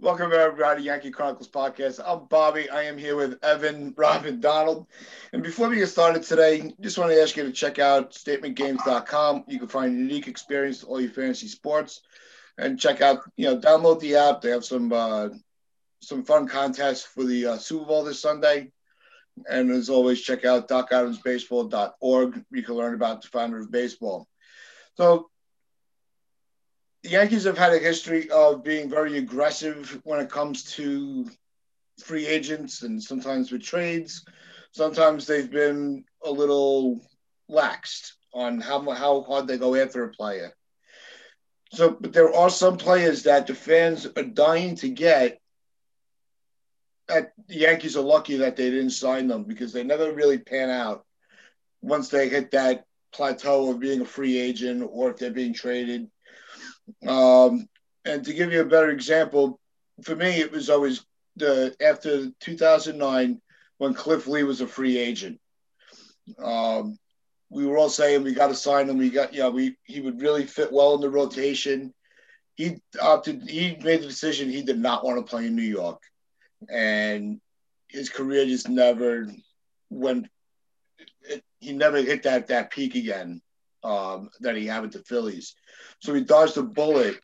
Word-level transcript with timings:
Welcome 0.00 0.32
everybody, 0.32 0.82
Yankee 0.82 1.12
Chronicles 1.12 1.48
podcast. 1.48 2.00
I'm 2.04 2.26
Bobby. 2.26 2.68
I 2.68 2.82
am 2.82 2.98
here 2.98 3.14
with 3.14 3.38
Evan, 3.44 3.94
Rob, 3.96 4.24
and 4.24 4.42
Donald. 4.42 4.88
And 5.32 5.40
before 5.40 5.68
we 5.68 5.76
get 5.76 5.86
started 5.86 6.24
today, 6.24 6.74
just 6.80 6.98
want 6.98 7.12
to 7.12 7.22
ask 7.22 7.36
you 7.36 7.44
to 7.44 7.52
check 7.52 7.78
out 7.78 8.12
statementgames.com. 8.12 9.44
You 9.46 9.58
can 9.60 9.68
find 9.68 9.94
a 9.94 9.98
unique 9.98 10.26
experience 10.26 10.80
to 10.80 10.86
all 10.86 11.00
your 11.00 11.12
fantasy 11.12 11.46
sports, 11.46 12.00
and 12.58 12.78
check 12.78 13.02
out, 13.02 13.20
you 13.36 13.46
know, 13.46 13.56
download 13.56 14.00
the 14.00 14.16
app. 14.16 14.40
They 14.40 14.50
have 14.50 14.64
some 14.64 14.92
uh, 14.92 15.28
some 16.00 16.24
fun 16.24 16.48
contests 16.48 17.04
for 17.04 17.22
the 17.22 17.46
uh, 17.46 17.56
Super 17.58 17.86
Bowl 17.86 18.02
this 18.02 18.20
Sunday. 18.20 18.72
And 19.48 19.70
as 19.70 19.88
always, 19.88 20.20
check 20.20 20.44
out 20.44 20.68
docadamsbaseball.org. 20.68 22.44
You 22.50 22.62
can 22.64 22.74
learn 22.74 22.94
about 22.94 23.22
the 23.22 23.28
founder 23.28 23.60
of 23.60 23.70
baseball. 23.70 24.26
So 24.96 25.30
the 27.04 27.10
Yankees 27.10 27.44
have 27.44 27.58
had 27.58 27.74
a 27.74 27.78
history 27.78 28.30
of 28.30 28.64
being 28.64 28.88
very 28.88 29.18
aggressive 29.18 30.00
when 30.04 30.20
it 30.20 30.30
comes 30.30 30.64
to 30.76 31.30
free 32.02 32.26
agents 32.26 32.82
and 32.82 33.00
sometimes 33.00 33.52
with 33.52 33.62
trades. 33.62 34.24
Sometimes 34.72 35.26
they've 35.26 35.50
been 35.50 36.04
a 36.24 36.30
little 36.30 37.06
laxed 37.50 38.12
on 38.32 38.58
how 38.58 38.90
how 38.90 39.20
hard 39.20 39.46
they 39.46 39.58
go 39.58 39.74
after 39.74 40.02
a 40.02 40.08
player. 40.08 40.54
So, 41.72 41.90
but 42.00 42.14
there 42.14 42.34
are 42.34 42.48
some 42.48 42.78
players 42.78 43.24
that 43.24 43.46
the 43.46 43.54
fans 43.54 44.06
are 44.16 44.22
dying 44.22 44.76
to 44.76 44.88
get. 44.88 45.38
That 47.08 47.32
the 47.48 47.56
Yankees 47.56 47.98
are 47.98 48.02
lucky 48.02 48.38
that 48.38 48.56
they 48.56 48.70
didn't 48.70 48.90
sign 48.90 49.28
them 49.28 49.44
because 49.44 49.74
they 49.74 49.84
never 49.84 50.10
really 50.10 50.38
pan 50.38 50.70
out 50.70 51.04
once 51.82 52.08
they 52.08 52.30
hit 52.30 52.52
that 52.52 52.86
plateau 53.12 53.70
of 53.70 53.78
being 53.78 54.00
a 54.00 54.06
free 54.06 54.38
agent 54.38 54.88
or 54.90 55.10
if 55.10 55.18
they're 55.18 55.30
being 55.30 55.52
traded 55.52 56.08
um, 57.06 57.68
and 58.04 58.24
to 58.24 58.34
give 58.34 58.52
you 58.52 58.60
a 58.60 58.66
better 58.66 58.90
example, 58.90 59.58
for 60.02 60.14
me, 60.14 60.40
it 60.40 60.50
was 60.50 60.70
always 60.70 61.04
the 61.36 61.74
after 61.80 62.30
2009 62.40 63.40
when 63.78 63.94
Cliff 63.94 64.26
Lee 64.26 64.44
was 64.44 64.60
a 64.60 64.66
free 64.66 64.98
agent. 64.98 65.40
Um, 66.42 66.98
we 67.50 67.66
were 67.66 67.76
all 67.76 67.88
saying 67.88 68.22
we 68.22 68.34
got 68.34 68.48
to 68.48 68.54
sign 68.54 68.88
him. 68.88 68.98
We 68.98 69.10
got, 69.10 69.34
yeah, 69.34 69.48
we 69.48 69.76
he 69.84 70.00
would 70.00 70.20
really 70.20 70.44
fit 70.46 70.72
well 70.72 70.94
in 70.94 71.00
the 71.00 71.10
rotation. 71.10 71.94
He 72.56 72.76
opted. 73.00 73.48
He 73.48 73.76
made 73.82 74.02
the 74.02 74.06
decision. 74.06 74.50
He 74.50 74.62
did 74.62 74.78
not 74.78 75.04
want 75.04 75.18
to 75.18 75.28
play 75.30 75.46
in 75.46 75.56
New 75.56 75.62
York, 75.62 76.02
and 76.68 77.40
his 77.88 78.08
career 78.10 78.46
just 78.46 78.68
never 78.68 79.26
went. 79.90 80.26
It, 81.22 81.42
he 81.58 81.72
never 81.72 81.98
hit 81.98 82.24
that 82.24 82.48
that 82.48 82.70
peak 82.70 82.94
again 82.94 83.40
um, 83.84 84.30
that 84.40 84.56
he 84.56 84.66
had 84.66 84.82
with 84.82 84.92
the 84.92 85.04
Phillies. 85.04 85.54
So 86.00 86.14
he 86.14 86.22
dodged 86.22 86.56
a 86.56 86.62
bullet 86.62 87.20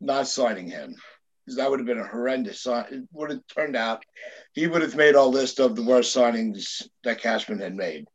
not 0.00 0.28
signing 0.28 0.68
him 0.68 0.94
because 1.44 1.56
that 1.56 1.68
would 1.68 1.80
have 1.80 1.86
been 1.86 1.98
a 1.98 2.06
horrendous 2.06 2.62
sign. 2.62 2.86
It 2.90 3.02
would 3.12 3.30
have 3.30 3.40
turned 3.54 3.76
out 3.76 4.04
he 4.52 4.66
would 4.66 4.82
have 4.82 4.96
made 4.96 5.16
our 5.16 5.26
list 5.26 5.58
of 5.58 5.76
the 5.76 5.82
worst 5.82 6.16
signings 6.16 6.88
that 7.04 7.20
Cashman 7.20 7.58
had 7.58 7.74
made. 7.74 8.06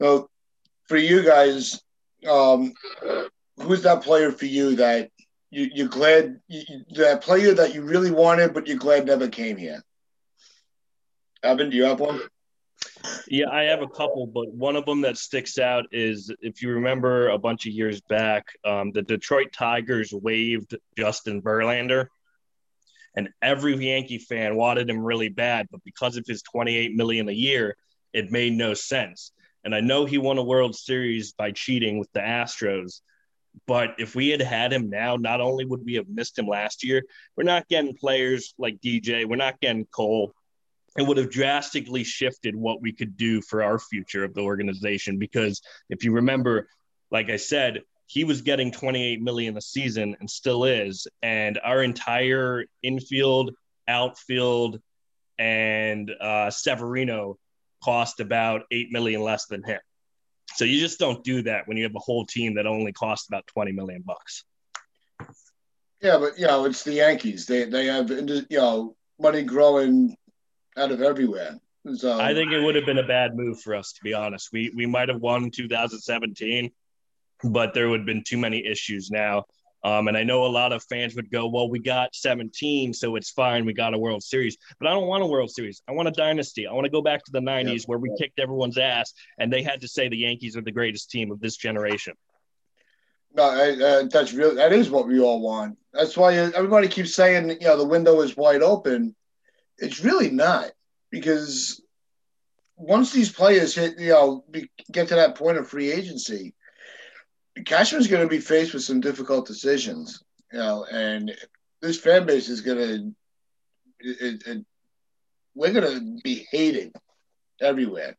So 0.00 0.28
for 0.88 0.96
you 0.96 1.24
guys, 1.24 1.80
um, 2.28 2.72
who's 3.56 3.82
that 3.82 4.02
player 4.02 4.30
for 4.30 4.46
you 4.46 4.76
that 4.76 5.10
you, 5.50 5.70
you're 5.72 5.88
glad 5.88 6.40
you, 6.48 6.62
that 6.96 7.22
player 7.22 7.54
that 7.54 7.74
you 7.74 7.82
really 7.82 8.10
wanted, 8.10 8.54
but 8.54 8.66
you're 8.66 8.76
glad 8.76 9.06
never 9.06 9.28
came 9.28 9.56
here? 9.56 9.82
Evan, 11.42 11.70
do 11.70 11.76
you 11.76 11.84
have 11.84 12.00
one? 12.00 12.20
Yeah, 13.28 13.50
I 13.50 13.62
have 13.64 13.82
a 13.82 13.88
couple, 13.88 14.26
but 14.26 14.52
one 14.52 14.76
of 14.76 14.86
them 14.86 15.00
that 15.02 15.18
sticks 15.18 15.58
out 15.58 15.86
is 15.92 16.32
if 16.40 16.62
you 16.62 16.70
remember 16.70 17.28
a 17.28 17.38
bunch 17.38 17.66
of 17.66 17.72
years 17.72 18.00
back, 18.02 18.46
um, 18.64 18.92
the 18.92 19.02
Detroit 19.02 19.52
Tigers 19.52 20.12
waived 20.12 20.76
Justin 20.96 21.42
Verlander, 21.42 22.06
and 23.16 23.28
every 23.42 23.74
Yankee 23.76 24.18
fan 24.18 24.56
wanted 24.56 24.90
him 24.90 24.98
really 24.98 25.28
bad, 25.28 25.68
but 25.70 25.82
because 25.84 26.16
of 26.16 26.24
his 26.26 26.42
28 26.42 26.94
million 26.94 27.28
a 27.28 27.32
year, 27.32 27.76
it 28.12 28.30
made 28.30 28.52
no 28.52 28.74
sense. 28.74 29.32
And 29.64 29.74
I 29.74 29.80
know 29.80 30.04
he 30.04 30.18
won 30.18 30.38
a 30.38 30.42
World 30.42 30.74
Series 30.76 31.32
by 31.32 31.52
cheating 31.52 31.98
with 31.98 32.12
the 32.12 32.20
Astros, 32.20 33.00
but 33.66 33.94
if 33.98 34.14
we 34.14 34.28
had 34.28 34.42
had 34.42 34.72
him 34.72 34.90
now, 34.90 35.16
not 35.16 35.40
only 35.40 35.64
would 35.64 35.84
we 35.84 35.94
have 35.94 36.08
missed 36.08 36.38
him 36.38 36.46
last 36.46 36.84
year, 36.84 37.02
we're 37.36 37.44
not 37.44 37.68
getting 37.68 37.96
players 37.96 38.54
like 38.58 38.80
DJ, 38.80 39.26
we're 39.26 39.36
not 39.36 39.60
getting 39.60 39.86
Cole, 39.86 40.34
it 40.96 41.02
would 41.02 41.16
have 41.16 41.30
drastically 41.30 42.04
shifted 42.04 42.54
what 42.54 42.80
we 42.80 42.92
could 42.92 43.16
do 43.16 43.40
for 43.40 43.62
our 43.62 43.78
future 43.78 44.24
of 44.24 44.34
the 44.34 44.40
organization. 44.40 45.18
Because 45.18 45.60
if 45.90 46.04
you 46.04 46.12
remember, 46.12 46.68
like 47.10 47.30
I 47.30 47.36
said, 47.36 47.82
he 48.06 48.24
was 48.24 48.42
getting 48.42 48.70
28 48.70 49.20
million 49.22 49.56
a 49.56 49.60
season 49.60 50.16
and 50.20 50.30
still 50.30 50.64
is. 50.64 51.06
And 51.22 51.58
our 51.64 51.82
entire 51.82 52.64
infield, 52.82 53.52
outfield, 53.88 54.80
and 55.38 56.10
uh, 56.20 56.50
Severino 56.50 57.38
cost 57.82 58.20
about 58.20 58.62
8 58.70 58.92
million 58.92 59.22
less 59.22 59.46
than 59.46 59.62
him. 59.62 59.80
So 60.54 60.64
you 60.64 60.78
just 60.78 61.00
don't 61.00 61.24
do 61.24 61.42
that 61.42 61.66
when 61.66 61.76
you 61.76 61.82
have 61.84 61.96
a 61.96 62.00
whole 62.00 62.24
team 62.24 62.54
that 62.54 62.66
only 62.66 62.92
costs 62.92 63.26
about 63.26 63.46
20 63.48 63.72
million 63.72 64.02
bucks. 64.02 64.44
Yeah, 66.00 66.18
but 66.18 66.38
you 66.38 66.46
know, 66.46 66.66
it's 66.66 66.84
the 66.84 66.92
Yankees. 66.92 67.46
They 67.46 67.64
they 67.64 67.86
have 67.86 68.10
you 68.10 68.44
know 68.50 68.94
money 69.18 69.42
growing 69.42 70.14
out 70.76 70.90
of 70.90 71.02
everywhere. 71.02 71.58
So 71.96 72.18
I 72.18 72.32
think 72.32 72.52
it 72.52 72.60
would 72.60 72.74
have 72.76 72.86
been 72.86 72.98
a 72.98 73.06
bad 73.06 73.36
move 73.36 73.60
for 73.60 73.74
us, 73.74 73.92
to 73.92 74.00
be 74.02 74.14
honest. 74.14 74.48
We 74.52 74.72
we 74.74 74.86
might 74.86 75.08
have 75.10 75.20
won 75.20 75.50
2017, 75.50 76.70
but 77.44 77.74
there 77.74 77.88
would 77.88 78.00
have 78.00 78.06
been 78.06 78.24
too 78.24 78.38
many 78.38 78.64
issues 78.66 79.10
now. 79.10 79.44
Um, 79.84 80.08
and 80.08 80.16
I 80.16 80.24
know 80.24 80.46
a 80.46 80.48
lot 80.48 80.72
of 80.72 80.82
fans 80.84 81.14
would 81.14 81.30
go, 81.30 81.46
"Well, 81.46 81.68
we 81.68 81.78
got 81.78 82.14
17, 82.14 82.94
so 82.94 83.16
it's 83.16 83.30
fine. 83.30 83.66
We 83.66 83.74
got 83.74 83.92
a 83.92 83.98
World 83.98 84.22
Series." 84.22 84.56
But 84.78 84.88
I 84.88 84.92
don't 84.92 85.06
want 85.06 85.22
a 85.22 85.26
World 85.26 85.50
Series. 85.50 85.82
I 85.86 85.92
want 85.92 86.08
a 86.08 86.10
dynasty. 86.10 86.66
I 86.66 86.72
want 86.72 86.86
to 86.86 86.90
go 86.90 87.02
back 87.02 87.22
to 87.24 87.32
the 87.32 87.40
90s 87.40 87.86
where 87.86 87.98
we 87.98 88.10
kicked 88.18 88.38
everyone's 88.38 88.78
ass, 88.78 89.12
and 89.38 89.52
they 89.52 89.62
had 89.62 89.82
to 89.82 89.88
say 89.88 90.08
the 90.08 90.16
Yankees 90.16 90.56
are 90.56 90.62
the 90.62 90.72
greatest 90.72 91.10
team 91.10 91.30
of 91.30 91.38
this 91.38 91.58
generation. 91.58 92.14
No, 93.34 93.44
uh, 93.44 94.04
that's 94.04 94.32
real. 94.32 94.54
That 94.54 94.72
is 94.72 94.90
what 94.90 95.06
we 95.06 95.20
all 95.20 95.40
want. 95.42 95.76
That's 95.92 96.16
why 96.16 96.34
everybody 96.34 96.88
keeps 96.88 97.14
saying, 97.14 97.50
you 97.50 97.66
know, 97.66 97.76
the 97.76 97.84
window 97.84 98.22
is 98.22 98.36
wide 98.38 98.62
open 98.62 99.14
it's 99.78 100.04
really 100.04 100.30
not 100.30 100.70
because 101.10 101.80
once 102.76 103.12
these 103.12 103.30
players 103.30 103.74
hit, 103.74 103.98
you 103.98 104.10
know, 104.10 104.44
be, 104.50 104.68
get 104.90 105.08
to 105.08 105.14
that 105.14 105.36
point 105.36 105.58
of 105.58 105.68
free 105.68 105.90
agency, 105.92 106.54
Cashman's 107.64 108.08
going 108.08 108.22
to 108.22 108.28
be 108.28 108.40
faced 108.40 108.74
with 108.74 108.82
some 108.82 109.00
difficult 109.00 109.46
decisions, 109.46 110.22
you 110.52 110.58
know, 110.58 110.84
and 110.90 111.32
this 111.80 111.98
fan 111.98 112.26
base 112.26 112.48
is 112.48 112.60
going 112.60 112.78
to, 112.78 113.14
it, 114.00 114.42
it, 114.46 114.66
we're 115.54 115.72
going 115.72 115.84
to 115.84 116.20
be 116.24 116.46
hated 116.50 116.92
everywhere. 117.60 118.16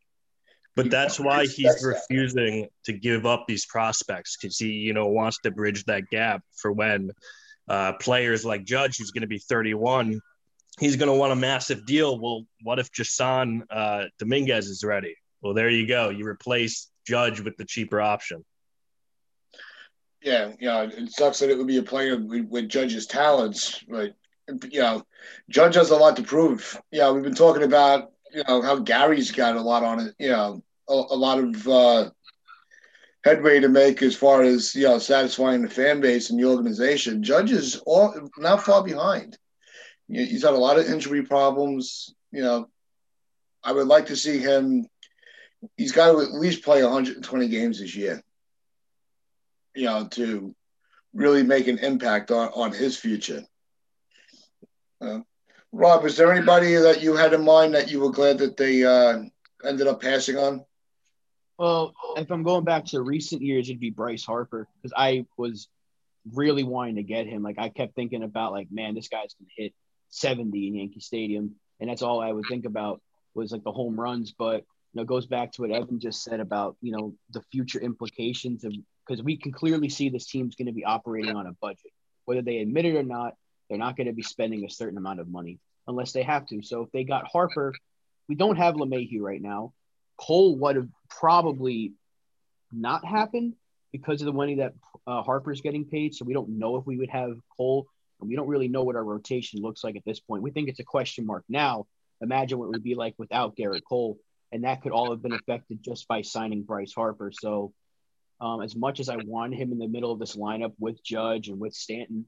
But 0.75 0.91
that's 0.91 1.19
why 1.19 1.45
he's 1.45 1.83
refusing 1.83 2.67
to 2.83 2.93
give 2.93 3.25
up 3.25 3.45
these 3.47 3.65
prospects 3.65 4.35
because 4.35 4.57
he, 4.57 4.71
you 4.71 4.93
know, 4.93 5.07
wants 5.07 5.39
to 5.43 5.51
bridge 5.51 5.85
that 5.85 6.09
gap 6.09 6.43
for 6.53 6.71
when 6.71 7.11
uh, 7.69 7.93
players 7.93 8.43
like 8.43 8.65
Judge, 8.65 8.97
who's 8.97 9.11
going 9.11 9.21
to 9.21 9.27
be 9.27 9.39
31, 9.39 10.19
he's 10.79 10.95
going 10.95 11.11
to 11.11 11.17
want 11.17 11.31
a 11.31 11.35
massive 11.35 11.85
deal. 11.85 12.19
Well, 12.19 12.45
what 12.63 12.79
if 12.79 12.91
Jasson 12.91 13.61
uh, 13.69 14.05
Dominguez 14.19 14.67
is 14.67 14.83
ready? 14.83 15.15
Well, 15.41 15.53
there 15.53 15.69
you 15.69 15.87
go. 15.87 16.09
You 16.09 16.25
replace 16.27 16.89
Judge 17.07 17.39
with 17.39 17.57
the 17.57 17.65
cheaper 17.65 18.01
option. 18.01 18.43
Yeah, 20.21 20.53
yeah. 20.59 20.83
It 20.83 21.11
sucks 21.11 21.39
that 21.39 21.49
it 21.49 21.57
would 21.57 21.67
be 21.67 21.77
a 21.77 21.83
player 21.83 22.17
with, 22.17 22.47
with 22.49 22.69
Judge's 22.69 23.05
talents, 23.05 23.83
but 23.87 24.15
you 24.71 24.79
know, 24.79 25.03
Judge 25.49 25.75
has 25.75 25.91
a 25.91 25.95
lot 25.95 26.15
to 26.15 26.23
prove. 26.23 26.79
Yeah, 26.91 27.11
we've 27.11 27.23
been 27.23 27.35
talking 27.35 27.63
about 27.63 28.11
you 28.33 28.43
know 28.47 28.61
how 28.61 28.79
Gary's 28.79 29.31
got 29.31 29.55
a 29.55 29.61
lot 29.61 29.83
on 29.83 29.99
it. 29.99 30.15
You 30.17 30.29
know, 30.29 30.63
a, 30.89 30.93
a 30.93 31.15
lot 31.15 31.39
of 31.39 31.67
uh, 31.67 32.09
headway 33.23 33.59
to 33.59 33.69
make 33.69 34.01
as 34.01 34.15
far 34.15 34.41
as 34.41 34.73
you 34.73 34.83
know 34.83 34.97
satisfying 34.97 35.61
the 35.61 35.69
fan 35.69 36.01
base 36.01 36.31
and 36.31 36.39
the 36.39 36.45
organization. 36.45 37.23
Judge 37.23 37.51
is 37.51 37.75
all 37.85 38.13
not 38.37 38.63
far 38.63 38.83
behind 38.83 39.37
he's 40.07 40.43
had 40.43 40.53
a 40.53 40.57
lot 40.57 40.79
of 40.79 40.85
injury 40.85 41.23
problems. 41.23 42.13
You 42.31 42.43
know, 42.43 42.69
I 43.63 43.71
would 43.71 43.87
like 43.87 44.07
to 44.07 44.15
see 44.15 44.39
him. 44.39 44.87
He's 45.77 45.91
got 45.91 46.11
to 46.11 46.19
at 46.19 46.33
least 46.33 46.63
play 46.63 46.83
120 46.83 47.47
games 47.47 47.79
this 47.79 47.95
year. 47.95 48.21
You 49.73 49.85
know, 49.85 50.07
to 50.11 50.55
really 51.13 51.43
make 51.43 51.67
an 51.67 51.79
impact 51.79 52.31
on, 52.31 52.49
on 52.49 52.71
his 52.71 52.97
future. 52.97 53.43
Uh, 55.01 55.19
Rob, 55.71 56.05
is 56.05 56.15
there 56.15 56.31
anybody 56.31 56.75
that 56.75 57.01
you 57.01 57.15
had 57.15 57.33
in 57.33 57.43
mind 57.43 57.73
that 57.73 57.91
you 57.91 57.99
were 57.99 58.11
glad 58.11 58.37
that 58.37 58.55
they 58.57 58.83
uh, 58.83 59.23
ended 59.65 59.87
up 59.87 60.01
passing 60.01 60.37
on? 60.37 60.63
Well, 61.57 61.93
if 62.17 62.31
I'm 62.31 62.43
going 62.43 62.65
back 62.65 62.85
to 62.85 63.01
recent 63.01 63.41
years, 63.41 63.69
it'd 63.69 63.79
be 63.79 63.89
Bryce 63.89 64.25
Harper 64.25 64.67
because 64.75 64.93
I 64.95 65.25
was 65.37 65.69
really 66.33 66.63
wanting 66.63 66.95
to 66.95 67.03
get 67.03 67.27
him. 67.27 67.43
Like 67.43 67.57
I 67.57 67.69
kept 67.69 67.95
thinking 67.95 68.23
about 68.23 68.51
like, 68.51 68.67
man, 68.71 68.95
this 68.95 69.07
guy's 69.07 69.33
gonna 69.39 69.49
hit 69.55 69.73
70 70.09 70.67
in 70.67 70.75
Yankee 70.75 70.99
Stadium, 70.99 71.55
and 71.79 71.89
that's 71.89 72.01
all 72.01 72.21
I 72.21 72.31
would 72.31 72.45
think 72.49 72.65
about 72.65 73.01
was 73.33 73.51
like 73.51 73.63
the 73.63 73.71
home 73.71 73.99
runs. 73.99 74.31
But 74.31 74.61
you 74.61 74.95
know, 74.95 75.01
it 75.03 75.07
goes 75.07 75.25
back 75.25 75.51
to 75.53 75.61
what 75.61 75.71
Evan 75.71 75.99
just 75.99 76.23
said 76.23 76.39
about 76.39 76.77
you 76.81 76.91
know 76.91 77.13
the 77.31 77.41
future 77.51 77.79
implications 77.79 78.63
of 78.63 78.73
because 79.05 79.23
we 79.23 79.37
can 79.37 79.51
clearly 79.51 79.89
see 79.89 80.09
this 80.09 80.25
team's 80.25 80.55
going 80.55 80.67
to 80.67 80.73
be 80.73 80.85
operating 80.85 81.35
on 81.35 81.47
a 81.47 81.53
budget, 81.53 81.91
whether 82.25 82.41
they 82.41 82.59
admit 82.59 82.85
it 82.85 82.95
or 82.95 83.03
not. 83.03 83.35
They're 83.69 83.79
not 83.79 83.97
going 83.97 84.07
to 84.07 84.13
be 84.13 84.21
spending 84.21 84.63
a 84.63 84.69
certain 84.69 84.97
amount 84.97 85.19
of 85.19 85.27
money 85.27 85.59
unless 85.87 86.11
they 86.11 86.23
have 86.23 86.45
to. 86.47 86.61
So 86.61 86.83
if 86.83 86.91
they 86.91 87.03
got 87.03 87.25
Harper, 87.25 87.73
we 88.27 88.35
don't 88.35 88.57
have 88.57 88.75
LeMahieu 88.75 89.21
right 89.21 89.41
now. 89.41 89.73
Cole 90.17 90.55
would 90.57 90.75
have 90.75 90.87
probably 91.09 91.93
not 92.71 93.05
happened 93.05 93.55
because 93.91 94.21
of 94.21 94.25
the 94.25 94.33
money 94.33 94.55
that 94.55 94.73
uh, 95.07 95.21
Harper's 95.23 95.61
getting 95.61 95.85
paid. 95.85 96.13
So 96.13 96.25
we 96.25 96.33
don't 96.33 96.57
know 96.59 96.77
if 96.77 96.85
we 96.85 96.97
would 96.97 97.09
have 97.09 97.37
Cole, 97.55 97.87
we 98.19 98.35
don't 98.35 98.47
really 98.47 98.67
know 98.67 98.83
what 98.83 98.95
our 98.95 99.03
rotation 99.03 99.61
looks 99.61 99.83
like 99.83 99.95
at 99.95 100.05
this 100.05 100.19
point. 100.19 100.43
We 100.43 100.51
think 100.51 100.69
it's 100.69 100.79
a 100.79 100.85
question 100.85 101.25
mark 101.25 101.43
now. 101.49 101.85
Imagine 102.21 102.59
what 102.59 102.65
it 102.65 102.71
would 102.71 102.83
be 102.83 102.95
like 102.95 103.15
without 103.17 103.55
Gerrit 103.55 103.81
Cole, 103.87 104.17
and 104.51 104.63
that 104.63 104.81
could 104.81 104.91
all 104.91 105.11
have 105.11 105.21
been 105.21 105.33
affected 105.33 105.83
just 105.83 106.07
by 106.07 106.21
signing 106.21 106.63
Bryce 106.63 106.93
Harper. 106.93 107.31
So, 107.33 107.73
um, 108.39 108.61
as 108.61 108.75
much 108.75 108.99
as 108.99 109.09
I 109.09 109.17
want 109.17 109.53
him 109.53 109.71
in 109.71 109.79
the 109.79 109.87
middle 109.87 110.11
of 110.11 110.19
this 110.19 110.35
lineup 110.35 110.73
with 110.79 111.03
Judge 111.03 111.49
and 111.49 111.59
with 111.59 111.73
Stanton, 111.73 112.27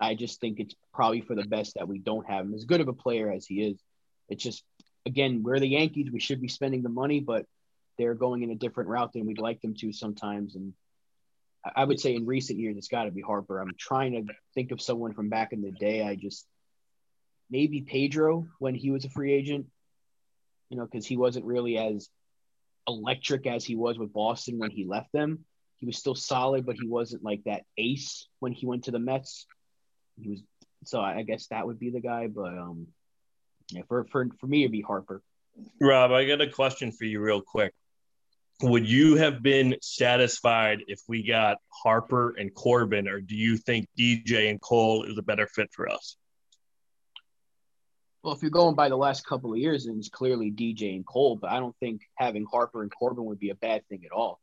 I 0.00 0.14
just 0.14 0.40
think 0.40 0.60
it's 0.60 0.74
probably 0.94 1.20
for 1.20 1.34
the 1.34 1.44
best 1.44 1.74
that 1.74 1.88
we 1.88 1.98
don't 1.98 2.28
have 2.28 2.46
him. 2.46 2.54
As 2.54 2.64
good 2.64 2.80
of 2.80 2.88
a 2.88 2.92
player 2.92 3.30
as 3.30 3.46
he 3.46 3.62
is, 3.62 3.78
it's 4.28 4.42
just 4.42 4.64
again 5.04 5.42
we're 5.42 5.60
the 5.60 5.68
Yankees. 5.68 6.10
We 6.10 6.20
should 6.20 6.40
be 6.40 6.48
spending 6.48 6.82
the 6.82 6.88
money, 6.88 7.20
but 7.20 7.46
they're 7.98 8.14
going 8.14 8.42
in 8.42 8.50
a 8.50 8.56
different 8.56 8.88
route 8.88 9.12
than 9.12 9.26
we'd 9.26 9.38
like 9.38 9.60
them 9.60 9.74
to 9.74 9.92
sometimes. 9.92 10.56
And 10.56 10.72
I 11.64 11.84
would 11.84 12.00
say 12.00 12.14
in 12.14 12.26
recent 12.26 12.58
years, 12.58 12.76
it's 12.76 12.88
got 12.88 13.04
to 13.04 13.10
be 13.10 13.20
Harper. 13.20 13.60
I'm 13.60 13.74
trying 13.78 14.12
to 14.12 14.34
think 14.54 14.72
of 14.72 14.80
someone 14.80 15.14
from 15.14 15.28
back 15.28 15.52
in 15.52 15.62
the 15.62 15.70
day. 15.70 16.02
I 16.02 16.16
just 16.16 16.46
maybe 17.50 17.82
Pedro 17.82 18.48
when 18.58 18.74
he 18.74 18.90
was 18.90 19.04
a 19.04 19.10
free 19.10 19.32
agent, 19.32 19.66
you 20.70 20.76
know, 20.76 20.84
because 20.84 21.06
he 21.06 21.16
wasn't 21.16 21.44
really 21.44 21.78
as 21.78 22.08
electric 22.88 23.46
as 23.46 23.64
he 23.64 23.76
was 23.76 23.98
with 23.98 24.12
Boston 24.12 24.58
when 24.58 24.70
he 24.70 24.84
left 24.84 25.12
them. 25.12 25.44
He 25.76 25.86
was 25.86 25.96
still 25.96 26.14
solid, 26.14 26.66
but 26.66 26.76
he 26.76 26.86
wasn't 26.86 27.22
like 27.24 27.44
that 27.44 27.62
ace 27.78 28.26
when 28.40 28.52
he 28.52 28.66
went 28.66 28.84
to 28.84 28.90
the 28.90 28.98
Mets. 28.98 29.46
He 30.20 30.30
was 30.30 30.42
so 30.84 31.00
I 31.00 31.22
guess 31.22 31.46
that 31.48 31.66
would 31.66 31.78
be 31.78 31.90
the 31.90 32.00
guy, 32.00 32.26
but 32.26 32.58
um, 32.58 32.88
yeah, 33.70 33.82
for 33.86 34.04
for 34.04 34.28
for 34.40 34.46
me 34.48 34.62
it'd 34.62 34.72
be 34.72 34.80
Harper. 34.80 35.22
Rob, 35.80 36.10
I 36.10 36.24
got 36.24 36.40
a 36.40 36.48
question 36.48 36.90
for 36.90 37.04
you, 37.04 37.20
real 37.20 37.40
quick 37.40 37.72
would 38.60 38.88
you 38.88 39.16
have 39.16 39.42
been 39.42 39.76
satisfied 39.80 40.84
if 40.86 41.00
we 41.08 41.26
got 41.26 41.58
Harper 41.82 42.34
and 42.38 42.54
Corbin, 42.54 43.08
or 43.08 43.20
do 43.20 43.36
you 43.36 43.56
think 43.56 43.88
DJ 43.98 44.50
and 44.50 44.60
Cole 44.60 45.04
is 45.04 45.18
a 45.18 45.22
better 45.22 45.46
fit 45.46 45.70
for 45.72 45.88
us? 45.88 46.16
Well, 48.22 48.34
if 48.34 48.42
you're 48.42 48.52
going 48.52 48.76
by 48.76 48.88
the 48.88 48.96
last 48.96 49.26
couple 49.26 49.52
of 49.52 49.58
years, 49.58 49.86
then 49.86 49.96
it's 49.98 50.08
clearly 50.08 50.52
DJ 50.52 50.94
and 50.94 51.04
Cole, 51.04 51.36
but 51.36 51.50
I 51.50 51.58
don't 51.58 51.76
think 51.80 52.02
having 52.14 52.46
Harper 52.50 52.82
and 52.82 52.92
Corbin 52.92 53.24
would 53.24 53.40
be 53.40 53.50
a 53.50 53.56
bad 53.56 53.86
thing 53.88 54.02
at 54.04 54.12
all. 54.12 54.40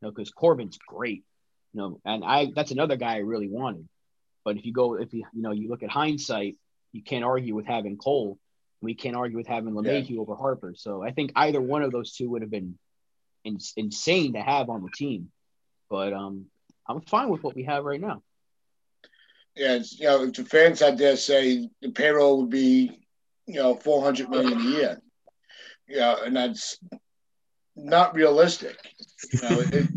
You 0.00 0.08
know, 0.08 0.12
because 0.12 0.30
Corbin's 0.30 0.78
great. 0.88 1.24
You 1.72 1.80
know, 1.80 2.00
and 2.04 2.24
I 2.24 2.52
that's 2.54 2.72
another 2.72 2.96
guy 2.96 3.14
I 3.14 3.18
really 3.18 3.48
wanted. 3.48 3.88
But 4.44 4.56
if 4.56 4.66
you 4.66 4.72
go, 4.72 4.94
if 4.94 5.14
you 5.14 5.24
you 5.32 5.42
know, 5.42 5.52
you 5.52 5.68
look 5.68 5.84
at 5.84 5.90
hindsight, 5.90 6.56
you 6.90 7.02
can't 7.02 7.24
argue 7.24 7.54
with 7.54 7.66
having 7.66 7.96
Cole. 7.96 8.38
We 8.80 8.94
can't 8.94 9.14
argue 9.14 9.36
with 9.36 9.46
having 9.46 9.72
LeMahieu 9.72 10.10
yeah. 10.10 10.20
over 10.20 10.34
Harper. 10.34 10.74
So 10.76 11.02
I 11.02 11.12
think 11.12 11.30
either 11.36 11.60
one 11.60 11.82
of 11.82 11.92
those 11.92 12.12
two 12.12 12.28
would 12.30 12.42
have 12.42 12.50
been 12.50 12.76
in, 13.44 13.58
insane 13.76 14.34
to 14.34 14.40
have 14.40 14.68
on 14.70 14.82
the 14.82 14.90
team. 14.90 15.30
But 15.88 16.12
um, 16.12 16.46
I'm 16.88 17.00
fine 17.02 17.28
with 17.28 17.42
what 17.42 17.54
we 17.54 17.64
have 17.64 17.84
right 17.84 18.00
now. 18.00 18.22
Yeah, 19.54 19.80
you 19.98 20.06
know, 20.06 20.26
the 20.26 20.44
fans 20.44 20.80
out 20.80 20.96
there 20.96 21.16
say 21.16 21.68
the 21.82 21.90
payroll 21.90 22.40
would 22.40 22.50
be, 22.50 23.06
you 23.46 23.54
know, 23.54 23.74
400 23.74 24.30
million 24.30 24.58
a 24.58 24.62
year. 24.62 25.02
Yeah, 25.86 26.16
and 26.24 26.34
that's 26.34 26.78
not 27.76 28.14
realistic. 28.14 28.78
You 29.32 29.42
know, 29.42 29.60
it, 29.60 29.88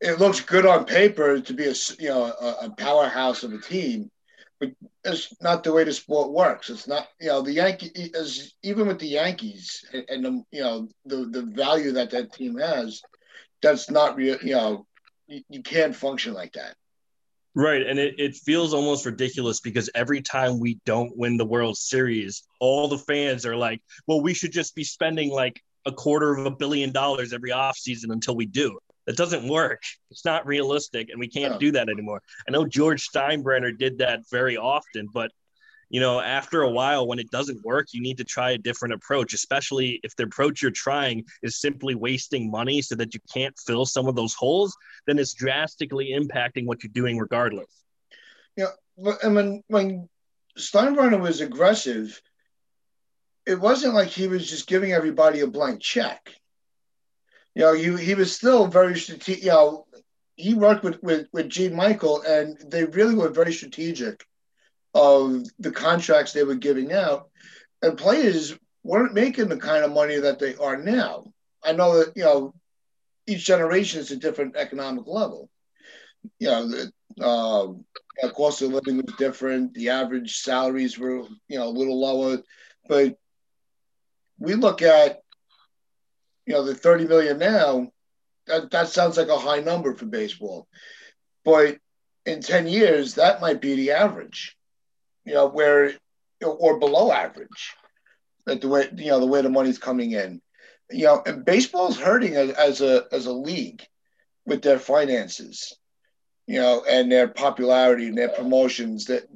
it 0.00 0.18
looks 0.18 0.40
good 0.40 0.66
on 0.66 0.84
paper 0.84 1.40
to 1.40 1.54
be 1.54 1.64
a 1.66 1.74
you 1.98 2.08
know 2.08 2.24
a, 2.24 2.66
a, 2.66 2.70
powerhouse 2.76 3.42
of 3.42 3.52
a 3.52 3.58
team, 3.58 4.10
but 4.60 4.70
it's 5.04 5.34
not 5.42 5.64
the 5.64 5.72
way 5.72 5.84
the 5.84 5.92
sport 5.92 6.30
works. 6.30 6.70
It's 6.70 6.86
not 6.86 7.08
you 7.20 7.28
know 7.28 7.42
the 7.42 7.52
Yankee 7.52 7.90
is 7.94 8.54
even 8.62 8.86
with 8.86 8.98
the 8.98 9.08
Yankees 9.08 9.84
and, 9.92 10.04
and 10.08 10.24
the 10.24 10.44
you 10.52 10.62
know 10.62 10.88
the 11.04 11.26
the 11.26 11.42
value 11.42 11.92
that 11.92 12.10
that 12.10 12.32
team 12.32 12.56
has, 12.58 13.02
that's 13.62 13.90
not 13.90 14.16
real. 14.16 14.38
You 14.42 14.54
know, 14.54 14.86
you, 15.26 15.42
you 15.48 15.62
can't 15.62 15.96
function 15.96 16.34
like 16.34 16.52
that. 16.52 16.76
Right. 17.56 17.86
And 17.86 18.00
it, 18.00 18.14
it 18.18 18.34
feels 18.34 18.74
almost 18.74 19.06
ridiculous 19.06 19.60
because 19.60 19.88
every 19.94 20.20
time 20.22 20.58
we 20.58 20.80
don't 20.84 21.16
win 21.16 21.36
the 21.36 21.44
World 21.44 21.76
Series, 21.76 22.42
all 22.58 22.88
the 22.88 22.98
fans 22.98 23.46
are 23.46 23.56
like, 23.56 23.80
well, 24.08 24.20
we 24.20 24.34
should 24.34 24.52
just 24.52 24.74
be 24.74 24.82
spending 24.82 25.30
like 25.30 25.62
a 25.86 25.92
quarter 25.92 26.34
of 26.34 26.46
a 26.46 26.50
billion 26.50 26.90
dollars 26.90 27.32
every 27.32 27.50
offseason 27.50 28.10
until 28.10 28.34
we 28.34 28.46
do. 28.46 28.78
That 29.06 29.16
doesn't 29.16 29.46
work. 29.48 29.82
It's 30.10 30.24
not 30.24 30.46
realistic, 30.46 31.10
and 31.10 31.20
we 31.20 31.28
can't 31.28 31.60
do 31.60 31.72
that 31.72 31.88
anymore. 31.88 32.22
I 32.48 32.52
know 32.52 32.64
George 32.64 33.06
Steinbrenner 33.08 33.76
did 33.76 33.98
that 33.98 34.20
very 34.30 34.56
often, 34.56 35.08
but 35.12 35.30
you 35.90 36.00
know, 36.00 36.20
after 36.20 36.62
a 36.62 36.70
while, 36.70 37.06
when 37.06 37.18
it 37.18 37.30
doesn't 37.30 37.64
work, 37.64 37.88
you 37.92 38.00
need 38.00 38.16
to 38.16 38.24
try 38.24 38.52
a 38.52 38.58
different 38.58 38.94
approach, 38.94 39.34
especially 39.34 40.00
if 40.02 40.16
the 40.16 40.24
approach 40.24 40.62
you're 40.62 40.70
trying 40.70 41.24
is 41.42 41.60
simply 41.60 41.94
wasting 41.94 42.50
money 42.50 42.82
so 42.82 42.94
that 42.96 43.14
you 43.14 43.20
can't 43.32 43.54
fill 43.66 43.86
some 43.86 44.08
of 44.08 44.16
those 44.16 44.34
holes, 44.34 44.76
then 45.06 45.18
it's 45.18 45.34
drastically 45.34 46.10
impacting 46.12 46.66
what 46.66 46.82
you're 46.82 46.92
doing 46.92 47.18
regardless. 47.18 47.84
Yeah. 48.56 48.70
And 49.22 49.34
when, 49.34 49.62
when 49.68 50.08
Steinbrenner 50.58 51.20
was 51.20 51.40
aggressive, 51.40 52.20
it 53.46 53.60
wasn't 53.60 53.94
like 53.94 54.08
he 54.08 54.26
was 54.26 54.48
just 54.48 54.66
giving 54.66 54.92
everybody 54.92 55.40
a 55.40 55.46
blank 55.46 55.80
check 55.80 56.34
you 57.54 57.62
know, 57.62 57.72
he, 57.72 57.96
he 58.04 58.14
was 58.14 58.34
still 58.34 58.66
very 58.66 58.98
strategic. 58.98 59.44
You 59.44 59.50
know, 59.50 59.86
he 60.36 60.54
worked 60.54 60.82
with, 60.82 61.02
with, 61.02 61.28
with 61.32 61.48
Gene 61.48 61.74
Michael, 61.74 62.22
and 62.22 62.58
they 62.66 62.84
really 62.84 63.14
were 63.14 63.28
very 63.28 63.52
strategic 63.52 64.24
of 64.94 65.44
the 65.58 65.70
contracts 65.70 66.32
they 66.32 66.44
were 66.44 66.54
giving 66.54 66.92
out. 66.92 67.28
And 67.82 67.98
players 67.98 68.56
weren't 68.82 69.14
making 69.14 69.48
the 69.48 69.56
kind 69.56 69.84
of 69.84 69.92
money 69.92 70.16
that 70.16 70.38
they 70.38 70.54
are 70.56 70.76
now. 70.76 71.32
I 71.64 71.72
know 71.72 71.98
that, 71.98 72.16
you 72.16 72.24
know, 72.24 72.54
each 73.26 73.44
generation 73.44 74.00
is 74.00 74.10
a 74.10 74.16
different 74.16 74.56
economic 74.56 75.04
level. 75.06 75.48
You 76.38 76.48
know, 76.48 76.68
the 76.68 76.92
uh, 78.22 78.28
cost 78.30 78.62
of 78.62 78.72
living 78.72 78.96
was 78.96 79.14
different. 79.16 79.74
The 79.74 79.90
average 79.90 80.38
salaries 80.38 80.98
were, 80.98 81.22
you 81.48 81.58
know, 81.58 81.68
a 81.68 81.70
little 81.70 82.00
lower. 82.00 82.42
But 82.88 83.16
we 84.38 84.54
look 84.54 84.82
at 84.82 85.20
you 86.46 86.54
know, 86.54 86.64
the 86.64 86.74
30 86.74 87.06
million 87.06 87.38
now, 87.38 87.90
that, 88.46 88.70
that 88.70 88.88
sounds 88.88 89.16
like 89.16 89.28
a 89.28 89.38
high 89.38 89.60
number 89.60 89.94
for 89.94 90.06
baseball. 90.06 90.68
But 91.44 91.78
in 92.26 92.40
10 92.40 92.66
years, 92.66 93.14
that 93.14 93.40
might 93.40 93.60
be 93.60 93.74
the 93.74 93.92
average, 93.92 94.56
you 95.24 95.34
know, 95.34 95.48
where 95.48 95.92
or 96.42 96.78
below 96.78 97.10
average. 97.10 97.74
That 98.46 98.60
the 98.60 98.68
way 98.68 98.88
you 98.94 99.06
know 99.06 99.20
the 99.20 99.26
way 99.26 99.40
the 99.40 99.48
money's 99.48 99.78
coming 99.78 100.12
in, 100.12 100.42
you 100.90 101.06
know, 101.06 101.22
and 101.24 101.46
baseball's 101.46 101.98
hurting 101.98 102.36
as, 102.36 102.50
as 102.50 102.80
a 102.82 103.06
as 103.10 103.24
a 103.24 103.32
league 103.32 103.82
with 104.44 104.60
their 104.60 104.78
finances, 104.78 105.74
you 106.46 106.60
know, 106.60 106.84
and 106.86 107.10
their 107.10 107.28
popularity 107.28 108.06
and 108.06 108.18
their 108.18 108.28
promotions. 108.28 109.06
That 109.06 109.26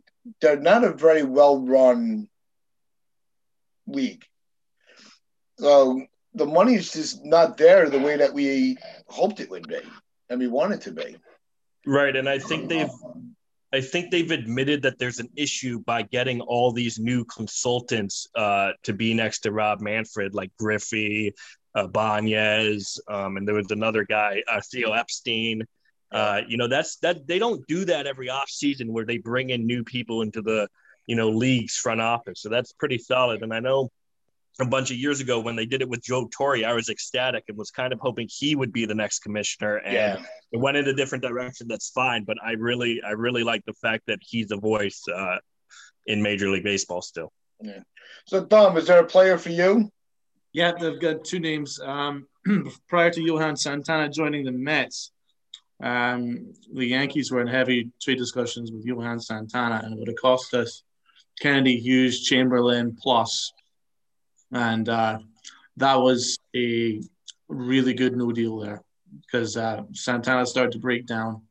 they're 0.42 0.60
not 0.60 0.84
a 0.84 0.92
very 0.92 1.22
well 1.22 1.64
run 1.64 2.28
league. 3.86 4.24
So 5.58 6.02
the 6.34 6.46
money's 6.46 6.92
just 6.92 7.24
not 7.24 7.56
there 7.56 7.88
the 7.88 7.98
way 7.98 8.16
that 8.16 8.32
we 8.32 8.76
hoped 9.06 9.40
it 9.40 9.50
would 9.50 9.66
be 9.66 9.80
and 10.28 10.38
we 10.38 10.46
want 10.46 10.72
it 10.72 10.80
to 10.82 10.92
be. 10.92 11.16
Right, 11.86 12.14
and 12.14 12.28
I 12.28 12.38
think 12.38 12.68
they've 12.68 12.90
I 13.72 13.82
think 13.82 14.10
they've 14.10 14.30
admitted 14.30 14.82
that 14.82 14.98
there's 14.98 15.18
an 15.18 15.28
issue 15.36 15.80
by 15.80 16.02
getting 16.02 16.40
all 16.40 16.72
these 16.72 16.98
new 16.98 17.24
consultants 17.26 18.26
uh, 18.34 18.72
to 18.84 18.94
be 18.94 19.12
next 19.12 19.40
to 19.40 19.52
Rob 19.52 19.80
Manfred, 19.80 20.34
like 20.34 20.50
Griffey, 20.58 21.34
uh, 21.74 21.86
Banez, 21.86 22.98
um, 23.08 23.36
and 23.36 23.46
there 23.46 23.54
was 23.54 23.70
another 23.70 24.04
guy, 24.04 24.42
uh, 24.50 24.60
Theo 24.72 24.92
Epstein. 24.92 25.64
Uh, 26.10 26.40
you 26.48 26.56
know, 26.56 26.66
that's 26.66 26.96
that 26.96 27.26
they 27.26 27.38
don't 27.38 27.66
do 27.66 27.84
that 27.84 28.06
every 28.06 28.30
off 28.30 28.48
season 28.48 28.90
where 28.90 29.04
they 29.04 29.18
bring 29.18 29.50
in 29.50 29.66
new 29.66 29.84
people 29.84 30.22
into 30.22 30.40
the 30.40 30.66
you 31.06 31.14
know 31.14 31.28
league's 31.28 31.76
front 31.76 32.00
office. 32.00 32.40
So 32.40 32.48
that's 32.48 32.72
pretty 32.72 32.98
solid. 32.98 33.42
And 33.42 33.52
I 33.52 33.60
know 33.60 33.90
a 34.60 34.64
bunch 34.64 34.90
of 34.90 34.96
years 34.96 35.20
ago 35.20 35.38
when 35.40 35.54
they 35.56 35.66
did 35.66 35.82
it 35.82 35.88
with 35.88 36.02
Joe 36.02 36.28
Torre, 36.36 36.64
I 36.66 36.72
was 36.72 36.88
ecstatic 36.88 37.44
and 37.48 37.56
was 37.56 37.70
kind 37.70 37.92
of 37.92 38.00
hoping 38.00 38.28
he 38.30 38.56
would 38.56 38.72
be 38.72 38.86
the 38.86 38.94
next 38.94 39.20
commissioner. 39.20 39.76
And 39.76 39.94
yeah. 39.94 40.16
it 40.52 40.58
went 40.58 40.76
in 40.76 40.88
a 40.88 40.92
different 40.92 41.22
direction. 41.22 41.68
That's 41.68 41.90
fine, 41.90 42.24
but 42.24 42.36
I 42.44 42.52
really, 42.52 43.00
I 43.06 43.10
really 43.10 43.44
like 43.44 43.64
the 43.66 43.74
fact 43.74 44.04
that 44.06 44.18
he's 44.20 44.50
a 44.50 44.56
voice 44.56 45.02
uh, 45.14 45.36
in 46.06 46.22
Major 46.22 46.48
League 46.50 46.64
Baseball 46.64 47.02
still. 47.02 47.32
Yeah. 47.60 47.80
So, 48.26 48.44
Tom, 48.44 48.76
is 48.76 48.86
there 48.86 49.00
a 49.00 49.06
player 49.06 49.38
for 49.38 49.50
you? 49.50 49.90
Yeah, 50.52 50.72
they've 50.72 51.00
got 51.00 51.24
two 51.24 51.40
names. 51.40 51.78
Um, 51.80 52.26
prior 52.88 53.10
to 53.10 53.20
Johan 53.20 53.56
Santana 53.56 54.08
joining 54.08 54.44
the 54.44 54.52
Mets, 54.52 55.12
um, 55.82 56.52
the 56.74 56.86
Yankees 56.86 57.30
were 57.30 57.40
in 57.40 57.46
heavy 57.46 57.90
trade 58.02 58.18
discussions 58.18 58.72
with 58.72 58.84
Johan 58.84 59.20
Santana, 59.20 59.80
and 59.84 59.94
it 59.94 59.98
would 59.98 60.08
have 60.08 60.16
cost 60.16 60.54
us 60.54 60.82
Kennedy 61.40 61.78
Hughes, 61.78 62.22
Chamberlain, 62.22 62.96
plus 63.00 63.52
and 64.52 64.88
uh, 64.88 65.18
that 65.76 65.94
was 65.96 66.38
a 66.54 67.00
really 67.48 67.94
good 67.94 68.16
no 68.16 68.32
deal 68.32 68.58
there 68.58 68.82
because 69.22 69.56
uh, 69.56 69.82
Santana 69.92 70.46
started 70.46 70.72
to 70.72 70.78
break 70.78 71.06
down 71.06 71.42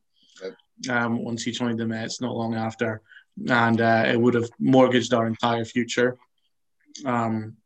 um, 0.88 1.24
once 1.24 1.42
he 1.42 1.50
joined 1.50 1.78
the 1.78 1.86
Mets 1.86 2.20
not 2.20 2.36
long 2.36 2.54
after. 2.54 3.02
and 3.48 3.80
uh, 3.80 4.04
it 4.06 4.20
would 4.20 4.34
have 4.34 4.48
mortgaged 4.58 5.12
our 5.12 5.26
entire 5.26 5.64
future. 5.64 6.16
Um, 7.04 7.56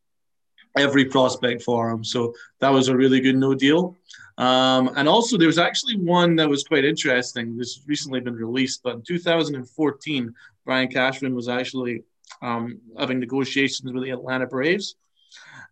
every 0.76 1.04
prospect 1.04 1.62
for 1.62 1.90
him. 1.90 2.04
So 2.04 2.34
that 2.60 2.70
was 2.70 2.88
a 2.88 2.96
really 2.96 3.20
good 3.20 3.36
no 3.36 3.54
deal. 3.54 3.96
Um, 4.38 4.90
and 4.96 5.08
also, 5.08 5.36
there 5.36 5.46
was 5.46 5.58
actually 5.58 5.96
one 5.96 6.36
that 6.36 6.48
was 6.48 6.64
quite 6.64 6.84
interesting. 6.84 7.56
This 7.56 7.76
has 7.76 7.86
recently 7.86 8.20
been 8.20 8.34
released, 8.34 8.80
but 8.82 8.94
in 8.94 9.02
2014, 9.02 10.34
Brian 10.64 10.88
Cashman 10.88 11.34
was 11.34 11.48
actually 11.48 12.02
um, 12.40 12.80
having 12.98 13.20
negotiations 13.20 13.92
with 13.92 14.02
the 14.02 14.10
Atlanta 14.10 14.46
Braves. 14.46 14.96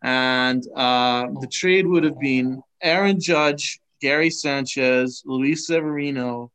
And 0.02 0.64
uh, 0.74 1.26
the 1.40 1.46
trade 1.46 1.86
would 1.86 2.04
have 2.04 2.18
been 2.18 2.62
Aaron 2.82 3.20
Judge, 3.20 3.80
Gary 4.00 4.30
Sanchez, 4.30 5.22
Luis 5.26 5.66
Severino 5.66 6.50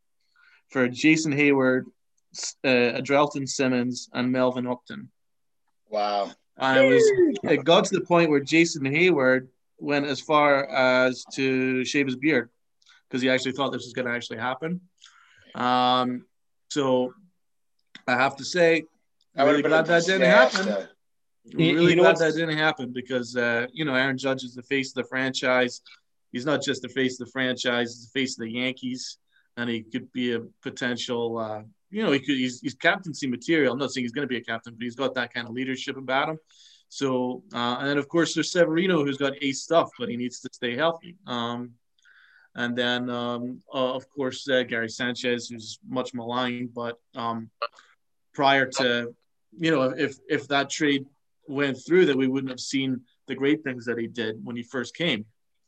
for 0.69 0.87
Jason 0.87 1.31
Heyward, 1.31 1.83
uh, 2.63 2.67
Andrelton 2.67 3.47
Simmons, 3.47 4.09
and 4.13 4.31
Melvin 4.31 4.67
Upton. 4.67 5.09
Wow. 5.89 6.31
And 6.57 6.79
it 6.79 6.93
was 6.93 7.03
it 7.43 7.63
got 7.63 7.85
to 7.85 7.95
the 7.95 8.05
point 8.05 8.29
where 8.29 8.39
Jason 8.39 8.83
Heyward 8.83 9.47
went 9.77 10.05
as 10.05 10.21
far 10.21 10.65
as 10.67 11.23
to 11.33 11.83
shave 11.85 12.05
his 12.05 12.15
beard 12.15 12.49
because 13.07 13.21
he 13.21 13.29
actually 13.29 13.51
thought 13.51 13.71
this 13.71 13.83
was 13.83 13.93
going 13.93 14.07
to 14.07 14.13
actually 14.13 14.37
happen. 14.37 14.81
Um, 15.53 16.25
so 16.69 17.13
I 18.07 18.13
have 18.13 18.37
to 18.37 18.45
say, 18.45 18.85
I'm 19.35 19.47
really 19.47 19.61
glad 19.61 19.85
that 19.87 20.05
didn't 20.05 20.29
happen. 20.29 20.87
Really 21.53 21.91
you 21.91 21.95
know 21.95 22.03
glad 22.03 22.17
that 22.17 22.33
didn't 22.33 22.57
happen 22.57 22.91
because 22.91 23.35
uh, 23.35 23.67
you 23.71 23.85
know 23.85 23.95
Aaron 23.95 24.17
Judge 24.17 24.43
is 24.43 24.55
the 24.55 24.63
face 24.63 24.89
of 24.89 25.03
the 25.03 25.09
franchise. 25.09 25.81
He's 26.31 26.45
not 26.45 26.61
just 26.61 26.81
the 26.81 26.89
face 26.89 27.19
of 27.19 27.27
the 27.27 27.31
franchise; 27.31 27.93
he's 27.93 28.11
the 28.11 28.19
face 28.19 28.37
of 28.37 28.43
the 28.45 28.51
Yankees, 28.51 29.17
and 29.57 29.69
he 29.69 29.83
could 29.83 30.11
be 30.11 30.33
a 30.33 30.41
potential 30.61 31.37
uh, 31.37 31.61
you 31.95 32.03
know, 32.03 32.11
he 32.11 32.19
could, 32.19 32.35
he's, 32.35 32.59
he's 32.59 32.73
captaincy 32.73 33.25
material. 33.25 33.71
I'm 33.71 33.79
not 33.79 33.91
saying 33.91 34.03
he's 34.03 34.11
going 34.11 34.27
to 34.27 34.29
be 34.29 34.35
a 34.35 34.43
captain, 34.43 34.73
but 34.73 34.83
he's 34.83 34.97
got 34.97 35.15
that 35.15 35.33
kind 35.33 35.47
of 35.47 35.53
leadership 35.53 35.95
about 35.95 36.27
him. 36.27 36.37
So, 36.89 37.43
uh, 37.53 37.77
and 37.79 37.87
then 37.87 37.97
of 37.97 38.09
course 38.09 38.33
there's 38.33 38.51
Severino 38.51 39.03
who's 39.03 39.17
got 39.17 39.33
ace 39.41 39.61
stuff, 39.61 39.89
but 39.97 40.09
he 40.09 40.17
needs 40.17 40.41
to 40.41 40.49
stay 40.51 40.75
healthy. 40.75 41.15
Um, 41.25 41.71
and 42.53 42.77
then 42.77 43.09
um, 43.09 43.61
uh, 43.73 43.93
of 43.93 44.09
course 44.09 44.45
uh, 44.49 44.63
Gary 44.63 44.89
Sanchez, 44.89 45.47
who's 45.47 45.79
much 45.87 46.13
maligned, 46.13 46.73
but 46.73 46.99
um, 47.15 47.49
prior 48.33 48.65
to, 48.65 49.15
you 49.57 49.71
know, 49.71 49.83
if 49.83 50.17
if 50.27 50.49
that 50.49 50.69
trade 50.69 51.05
went 51.47 51.77
through, 51.85 52.07
that 52.07 52.17
we 52.17 52.27
wouldn't 52.27 52.51
have 52.51 52.59
seen 52.59 53.01
the 53.27 53.35
great 53.35 53.63
things 53.63 53.85
that 53.85 53.97
he 53.97 54.07
did 54.07 54.43
when 54.43 54.55
he 54.55 54.63
first 54.63 54.95
came. 54.95 55.25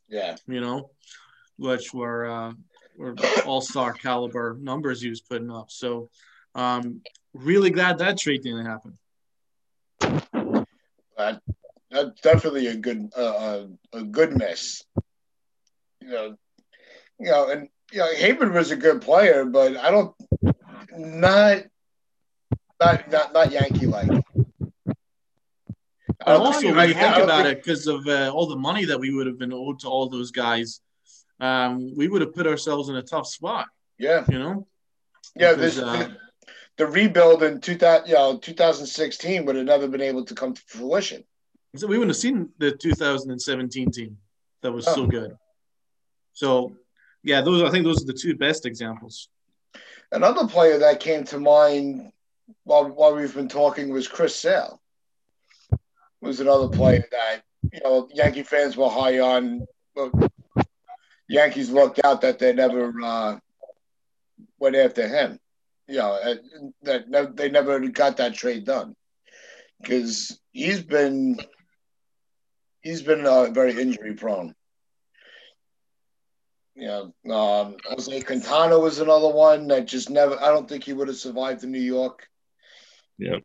Yeah, 0.08 0.36
you 0.46 0.60
know, 0.60 0.90
which 1.58 1.92
were 1.92 2.26
uh, 2.26 2.52
or 2.98 3.14
all 3.46 3.60
star 3.60 3.92
caliber 3.92 4.56
numbers 4.60 5.00
he 5.00 5.08
was 5.08 5.20
putting 5.20 5.50
up. 5.50 5.70
So, 5.70 6.10
um, 6.54 7.02
really 7.34 7.70
glad 7.70 7.98
that 7.98 8.18
trade 8.18 8.42
didn't 8.42 8.66
happen. 8.66 8.98
That, 11.16 11.40
that's 11.90 12.20
definitely 12.20 12.66
a 12.68 12.76
good 12.76 13.10
uh, 13.16 13.66
a 13.92 14.02
good 14.02 14.36
miss. 14.36 14.84
You 16.00 16.08
know, 16.08 16.36
you 17.18 17.30
know, 17.30 17.48
and 17.50 17.68
you 17.92 17.98
know, 17.98 18.12
Heyward 18.14 18.52
was 18.52 18.70
a 18.70 18.76
good 18.76 19.02
player, 19.02 19.44
but 19.44 19.76
I 19.76 19.90
don't 19.90 20.14
not 20.96 21.64
not 22.80 23.10
not, 23.10 23.32
not 23.32 23.52
Yankee 23.52 23.86
like. 23.86 24.10
Also, 26.26 26.74
when 26.74 26.88
you 26.88 26.94
think 26.94 27.16
about 27.16 27.46
it, 27.46 27.62
because 27.62 27.86
of 27.86 28.06
uh, 28.06 28.30
all 28.34 28.46
the 28.46 28.56
money 28.56 28.84
that 28.86 28.98
we 28.98 29.14
would 29.14 29.26
have 29.26 29.38
been 29.38 29.52
owed 29.52 29.80
to 29.80 29.88
all 29.88 30.08
those 30.08 30.30
guys, 30.30 30.80
um, 31.40 31.94
we 31.96 32.08
would 32.08 32.20
have 32.20 32.34
put 32.34 32.46
ourselves 32.46 32.88
in 32.88 32.96
a 32.96 33.02
tough 33.02 33.26
spot. 33.26 33.66
Yeah, 33.98 34.24
you 34.28 34.38
know. 34.38 34.66
Yeah, 35.36 35.54
because, 35.54 35.76
this 35.76 35.84
uh, 35.84 36.08
the 36.76 36.86
rebuild 36.86 37.42
in 37.42 37.60
2000, 37.60 38.08
you 38.08 38.14
know, 38.14 38.38
2016 38.38 39.44
would 39.44 39.56
have 39.56 39.66
never 39.66 39.88
been 39.88 40.00
able 40.00 40.24
to 40.24 40.34
come 40.34 40.54
to 40.54 40.62
fruition. 40.66 41.24
So 41.76 41.86
we 41.86 41.98
wouldn't 41.98 42.16
have 42.16 42.20
seen 42.20 42.50
the 42.58 42.72
2017 42.72 43.90
team 43.90 44.16
that 44.62 44.72
was 44.72 44.86
oh. 44.88 44.94
so 44.94 45.06
good. 45.06 45.36
So, 46.32 46.72
yeah, 47.22 47.40
those 47.40 47.62
I 47.62 47.70
think 47.70 47.84
those 47.84 48.02
are 48.02 48.06
the 48.06 48.12
two 48.12 48.36
best 48.36 48.64
examples. 48.64 49.28
Another 50.10 50.46
player 50.46 50.78
that 50.78 51.00
came 51.00 51.24
to 51.24 51.38
mind 51.38 52.12
while 52.64 52.88
while 52.88 53.14
we've 53.14 53.34
been 53.34 53.48
talking 53.48 53.90
was 53.90 54.08
Chris 54.08 54.34
Sale. 54.34 54.80
Was 56.20 56.40
another 56.40 56.68
player 56.68 57.04
that 57.10 57.42
you 57.72 57.80
know 57.82 58.08
Yankee 58.12 58.42
fans 58.42 58.76
were 58.76 58.88
high 58.88 59.20
on. 59.20 59.66
But 59.94 60.12
Yankees 61.28 61.70
lucked 61.70 62.00
out 62.04 62.22
that 62.22 62.38
they 62.38 62.52
never 62.52 62.92
uh, 63.02 63.38
went 64.58 64.76
after 64.76 65.06
him. 65.06 65.38
You 65.86 65.98
know, 65.98 66.12
uh, 66.12 66.34
that 66.82 67.36
they 67.36 67.48
never 67.48 67.78
got 67.88 68.18
that 68.18 68.34
trade 68.34 68.64
done 68.66 68.94
because 69.80 70.38
he's 70.52 70.82
been 70.82 71.38
he's 72.82 73.02
been 73.02 73.24
uh, 73.24 73.50
very 73.50 73.80
injury 73.80 74.14
prone. 74.14 74.54
Yeah, 76.74 77.06
um, 77.30 77.76
Jose 77.86 78.20
Quintana 78.22 78.78
was 78.78 79.00
another 79.00 79.28
one 79.28 79.66
that 79.68 79.86
just 79.86 80.10
never. 80.10 80.40
I 80.40 80.48
don't 80.48 80.68
think 80.68 80.84
he 80.84 80.92
would 80.92 81.08
have 81.08 81.16
survived 81.16 81.64
in 81.64 81.72
New 81.72 81.80
York. 81.80 82.28
Yeah. 83.18 83.38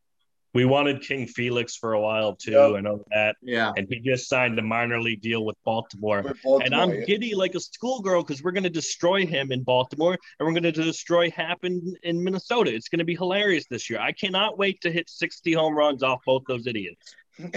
We 0.53 0.65
wanted 0.65 1.01
King 1.01 1.25
Felix 1.25 1.75
for 1.75 1.93
a 1.93 1.99
while 1.99 2.35
too. 2.35 2.51
Yep. 2.51 2.75
I 2.75 2.79
know 2.81 3.03
that. 3.11 3.37
Yeah. 3.41 3.71
And 3.75 3.87
he 3.89 3.99
just 3.99 4.29
signed 4.29 4.59
a 4.59 4.61
minor 4.61 5.01
league 5.01 5.21
deal 5.21 5.43
with 5.45 5.55
Baltimore. 5.65 6.21
With 6.21 6.41
Baltimore 6.43 6.65
and 6.65 6.75
I'm 6.75 6.93
yeah. 6.93 7.05
giddy 7.05 7.33
like 7.33 7.55
a 7.55 7.59
schoolgirl 7.59 8.21
because 8.21 8.43
we're 8.43 8.51
going 8.51 8.63
to 8.63 8.69
destroy 8.69 9.25
him 9.25 9.51
in 9.51 9.63
Baltimore 9.63 10.13
and 10.13 10.45
we're 10.45 10.53
going 10.53 10.63
to 10.63 10.71
destroy 10.71 11.31
Happen 11.31 11.95
in 12.03 12.23
Minnesota. 12.23 12.73
It's 12.73 12.87
going 12.87 12.99
to 12.99 13.05
be 13.05 13.15
hilarious 13.15 13.65
this 13.67 13.89
year. 13.89 13.99
I 13.99 14.11
cannot 14.11 14.59
wait 14.59 14.81
to 14.81 14.91
hit 14.91 15.09
60 15.09 15.53
home 15.53 15.75
runs 15.75 16.03
off 16.03 16.19
both 16.23 16.43
those 16.47 16.67
idiots. 16.67 17.15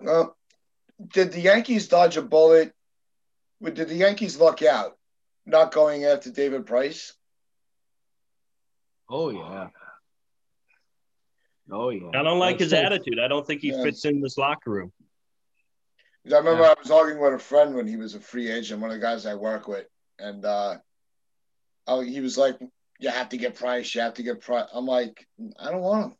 well, 0.00 0.36
did 1.12 1.30
the 1.32 1.40
Yankees 1.40 1.86
dodge 1.86 2.16
a 2.16 2.22
bullet? 2.22 2.72
Did 3.62 3.88
the 3.88 3.94
Yankees 3.94 4.36
luck 4.38 4.62
out 4.62 4.96
not 5.46 5.72
going 5.72 6.04
after 6.04 6.30
David 6.30 6.66
Price? 6.66 7.12
Oh, 9.08 9.30
yeah. 9.30 9.68
Oh 11.72 11.88
yeah. 11.88 12.08
I 12.14 12.22
don't 12.22 12.38
like 12.38 12.58
That's 12.58 12.70
his 12.70 12.72
attitude. 12.74 13.18
I 13.18 13.28
don't 13.28 13.46
think 13.46 13.62
he 13.62 13.70
yeah. 13.70 13.82
fits 13.82 14.04
in 14.04 14.20
this 14.20 14.36
locker 14.36 14.70
room. 14.70 14.92
I 16.30 16.36
remember 16.36 16.62
yeah. 16.62 16.68
I 16.68 16.74
was 16.78 16.86
talking 16.86 17.18
with 17.18 17.34
a 17.34 17.38
friend 17.38 17.74
when 17.74 17.86
he 17.86 17.96
was 17.96 18.14
a 18.14 18.20
free 18.20 18.50
agent, 18.50 18.80
one 18.80 18.90
of 18.90 18.94
the 18.94 19.04
guys 19.04 19.26
I 19.26 19.34
work 19.34 19.66
with, 19.66 19.86
and 20.18 20.44
uh, 20.44 20.76
oh, 21.86 22.00
he 22.00 22.20
was 22.20 22.38
like, 22.38 22.58
"You 23.00 23.08
have 23.08 23.30
to 23.30 23.36
get 23.36 23.56
Price. 23.56 23.92
You 23.94 24.02
have 24.02 24.14
to 24.14 24.22
get 24.22 24.40
Price." 24.40 24.68
I'm 24.72 24.86
like, 24.86 25.26
"I 25.58 25.70
don't 25.72 25.80
want 25.80 26.12
him." 26.12 26.16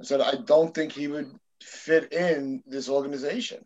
I 0.00 0.04
said, 0.04 0.20
"I 0.20 0.34
don't 0.44 0.74
think 0.74 0.92
he 0.92 1.08
would 1.08 1.30
fit 1.62 2.12
in 2.12 2.62
this 2.66 2.88
organization." 2.88 3.64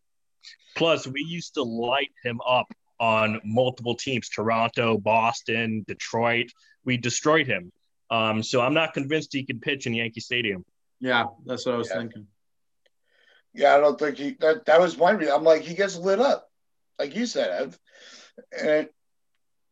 Plus, 0.76 1.06
we 1.06 1.24
used 1.26 1.54
to 1.54 1.62
light 1.62 2.12
him 2.22 2.40
up 2.46 2.66
on 3.00 3.40
multiple 3.44 3.96
teams: 3.96 4.28
Toronto, 4.28 4.98
Boston, 4.98 5.84
Detroit. 5.88 6.52
We 6.84 6.98
destroyed 6.98 7.48
him. 7.48 7.72
Um, 8.10 8.42
so 8.42 8.60
I'm 8.60 8.74
not 8.74 8.94
convinced 8.94 9.32
he 9.32 9.44
can 9.44 9.60
pitch 9.60 9.86
in 9.86 9.94
Yankee 9.94 10.20
Stadium. 10.20 10.64
Yeah, 11.00 11.26
that's 11.44 11.66
what 11.66 11.74
I 11.74 11.78
was 11.78 11.88
yeah. 11.90 11.98
thinking. 11.98 12.26
Yeah, 13.54 13.74
I 13.74 13.80
don't 13.80 13.98
think 13.98 14.18
he. 14.18 14.36
That 14.40 14.66
that 14.66 14.80
was 14.80 14.96
my 14.96 15.12
reason. 15.12 15.34
I'm 15.34 15.44
like, 15.44 15.62
he 15.62 15.74
gets 15.74 15.96
lit 15.96 16.20
up, 16.20 16.48
like 16.98 17.16
you 17.16 17.26
said, 17.26 17.62
Ev. 17.62 17.78
And 18.58 18.88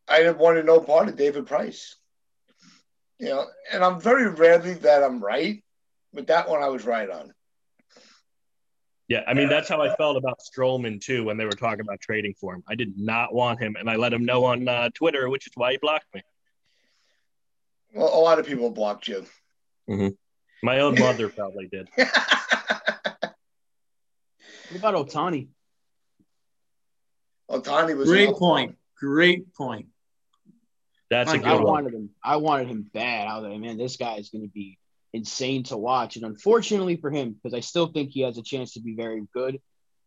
I 0.07 0.19
didn't 0.19 0.39
want 0.39 0.57
to 0.57 0.63
know 0.63 0.79
part 0.79 1.07
of 1.07 1.15
David 1.15 1.45
Price. 1.45 1.95
You 3.19 3.29
no, 3.29 3.45
and 3.71 3.83
I'm 3.83 4.01
very 4.01 4.27
rarely 4.29 4.73
that 4.73 5.03
I'm 5.03 5.23
right, 5.23 5.63
but 6.13 6.27
that 6.27 6.49
one 6.49 6.61
I 6.61 6.67
was 6.69 6.85
right 6.85 7.09
on. 7.09 7.33
Yeah, 9.07 9.21
I 9.27 9.35
mean 9.35 9.49
that's 9.49 9.69
how 9.69 9.81
I 9.81 9.95
felt 9.95 10.17
about 10.17 10.39
Stroman 10.39 10.99
too 10.99 11.23
when 11.23 11.37
they 11.37 11.45
were 11.45 11.51
talking 11.51 11.81
about 11.81 12.01
trading 12.01 12.33
for 12.39 12.55
him. 12.55 12.63
I 12.67 12.75
did 12.75 12.97
not 12.97 13.33
want 13.33 13.61
him, 13.61 13.75
and 13.79 13.89
I 13.89 13.95
let 13.95 14.11
him 14.11 14.25
know 14.25 14.45
on 14.45 14.67
uh, 14.67 14.89
Twitter, 14.95 15.29
which 15.29 15.45
is 15.47 15.53
why 15.55 15.71
he 15.71 15.77
blocked 15.77 16.13
me. 16.13 16.21
Well, 17.95 18.13
a 18.13 18.19
lot 18.19 18.39
of 18.39 18.45
people 18.45 18.69
blocked 18.69 19.07
you. 19.07 19.25
Mm-hmm. 19.89 20.09
My 20.61 20.81
own 20.81 20.99
mother 20.99 21.29
probably 21.29 21.67
did. 21.67 21.87
what 21.95 22.09
about 24.75 24.95
Ohtani? 24.95 25.47
Ohtani 27.49 27.95
was 27.95 28.09
great 28.09 28.35
point. 28.35 28.75
Great 28.99 29.53
point. 29.55 29.87
That's 31.09 31.31
a 31.31 31.37
good 31.37 31.47
I 31.47 31.55
one. 31.55 31.63
wanted 31.63 31.93
him. 31.93 32.09
I 32.21 32.35
wanted 32.35 32.67
him 32.67 32.89
bad. 32.93 33.27
I 33.27 33.37
was 33.37 33.49
like, 33.49 33.59
man, 33.61 33.77
this 33.77 33.95
guy 33.95 34.15
is 34.15 34.29
going 34.29 34.41
to 34.41 34.49
be 34.49 34.77
insane 35.13 35.63
to 35.63 35.77
watch. 35.77 36.17
And 36.17 36.25
unfortunately 36.25 36.97
for 36.97 37.09
him, 37.09 37.31
because 37.33 37.53
I 37.53 37.61
still 37.61 37.87
think 37.87 38.09
he 38.09 38.21
has 38.21 38.37
a 38.37 38.43
chance 38.43 38.73
to 38.73 38.81
be 38.81 38.95
very 38.95 39.25
good, 39.33 39.61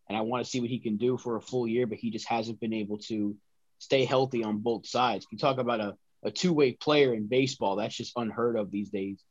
and 0.08 0.18
I 0.18 0.20
want 0.22 0.44
to 0.44 0.50
see 0.50 0.60
what 0.60 0.68
he 0.68 0.78
can 0.78 0.98
do 0.98 1.16
for 1.16 1.36
a 1.36 1.40
full 1.40 1.66
year, 1.66 1.86
but 1.86 1.98
he 1.98 2.10
just 2.10 2.28
hasn't 2.28 2.60
been 2.60 2.74
able 2.74 2.98
to 3.08 3.34
stay 3.78 4.04
healthy 4.04 4.44
on 4.44 4.58
both 4.58 4.86
sides. 4.86 5.26
You 5.30 5.38
talk 5.38 5.58
about 5.58 5.80
a 5.80 5.96
a 6.24 6.30
two 6.30 6.52
way 6.52 6.72
player 6.72 7.14
in 7.14 7.26
baseball. 7.26 7.76
That's 7.76 7.96
just 7.96 8.12
unheard 8.16 8.56
of 8.56 8.70
these 8.70 8.90
days. 8.90 9.22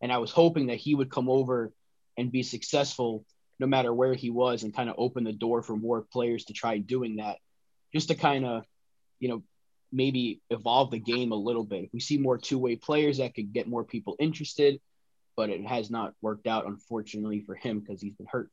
And 0.00 0.12
I 0.12 0.18
was 0.18 0.30
hoping 0.30 0.66
that 0.66 0.76
he 0.76 0.94
would 0.94 1.10
come 1.10 1.28
over 1.28 1.72
and 2.16 2.30
be 2.30 2.42
successful 2.42 3.24
no 3.58 3.66
matter 3.66 3.94
where 3.94 4.14
he 4.14 4.30
was 4.30 4.62
and 4.62 4.74
kind 4.74 4.90
of 4.90 4.96
open 4.98 5.24
the 5.24 5.32
door 5.32 5.62
for 5.62 5.76
more 5.76 6.02
players 6.12 6.46
to 6.46 6.52
try 6.52 6.78
doing 6.78 7.16
that 7.16 7.38
just 7.92 8.08
to 8.08 8.14
kind 8.14 8.44
of, 8.44 8.64
you 9.20 9.28
know, 9.28 9.42
maybe 9.92 10.40
evolve 10.50 10.90
the 10.90 10.98
game 10.98 11.30
a 11.32 11.36
little 11.36 11.64
bit. 11.64 11.84
If 11.84 11.92
we 11.92 12.00
see 12.00 12.18
more 12.18 12.36
two 12.36 12.58
way 12.58 12.76
players, 12.76 13.18
that 13.18 13.34
could 13.34 13.52
get 13.52 13.68
more 13.68 13.84
people 13.84 14.16
interested. 14.18 14.80
But 15.36 15.50
it 15.50 15.64
has 15.66 15.90
not 15.90 16.14
worked 16.20 16.46
out, 16.46 16.66
unfortunately, 16.66 17.40
for 17.40 17.54
him 17.54 17.80
because 17.80 18.00
he's 18.00 18.14
been 18.14 18.26
hurt. 18.30 18.50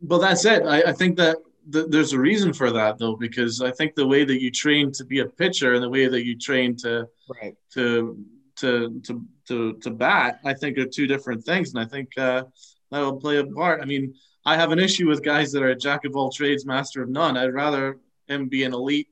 Well, 0.00 0.18
that's 0.18 0.44
it. 0.44 0.62
I, 0.62 0.82
I 0.82 0.92
think 0.92 1.16
that 1.16 1.38
th- 1.72 1.86
there's 1.88 2.12
a 2.12 2.18
reason 2.18 2.52
for 2.52 2.70
that, 2.70 2.98
though, 2.98 3.16
because 3.16 3.60
I 3.60 3.70
think 3.70 3.94
the 3.94 4.06
way 4.06 4.24
that 4.24 4.40
you 4.40 4.50
train 4.50 4.92
to 4.92 5.04
be 5.04 5.20
a 5.20 5.26
pitcher 5.26 5.74
and 5.74 5.82
the 5.82 5.90
way 5.90 6.06
that 6.06 6.24
you 6.24 6.36
train 6.38 6.76
to 6.76 7.06
right. 7.40 7.54
to 7.74 8.24
to 8.56 9.00
to 9.04 9.24
to 9.48 9.74
to 9.74 9.90
bat, 9.90 10.40
I 10.44 10.54
think 10.54 10.78
are 10.78 10.86
two 10.86 11.06
different 11.06 11.44
things, 11.44 11.74
and 11.74 11.80
I 11.82 11.86
think 11.86 12.16
uh, 12.18 12.44
that 12.90 13.00
will 13.00 13.20
play 13.20 13.38
a 13.38 13.46
part. 13.46 13.80
I 13.82 13.84
mean, 13.84 14.14
I 14.44 14.56
have 14.56 14.72
an 14.72 14.78
issue 14.78 15.08
with 15.08 15.24
guys 15.24 15.52
that 15.52 15.62
are 15.62 15.70
a 15.70 15.76
jack 15.76 16.04
of 16.04 16.16
all 16.16 16.30
trades, 16.30 16.66
master 16.66 17.02
of 17.02 17.08
none. 17.08 17.36
I'd 17.36 17.52
rather 17.52 17.98
him 18.28 18.48
be 18.48 18.64
an 18.64 18.74
elite, 18.74 19.08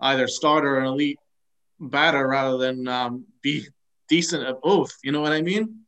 either 0.00 0.28
starter 0.28 0.76
or 0.76 0.80
an 0.80 0.86
elite 0.86 1.18
batter, 1.80 2.26
rather 2.26 2.58
than 2.58 2.88
um, 2.88 3.24
be 3.42 3.66
decent 4.08 4.46
at 4.46 4.60
both. 4.60 4.96
You 5.02 5.12
know 5.12 5.20
what 5.20 5.32
I 5.32 5.42
mean? 5.42 5.85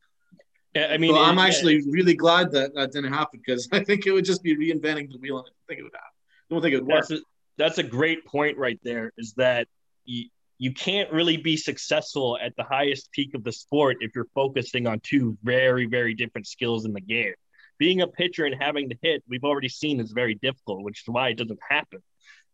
I 0.87 0.97
mean, 0.97 1.13
so 1.13 1.21
I'm 1.21 1.37
it- 1.39 1.41
actually 1.43 1.83
really 1.89 2.15
glad 2.15 2.51
that 2.51 2.73
that 2.75 2.91
didn't 2.91 3.13
happen 3.13 3.39
because 3.45 3.67
I 3.73 3.83
think 3.83 4.05
it 4.07 4.11
would 4.11 4.25
just 4.25 4.43
be 4.43 4.55
reinventing 4.55 5.11
the 5.11 5.17
wheel, 5.19 5.37
and 5.39 5.47
I 5.47 5.61
think 5.67 5.79
it 5.79 5.83
would 5.83 5.93
happen. 5.93 6.05
I 6.49 6.53
don't 6.53 6.61
think 6.61 6.73
it 6.73 6.77
would 6.83 6.87
work. 6.87 7.07
that's 7.07 7.11
a, 7.11 7.23
that's 7.57 7.77
a 7.77 7.83
great 7.83 8.25
point 8.25 8.57
right 8.57 8.79
there. 8.83 9.11
Is 9.17 9.33
that 9.37 9.67
you, 10.05 10.25
you 10.57 10.73
can't 10.73 11.11
really 11.11 11.37
be 11.37 11.55
successful 11.57 12.37
at 12.41 12.53
the 12.57 12.63
highest 12.63 13.11
peak 13.11 13.33
of 13.35 13.43
the 13.43 13.51
sport 13.51 13.97
if 14.01 14.11
you're 14.15 14.27
focusing 14.35 14.87
on 14.87 14.99
two 15.01 15.37
very 15.43 15.85
very 15.85 16.13
different 16.13 16.47
skills 16.47 16.85
in 16.85 16.93
the 16.93 17.01
game. 17.01 17.33
Being 17.77 18.01
a 18.01 18.07
pitcher 18.07 18.45
and 18.45 18.55
having 18.61 18.89
to 18.89 18.95
hit, 19.01 19.23
we've 19.29 19.43
already 19.45 19.69
seen 19.69 19.99
is 20.01 20.11
very 20.11 20.35
difficult, 20.35 20.83
which 20.83 20.99
is 21.01 21.07
why 21.07 21.29
it 21.29 21.37
doesn't 21.37 21.59
happen. 21.69 21.99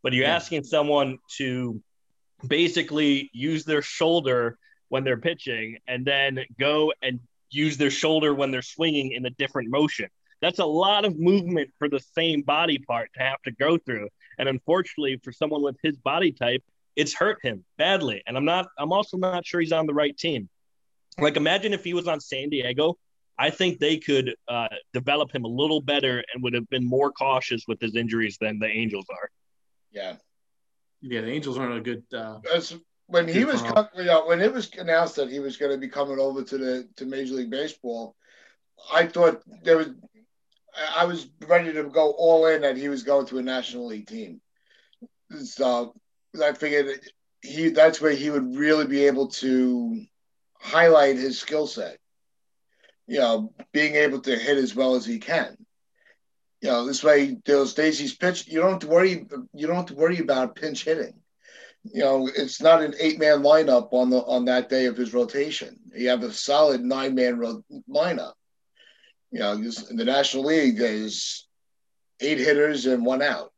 But 0.03 0.13
you're 0.13 0.25
Yeah. 0.25 0.35
asking 0.35 0.65
someone 0.65 1.17
to 1.37 1.81
basically 2.47 3.29
use 3.33 3.65
their 3.65 3.81
shoulder 3.81 4.57
when 4.89 5.03
they're 5.03 5.17
pitching 5.17 5.77
and 5.87 6.05
then 6.05 6.39
go 6.59 6.93
and 7.01 7.19
use 7.49 7.77
their 7.77 7.91
shoulder 7.91 8.33
when 8.33 8.51
they're 8.51 8.61
swinging 8.61 9.11
in 9.11 9.25
a 9.25 9.29
different 9.31 9.69
motion. 9.69 10.07
That's 10.41 10.59
a 10.59 10.65
lot 10.65 11.05
of 11.05 11.17
movement 11.17 11.71
for 11.79 11.89
the 11.89 11.99
same 11.99 12.41
body 12.41 12.77
part 12.77 13.09
to 13.15 13.23
have 13.23 13.41
to 13.43 13.51
go 13.51 13.77
through. 13.77 14.09
And 14.37 14.49
unfortunately, 14.49 15.19
for 15.23 15.31
someone 15.31 15.63
with 15.63 15.77
his 15.81 15.97
body 15.97 16.31
type, 16.31 16.63
it's 16.95 17.13
hurt 17.13 17.39
him 17.41 17.63
badly. 17.77 18.21
And 18.27 18.37
I'm 18.37 18.45
not, 18.45 18.67
I'm 18.77 18.91
also 18.91 19.17
not 19.17 19.45
sure 19.45 19.59
he's 19.61 19.71
on 19.71 19.85
the 19.85 19.93
right 19.93 20.15
team. 20.17 20.49
Like, 21.17 21.37
imagine 21.37 21.73
if 21.73 21.83
he 21.83 21.93
was 21.93 22.07
on 22.07 22.19
San 22.19 22.49
Diego. 22.49 22.97
I 23.37 23.49
think 23.49 23.79
they 23.79 23.97
could 23.97 24.35
uh, 24.47 24.67
develop 24.93 25.33
him 25.33 25.43
a 25.43 25.47
little 25.47 25.81
better 25.81 26.23
and 26.33 26.43
would 26.43 26.53
have 26.53 26.69
been 26.69 26.85
more 26.85 27.11
cautious 27.11 27.63
with 27.67 27.81
his 27.81 27.95
injuries 27.95 28.37
than 28.39 28.59
the 28.59 28.67
Angels 28.67 29.05
are. 29.09 29.29
Yeah. 29.91 30.15
Yeah, 31.01 31.21
the 31.21 31.31
Angels 31.31 31.57
aren't 31.57 31.77
a 31.77 31.81
good. 31.81 32.03
Uh, 32.13 32.39
As 32.53 32.77
when 33.07 33.27
he 33.27 33.45
was 33.45 33.61
com- 33.61 33.89
you 33.95 34.05
know, 34.05 34.25
when 34.27 34.41
it 34.41 34.51
was 34.53 34.71
announced 34.77 35.15
that 35.17 35.29
he 35.29 35.39
was 35.39 35.57
going 35.57 35.71
to 35.71 35.77
be 35.77 35.87
coming 35.89 36.19
over 36.19 36.43
to 36.43 36.57
the 36.57 36.87
to 36.97 37.05
Major 37.05 37.35
League 37.35 37.49
Baseball, 37.51 38.15
I 38.93 39.07
thought 39.07 39.41
there 39.63 39.77
was 39.77 39.89
I- 40.75 41.01
I 41.01 41.05
was 41.05 41.27
ready 41.47 41.73
to 41.73 41.83
go 41.83 42.11
all 42.11 42.47
in 42.47 42.61
that 42.61 42.77
he 42.77 42.89
was 42.89 43.03
going 43.03 43.25
to 43.27 43.37
a 43.37 43.43
National 43.43 43.87
League 43.87 44.07
team. 44.07 44.41
So 45.43 45.93
I 46.41 46.53
figured 46.53 46.99
he 47.41 47.69
that's 47.69 48.01
where 48.01 48.11
he 48.13 48.29
would 48.29 48.55
really 48.55 48.87
be 48.87 49.05
able 49.05 49.27
to 49.43 50.05
highlight 50.59 51.17
his 51.17 51.39
skill 51.39 51.67
set. 51.67 51.99
You 53.07 53.19
know, 53.19 53.53
being 53.71 53.95
able 53.95 54.21
to 54.21 54.35
hit 54.35 54.57
as 54.57 54.75
well 54.75 54.95
as 54.95 55.05
he 55.05 55.19
can. 55.19 55.55
You 56.61 56.69
know, 56.69 56.85
this 56.85 57.03
way 57.03 57.37
those 57.45 57.75
days 57.75 57.99
he's 57.99 58.15
pitched, 58.15 58.47
you 58.47 58.59
don't 58.59 58.71
have 58.71 58.79
to 58.79 58.87
worry 58.87 59.27
you 59.53 59.67
don't 59.67 59.75
have 59.75 59.85
to 59.87 59.95
worry 59.95 60.19
about 60.19 60.55
pinch 60.55 60.83
hitting 60.85 61.21
you 61.93 62.01
know, 62.01 62.27
it's 62.35 62.61
not 62.61 62.81
an 62.81 62.95
eight 62.99 63.19
man 63.19 63.41
lineup 63.43 63.89
on 63.91 64.09
the 64.09 64.17
on 64.17 64.45
that 64.45 64.69
day 64.69 64.85
of 64.85 64.97
his 64.97 65.13
rotation. 65.13 65.79
You 65.93 66.09
have 66.09 66.23
a 66.23 66.31
solid 66.31 66.83
nine 66.83 67.15
man 67.15 67.37
ro- 67.37 67.63
lineup. 67.89 68.33
You 69.31 69.39
know, 69.39 69.55
this- 69.57 69.89
in 69.89 69.97
the 69.97 70.05
National 70.05 70.45
League, 70.45 70.77
there's 70.77 71.47
eight 72.21 72.37
hitters 72.39 72.85
and 72.85 73.05
one 73.05 73.21
out. 73.21 73.51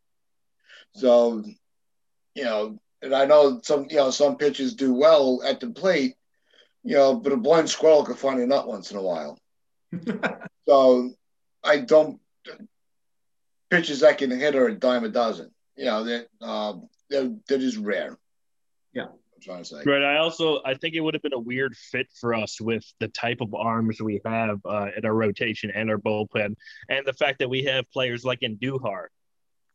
So, 0.95 1.43
you 2.35 2.43
know, 2.43 2.79
and 3.01 3.13
I 3.13 3.25
know 3.25 3.61
some 3.63 3.87
you 3.89 3.97
know 3.97 4.11
some 4.11 4.37
pitches 4.37 4.75
do 4.75 4.93
well 4.93 5.41
at 5.43 5.59
the 5.59 5.69
plate, 5.69 6.15
you 6.83 6.95
know, 6.95 7.15
but 7.15 7.33
a 7.33 7.37
blind 7.37 7.69
squirrel 7.69 8.03
could 8.03 8.17
find 8.17 8.39
a 8.39 8.47
nut 8.47 8.67
once 8.67 8.91
in 8.91 8.97
a 8.97 9.01
while. 9.01 9.37
So, 10.67 11.13
I 11.63 11.77
don't 11.79 12.19
pitches 13.69 14.01
that 14.01 14.17
can 14.17 14.31
hit 14.31 14.55
are 14.55 14.67
a 14.67 14.75
dime 14.75 15.03
a 15.03 15.09
dozen. 15.09 15.51
You 15.75 15.85
know 15.85 16.03
that 16.05 16.27
um, 16.41 16.89
they're, 17.09 17.31
they're 17.47 17.57
just 17.57 17.77
rare. 17.77 18.17
Yeah. 18.93 19.07
I'm 19.37 19.41
trying 19.41 19.63
to 19.63 19.65
say. 19.65 19.83
Right. 19.85 20.03
I 20.03 20.17
also 20.17 20.61
I 20.65 20.73
think 20.73 20.95
it 20.95 21.01
would 21.01 21.13
have 21.13 21.21
been 21.21 21.33
a 21.33 21.39
weird 21.39 21.75
fit 21.75 22.07
for 22.19 22.33
us 22.33 22.59
with 22.59 22.83
the 22.99 23.07
type 23.07 23.37
of 23.41 23.53
arms 23.53 24.01
we 24.01 24.19
have 24.25 24.59
uh, 24.65 24.87
in 24.97 25.05
our 25.05 25.13
rotation 25.13 25.71
and 25.73 25.89
our 25.89 25.97
bullpen, 25.97 26.55
and 26.89 27.05
the 27.05 27.13
fact 27.13 27.39
that 27.39 27.49
we 27.49 27.63
have 27.65 27.89
players 27.91 28.25
like 28.25 28.39
Andujar. 28.41 29.07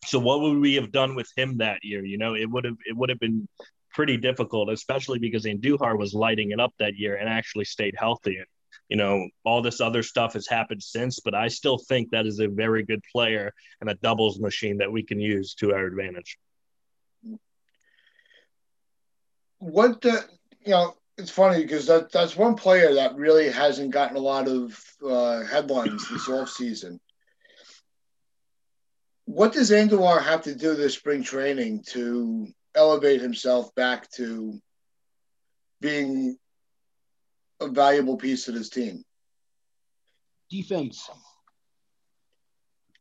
So 0.05 0.19
what 0.19 0.41
would 0.41 0.59
we 0.59 0.75
have 0.75 0.91
done 0.91 1.15
with 1.15 1.31
him 1.37 1.59
that 1.59 1.79
year? 1.85 2.05
You 2.05 2.19
know, 2.19 2.35
it 2.35 2.51
would 2.51 2.65
have 2.65 2.77
it 2.85 2.97
would 2.97 3.09
have 3.09 3.21
been 3.21 3.49
pretty 3.93 4.17
difficult, 4.17 4.69
especially 4.69 5.21
because 5.21 5.45
Andujar 5.45 5.97
was 5.97 6.13
lighting 6.13 6.51
it 6.51 6.59
up 6.59 6.73
that 6.79 6.97
year 6.97 7.17
and 7.17 7.29
actually 7.29 7.65
stayed 7.67 7.95
healthy. 7.97 8.39
And 8.39 8.47
you 8.89 8.97
know, 8.97 9.29
all 9.45 9.63
this 9.63 9.81
other 9.81 10.03
stuff 10.03 10.33
has 10.33 10.49
happened 10.49 10.83
since, 10.83 11.21
but 11.21 11.35
I 11.35 11.49
still 11.49 11.79
think 11.79 12.11
that 12.11 12.27
is 12.27 12.41
a 12.41 12.49
very 12.49 12.83
good 12.85 13.03
player 13.13 13.53
and 13.81 13.89
a 13.89 13.95
doubles 13.95 14.41
machine 14.41 14.79
that 14.79 14.91
we 14.91 15.05
can 15.05 15.21
use 15.21 15.55
to 15.55 15.73
our 15.73 15.87
advantage. 15.87 16.37
What 19.63 20.01
the 20.01 20.25
you 20.67 20.73
know? 20.73 20.97
It's 21.19 21.31
funny 21.31 21.63
because 21.63 21.87
that 21.87 22.11
that's 22.11 22.35
one 22.35 22.57
player 22.57 22.95
that 22.95 23.15
really 23.15 23.49
hasn't 23.49 23.93
gotten 23.93 24.17
a 24.17 24.21
lot 24.21 24.49
of 24.49 24.77
uh, 25.09 25.45
headlines 25.45 26.09
this 26.09 26.29
off 26.29 26.49
season. 26.49 26.99
What 29.27 29.53
does 29.53 29.71
Andujar 29.71 30.21
have 30.21 30.43
to 30.43 30.55
do 30.57 30.75
this 30.75 30.95
spring 30.95 31.23
training 31.23 31.85
to 31.91 32.49
elevate 32.75 33.21
himself 33.21 33.73
back 33.77 34.11
to 34.13 34.59
being 35.81 36.37
a 37.61 37.69
valuable 37.69 38.17
piece 38.17 38.49
of 38.49 38.55
this 38.55 38.69
team? 38.69 39.05
Defense. 40.51 41.09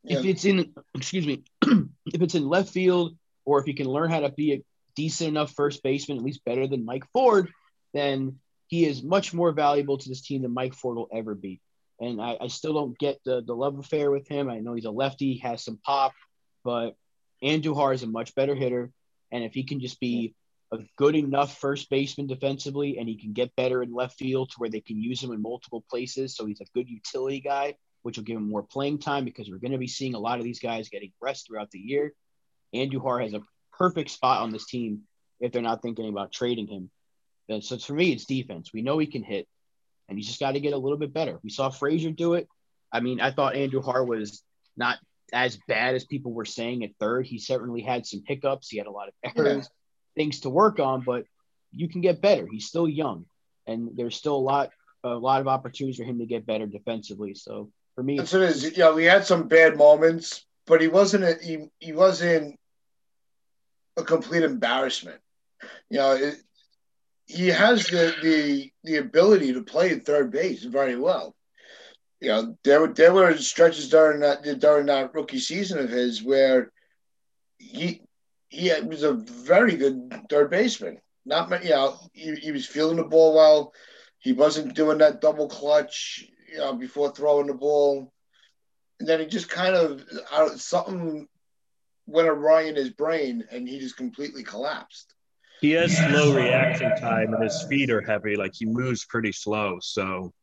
Yeah. 0.04 0.20
If 0.20 0.26
it's 0.26 0.46
in, 0.46 0.74
excuse 0.94 1.26
me, 1.26 1.44
if 1.66 2.22
it's 2.22 2.36
in 2.36 2.48
left 2.48 2.70
field, 2.70 3.18
or 3.46 3.60
if 3.60 3.66
he 3.66 3.74
can 3.74 3.88
learn 3.88 4.12
how 4.12 4.20
to 4.20 4.30
be 4.30 4.54
a 4.54 4.62
decent 4.96 5.30
enough 5.30 5.52
first 5.52 5.84
baseman, 5.84 6.18
at 6.18 6.24
least 6.24 6.46
better 6.46 6.68
than 6.68 6.86
Mike 6.86 7.06
Ford, 7.14 7.52
then 7.94 8.40
he 8.68 8.86
is 8.86 9.04
much 9.04 9.34
more 9.34 9.52
valuable 9.52 9.98
to 9.98 10.10
this 10.10 10.22
team 10.22 10.42
than 10.42 10.54
Mike 10.54 10.74
Ford 10.74 10.98
will 10.98 11.10
ever 11.14 11.36
be. 11.36 11.60
And 12.00 12.22
I, 12.22 12.38
I 12.42 12.48
still 12.48 12.74
don't 12.74 12.98
get 12.98 13.20
the, 13.26 13.42
the 13.42 13.54
love 13.54 13.78
affair 13.78 14.10
with 14.10 14.28
him. 14.28 14.50
I 14.50 14.60
know 14.60 14.74
he's 14.74 14.86
a 14.86 14.92
lefty, 14.92 15.38
has 15.38 15.64
some 15.64 15.80
pop, 15.86 16.14
but 16.64 16.96
Andujar 17.44 17.94
is 17.94 18.04
a 18.04 18.08
much 18.08 18.34
better 18.34 18.56
hitter. 18.56 18.92
And 19.32 19.44
if 19.44 19.54
he 19.54 19.64
can 19.64 19.80
just 19.80 20.00
be 20.00 20.36
a 20.72 20.80
good 20.98 21.16
enough 21.16 21.58
first 21.60 21.90
baseman 21.90 22.28
defensively 22.28 22.98
and 22.98 23.08
he 23.08 23.18
can 23.18 23.34
get 23.34 23.56
better 23.56 23.84
in 23.84 23.94
left 23.94 24.18
field 24.18 24.50
to 24.52 24.56
where 24.58 24.70
they 24.70 24.80
can 24.80 25.02
use 25.02 25.22
him 25.22 25.32
in 25.32 25.42
multiple 25.42 25.84
places, 25.90 26.36
so 26.36 26.46
he's 26.46 26.62
a 26.62 26.66
good 26.74 26.90
utility 26.90 27.42
guy, 27.42 27.76
which 28.04 28.18
will 28.18 28.24
give 28.24 28.38
him 28.38 28.50
more 28.50 28.64
playing 28.64 29.00
time 29.00 29.26
because 29.26 29.50
we're 29.50 29.58
going 29.58 29.74
to 29.74 29.78
be 29.78 29.88
seeing 29.88 30.16
a 30.16 30.20
lot 30.20 30.40
of 30.40 30.44
these 30.44 30.60
guys 30.60 30.90
getting 30.90 31.12
rest 31.22 31.48
throughout 31.48 31.72
the 31.72 31.80
year. 31.80 32.14
Andujar 32.74 33.22
has 33.22 33.34
a 33.34 33.42
perfect 33.78 34.10
spot 34.10 34.42
on 34.42 34.52
this 34.52 34.66
team 34.66 35.02
if 35.40 35.52
they're 35.52 35.62
not 35.62 35.82
thinking 35.82 36.10
about 36.10 36.32
trading 36.32 36.68
him. 36.68 36.90
And 37.50 37.64
so 37.64 37.78
for 37.78 37.94
me, 37.94 38.12
it's 38.12 38.26
defense. 38.26 38.72
We 38.74 38.82
know 38.82 38.98
he 38.98 39.08
can 39.08 39.24
hit, 39.24 39.48
and 40.08 40.18
he's 40.18 40.28
just 40.28 40.40
got 40.40 40.52
to 40.54 40.60
get 40.60 40.74
a 40.74 40.78
little 40.78 40.98
bit 40.98 41.14
better. 41.14 41.40
We 41.44 41.50
saw 41.50 41.70
Frazier 41.70 42.12
do 42.12 42.36
it. 42.36 42.48
I 42.92 43.00
mean, 43.00 43.20
I 43.20 43.32
thought 43.32 43.56
Andujar 43.56 44.06
was 44.06 44.44
not 44.78 44.98
as 45.34 45.58
bad 45.68 45.96
as 45.96 46.06
people 46.06 46.34
were 46.34 46.46
saying 46.46 46.84
at 46.84 46.92
third. 47.00 47.26
He 47.26 47.40
certainly 47.40 47.82
had 47.82 48.06
some 48.06 48.24
hiccups. 48.26 48.70
He 48.70 48.78
had 48.78 48.88
a 48.88 48.92
lot 48.92 49.10
of 49.10 49.36
errors, 49.38 49.70
things 50.16 50.42
to 50.42 50.50
work 50.50 50.80
on, 50.80 51.02
but 51.02 51.26
you 51.72 51.88
can 51.88 52.02
get 52.02 52.22
better. 52.22 52.48
He's 52.50 52.68
still 52.68 52.88
young, 52.88 53.26
and 53.68 53.90
there's 53.96 54.16
still 54.16 54.36
a 54.36 54.38
lot, 54.38 54.72
a 55.04 55.10
lot 55.10 55.42
of 55.42 55.48
opportunities 55.48 55.98
for 55.98 56.04
him 56.04 56.20
to 56.20 56.26
get 56.26 56.46
better 56.46 56.68
defensively. 56.68 57.34
So 57.34 57.72
for 57.96 58.04
me, 58.04 58.18
That's 58.18 58.34
what 58.34 58.44
it 58.44 58.50
is. 58.50 58.64
You 58.64 58.78
know, 58.78 58.94
we 58.94 59.06
had 59.06 59.26
some 59.26 59.48
bad 59.48 59.78
moments, 59.78 60.46
but 60.68 60.82
he 60.82 60.88
wasn't 60.88 61.24
a, 61.24 61.38
he, 61.42 61.70
he 61.80 61.94
wasn't 61.94 62.60
a 64.02 64.06
complete 64.06 64.44
embarrassment. 64.44 65.20
You 65.90 65.98
know, 65.98 66.12
it, 66.14 66.36
he 67.26 67.48
has 67.48 67.88
the, 67.88 68.14
the 68.22 68.72
the 68.84 68.98
ability 68.98 69.54
to 69.54 69.64
play 69.64 69.98
third 69.98 70.32
base 70.32 70.64
very 70.64 70.98
well. 70.98 71.36
You 72.20 72.30
know, 72.30 72.58
there 72.64 72.82
were 72.82 72.94
there 72.94 73.14
were 73.14 73.36
stretches 73.38 73.90
during 73.90 74.22
that 74.22 74.44
during 74.60 74.88
that 74.88 75.14
rookie 75.14 75.40
season 75.40 75.80
of 75.80 75.90
his 75.90 76.22
where 76.22 76.72
he 77.58 78.02
he 78.50 78.72
was 78.84 79.04
a 79.04 79.14
very 79.14 79.78
good 79.78 80.26
third 80.30 80.50
baseman. 80.50 81.00
Not 81.26 81.50
many, 81.50 81.66
you 81.66 81.72
know, 81.72 81.98
he, 82.14 82.36
he 82.36 82.52
was 82.52 82.66
feeling 82.66 82.98
the 82.98 83.04
ball 83.04 83.36
well. 83.36 83.74
He 84.20 84.34
wasn't 84.34 84.76
doing 84.76 84.98
that 84.98 85.22
double 85.22 85.48
clutch, 85.48 86.26
you 86.52 86.58
know, 86.58 86.74
before 86.74 87.12
throwing 87.12 87.48
the 87.48 87.54
ball. 87.54 88.12
And 89.00 89.08
then 89.08 89.20
he 89.20 89.26
just 89.26 89.50
kind 89.50 89.76
of 89.76 90.04
out 90.32 90.60
something 90.60 91.28
went 92.08 92.28
awry 92.28 92.64
in 92.64 92.76
his 92.76 92.90
brain, 92.90 93.44
and 93.52 93.68
he 93.68 93.80
just 93.80 93.98
completely 93.98 94.44
collapsed. 94.44 95.14
He 95.62 95.72
has 95.72 95.96
slow 95.96 96.36
reaction 96.36 96.90
time 97.00 97.36
and 97.36 97.44
his 97.44 97.64
feet 97.70 97.92
are 97.92 98.02
heavy. 98.02 98.36
Like 98.36 98.54
he 98.56 98.66
moves 98.66 99.06
pretty 99.06 99.32
slow. 99.32 99.78
So 99.80 100.34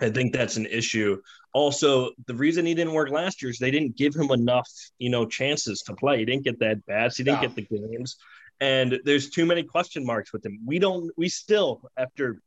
I 0.00 0.08
think 0.08 0.32
that's 0.32 0.56
an 0.56 0.66
issue. 0.66 1.20
Also, 1.52 2.12
the 2.28 2.34
reason 2.34 2.64
he 2.64 2.72
didn't 2.72 2.92
work 2.92 3.10
last 3.10 3.42
year 3.42 3.50
is 3.50 3.58
they 3.58 3.72
didn't 3.72 3.96
give 3.96 4.14
him 4.14 4.30
enough, 4.30 4.70
you 4.98 5.10
know, 5.10 5.26
chances 5.26 5.82
to 5.82 5.94
play. 5.94 6.20
He 6.20 6.24
didn't 6.24 6.44
get 6.44 6.60
that 6.60 6.86
bats. 6.86 7.16
He 7.16 7.24
didn't 7.24 7.42
No. 7.42 7.48
get 7.48 7.56
the 7.56 7.76
games. 7.76 8.16
And 8.60 9.00
there's 9.04 9.30
too 9.30 9.44
many 9.44 9.64
question 9.64 10.06
marks 10.06 10.32
with 10.32 10.46
him. 10.46 10.60
We 10.64 10.78
don't, 10.78 11.10
we 11.16 11.28
still, 11.28 11.82
after 11.96 12.40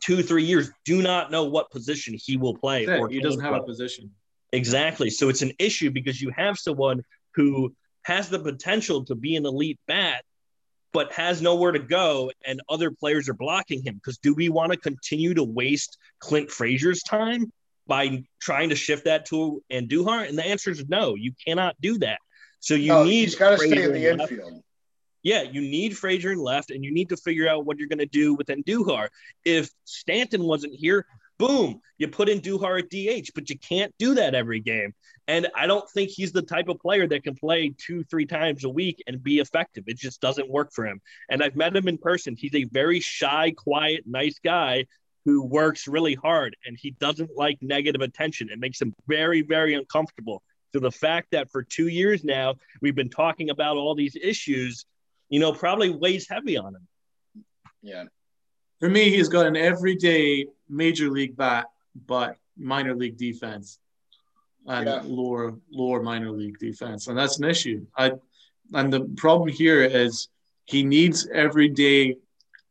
two, 0.00 0.22
three 0.22 0.44
years, 0.44 0.70
do 0.84 1.00
not 1.00 1.30
know 1.30 1.44
what 1.44 1.70
position 1.70 2.14
he 2.22 2.36
will 2.36 2.54
play. 2.54 2.86
Or 2.86 3.08
He 3.08 3.20
doesn't 3.20 3.40
have 3.40 3.54
a 3.54 3.62
position. 3.62 4.10
Exactly. 4.52 5.08
So 5.08 5.30
it's 5.30 5.42
an 5.42 5.52
issue 5.58 5.90
because 5.90 6.20
you 6.20 6.30
have 6.36 6.58
someone 6.58 7.02
who 7.38 7.72
has 8.02 8.28
the 8.28 8.38
potential 8.40 9.04
to 9.04 9.14
be 9.14 9.36
an 9.36 9.46
elite 9.46 9.78
bat, 9.86 10.24
but 10.92 11.12
has 11.12 11.40
nowhere 11.40 11.70
to 11.70 11.78
go, 11.78 12.32
and 12.44 12.60
other 12.68 12.90
players 12.90 13.28
are 13.28 13.34
blocking 13.34 13.80
him. 13.84 13.94
Because 13.94 14.18
do 14.18 14.34
we 14.34 14.48
want 14.48 14.72
to 14.72 14.78
continue 14.78 15.34
to 15.34 15.44
waste 15.44 15.98
Clint 16.18 16.50
Frazier's 16.50 17.02
time 17.04 17.52
by 17.86 18.24
trying 18.40 18.70
to 18.70 18.74
shift 18.74 19.04
that 19.04 19.26
to 19.26 19.62
Andujar? 19.70 20.28
And 20.28 20.36
the 20.36 20.44
answer 20.44 20.70
is 20.70 20.84
no. 20.88 21.14
You 21.14 21.32
cannot 21.46 21.76
do 21.80 21.98
that. 21.98 22.18
So 22.58 22.74
you 22.74 22.88
no, 22.88 23.04
need 23.04 23.20
he's 23.20 23.36
got 23.36 23.50
to 23.50 23.58
stay 23.58 23.84
in 23.84 23.92
the 23.92 24.16
left. 24.16 24.32
infield. 24.32 24.62
Yeah, 25.22 25.42
you 25.42 25.60
need 25.60 25.96
Frazier 25.96 26.32
in 26.32 26.38
left, 26.38 26.72
and 26.72 26.84
you 26.84 26.92
need 26.92 27.10
to 27.10 27.16
figure 27.16 27.48
out 27.48 27.66
what 27.66 27.78
you're 27.78 27.88
going 27.88 27.98
to 27.98 28.06
do 28.06 28.34
with 28.34 28.48
Andujar. 28.48 29.08
If 29.44 29.70
Stanton 29.84 30.42
wasn't 30.42 30.74
here, 30.74 31.06
boom, 31.38 31.80
you 31.98 32.08
put 32.08 32.28
in 32.28 32.40
Duhar 32.40 32.80
at 32.80 32.90
DH, 32.90 33.30
but 33.34 33.48
you 33.48 33.58
can't 33.58 33.94
do 33.98 34.14
that 34.14 34.34
every 34.34 34.60
game. 34.60 34.94
And 35.28 35.46
I 35.54 35.66
don't 35.66 35.88
think 35.90 36.08
he's 36.08 36.32
the 36.32 36.42
type 36.42 36.68
of 36.68 36.80
player 36.80 37.06
that 37.06 37.22
can 37.22 37.34
play 37.34 37.74
two, 37.76 38.02
three 38.04 38.24
times 38.24 38.64
a 38.64 38.68
week 38.68 39.02
and 39.06 39.22
be 39.22 39.40
effective. 39.40 39.84
It 39.86 39.98
just 39.98 40.22
doesn't 40.22 40.48
work 40.48 40.72
for 40.72 40.86
him. 40.86 41.02
And 41.28 41.42
I've 41.42 41.54
met 41.54 41.76
him 41.76 41.86
in 41.86 41.98
person. 41.98 42.34
He's 42.36 42.54
a 42.54 42.64
very 42.64 43.00
shy, 43.00 43.52
quiet, 43.54 44.04
nice 44.06 44.38
guy 44.42 44.86
who 45.26 45.44
works 45.44 45.86
really 45.86 46.14
hard 46.14 46.56
and 46.64 46.78
he 46.80 46.92
doesn't 46.92 47.30
like 47.36 47.58
negative 47.60 48.00
attention. 48.00 48.48
It 48.50 48.58
makes 48.58 48.80
him 48.80 48.94
very, 49.06 49.42
very 49.42 49.74
uncomfortable. 49.74 50.42
So 50.72 50.80
the 50.80 50.90
fact 50.90 51.28
that 51.32 51.50
for 51.50 51.62
two 51.62 51.88
years 51.88 52.24
now 52.24 52.54
we've 52.80 52.94
been 52.94 53.10
talking 53.10 53.50
about 53.50 53.76
all 53.76 53.94
these 53.94 54.16
issues, 54.16 54.86
you 55.28 55.40
know, 55.40 55.52
probably 55.52 55.90
weighs 55.90 56.26
heavy 56.26 56.56
on 56.56 56.74
him. 56.74 56.88
Yeah. 57.82 58.04
For 58.80 58.88
me, 58.88 59.10
he's 59.10 59.28
got 59.28 59.46
an 59.46 59.56
everyday 59.56 60.46
major 60.70 61.10
league 61.10 61.36
bat, 61.36 61.66
but 62.06 62.36
minor 62.56 62.94
league 62.94 63.18
defense 63.18 63.78
and 64.68 64.86
Yeah. 64.86 65.02
lower 65.04 65.54
lower 65.70 66.02
minor 66.02 66.30
league 66.30 66.58
defense, 66.58 67.08
and 67.08 67.18
that's 67.18 67.38
an 67.38 67.44
issue. 67.44 67.86
I 67.96 68.12
and 68.74 68.92
the 68.92 69.00
problem 69.16 69.48
here 69.48 69.82
is 69.82 70.28
he 70.66 70.82
needs 70.82 71.26
everyday 71.28 72.16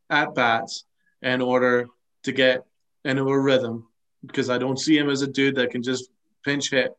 at 0.08 0.34
bats 0.34 0.84
in 1.22 1.42
order 1.42 1.88
to 2.22 2.32
get 2.32 2.64
into 3.04 3.28
a 3.28 3.38
rhythm 3.38 3.86
because 4.24 4.48
I 4.48 4.58
don't 4.58 4.78
see 4.78 4.96
him 4.96 5.10
as 5.10 5.22
a 5.22 5.26
dude 5.26 5.56
that 5.56 5.70
can 5.70 5.82
just 5.82 6.10
pinch 6.44 6.70
hit. 6.70 6.96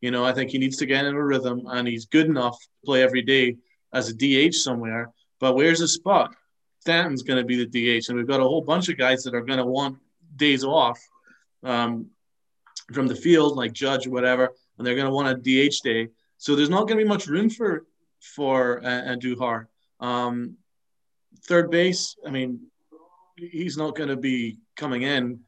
You 0.00 0.10
know, 0.10 0.24
I 0.24 0.32
think 0.32 0.50
he 0.50 0.58
needs 0.58 0.76
to 0.78 0.86
get 0.86 1.04
into 1.04 1.18
a 1.18 1.24
rhythm, 1.24 1.66
and 1.66 1.86
he's 1.88 2.06
good 2.06 2.26
enough 2.26 2.58
to 2.60 2.68
play 2.84 3.02
every 3.02 3.22
day 3.22 3.56
as 3.92 4.10
a 4.10 4.14
DH 4.14 4.54
somewhere. 4.54 5.12
But 5.38 5.54
where's 5.54 5.78
his 5.80 5.94
spot? 5.94 6.34
Stanton's 6.80 7.22
going 7.22 7.38
to 7.38 7.44
be 7.44 7.64
the 7.64 7.66
DH, 7.66 8.08
and 8.08 8.18
we've 8.18 8.26
got 8.26 8.40
a 8.40 8.44
whole 8.44 8.62
bunch 8.62 8.88
of 8.88 8.98
guys 8.98 9.22
that 9.24 9.34
are 9.34 9.40
going 9.40 9.58
to 9.58 9.64
want 9.66 9.98
days 10.36 10.64
off 10.64 11.00
um, 11.62 12.10
from 12.92 13.06
the 13.06 13.14
field, 13.16 13.56
like 13.56 13.72
Judge 13.72 14.06
or 14.06 14.10
whatever, 14.10 14.52
and 14.78 14.86
they're 14.86 14.94
going 14.94 15.06
to 15.06 15.12
want 15.12 15.28
a 15.28 15.34
DH 15.68 15.80
day. 15.82 16.08
So 16.38 16.54
there's 16.54 16.70
not 16.70 16.86
going 16.86 16.98
to 16.98 17.04
be 17.04 17.08
much 17.08 17.26
room 17.26 17.50
for 17.50 17.84
for 18.34 18.80
uh, 18.84 19.16
Duhar. 19.16 19.66
Um, 20.00 20.56
third 21.44 21.70
base, 21.70 22.16
I 22.26 22.30
mean, 22.30 22.60
he's 23.36 23.76
not 23.76 23.94
going 23.96 24.08
to 24.08 24.16
be 24.16 24.58
coming 24.76 25.02
in 25.02 25.40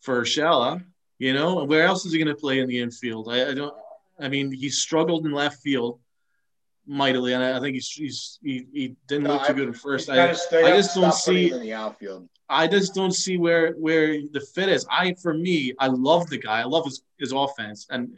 for 0.00 0.22
Shala. 0.22 0.82
You 1.18 1.32
know, 1.34 1.64
where 1.64 1.84
else 1.84 2.04
is 2.04 2.12
he 2.12 2.18
going 2.18 2.34
to 2.34 2.40
play 2.40 2.58
in 2.60 2.68
the 2.68 2.80
infield? 2.80 3.28
I, 3.30 3.50
I 3.50 3.54
don't. 3.54 3.74
I 4.20 4.28
mean, 4.28 4.52
he 4.52 4.68
struggled 4.68 5.24
in 5.24 5.32
left 5.32 5.60
field 5.62 6.00
mightily, 6.86 7.32
and 7.32 7.42
I, 7.42 7.56
I 7.56 7.60
think 7.60 7.74
he's, 7.74 7.88
he's 7.90 8.38
he, 8.42 8.66
he 8.72 8.96
didn't 9.06 9.24
No, 9.24 9.34
look 9.34 9.46
too 9.46 9.52
I- 9.52 9.56
good 9.56 9.68
at 9.68 9.76
first. 9.76 10.10
I, 10.10 10.30
I 10.30 10.32
just 10.32 10.94
don't 10.94 11.14
see- 11.14 11.50
in 11.52 11.60
the 11.60 11.72
outfield. 11.72 12.28
I 12.52 12.66
just 12.66 12.94
don't 12.94 13.12
see 13.12 13.38
where 13.38 13.72
where 13.72 14.18
the 14.30 14.40
fit 14.40 14.68
is. 14.68 14.86
I 14.90 15.14
for 15.14 15.32
me, 15.32 15.72
I 15.78 15.86
love 15.86 16.28
the 16.28 16.38
guy. 16.38 16.60
I 16.60 16.64
love 16.64 16.84
his 16.84 17.02
his 17.18 17.32
offense, 17.32 17.86
and 17.90 18.16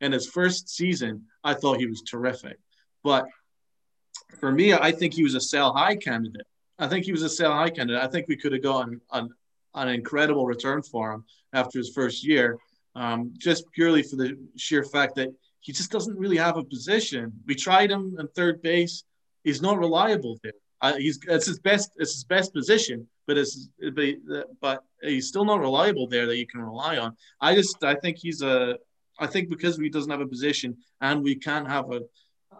in 0.00 0.12
his 0.12 0.26
first 0.26 0.68
season, 0.68 1.26
I 1.44 1.54
thought 1.54 1.78
he 1.78 1.86
was 1.86 2.02
terrific. 2.02 2.58
But 3.02 3.26
for 4.40 4.50
me, 4.50 4.72
I 4.72 4.90
think 4.90 5.12
he 5.12 5.22
was 5.22 5.34
a 5.34 5.40
sell 5.40 5.72
high 5.74 5.96
candidate. 5.96 6.46
I 6.78 6.88
think 6.88 7.04
he 7.04 7.12
was 7.12 7.22
a 7.22 7.28
sell 7.28 7.52
high 7.52 7.70
candidate. 7.70 8.02
I 8.02 8.08
think 8.08 8.26
we 8.26 8.36
could 8.36 8.52
have 8.52 8.62
gotten 8.62 9.00
on 9.10 9.30
an 9.74 9.88
incredible 9.88 10.46
return 10.46 10.82
for 10.82 11.12
him 11.12 11.24
after 11.52 11.78
his 11.78 11.90
first 11.90 12.24
year, 12.24 12.58
um, 12.94 13.34
just 13.38 13.70
purely 13.72 14.02
for 14.02 14.16
the 14.16 14.36
sheer 14.56 14.82
fact 14.82 15.14
that 15.16 15.28
he 15.60 15.72
just 15.72 15.90
doesn't 15.90 16.18
really 16.18 16.36
have 16.36 16.56
a 16.56 16.64
position. 16.64 17.32
We 17.46 17.54
tried 17.54 17.90
him 17.90 18.16
in 18.18 18.28
third 18.28 18.62
base. 18.62 19.04
He's 19.44 19.62
not 19.62 19.78
reliable 19.78 20.38
there. 20.42 20.52
Uh, 20.80 20.94
he's 20.96 21.18
it's 21.28 21.46
his 21.46 21.58
best 21.58 21.92
it's 21.96 22.14
his 22.14 22.24
best 22.24 22.52
position, 22.52 23.06
but 23.26 23.38
it's 23.38 23.68
but, 23.94 24.46
but 24.60 24.84
he's 25.02 25.28
still 25.28 25.44
not 25.44 25.60
reliable 25.60 26.06
there 26.06 26.26
that 26.26 26.36
you 26.36 26.46
can 26.46 26.60
rely 26.60 26.98
on. 26.98 27.16
I 27.40 27.54
just 27.54 27.82
I 27.84 27.94
think 27.94 28.18
he's 28.18 28.42
a 28.42 28.78
I 29.18 29.26
think 29.26 29.48
because 29.48 29.76
he 29.76 29.88
doesn't 29.88 30.10
have 30.10 30.20
a 30.20 30.26
position 30.26 30.76
and 31.00 31.22
we 31.22 31.36
can't 31.36 31.68
have 31.68 31.90
a 31.92 32.00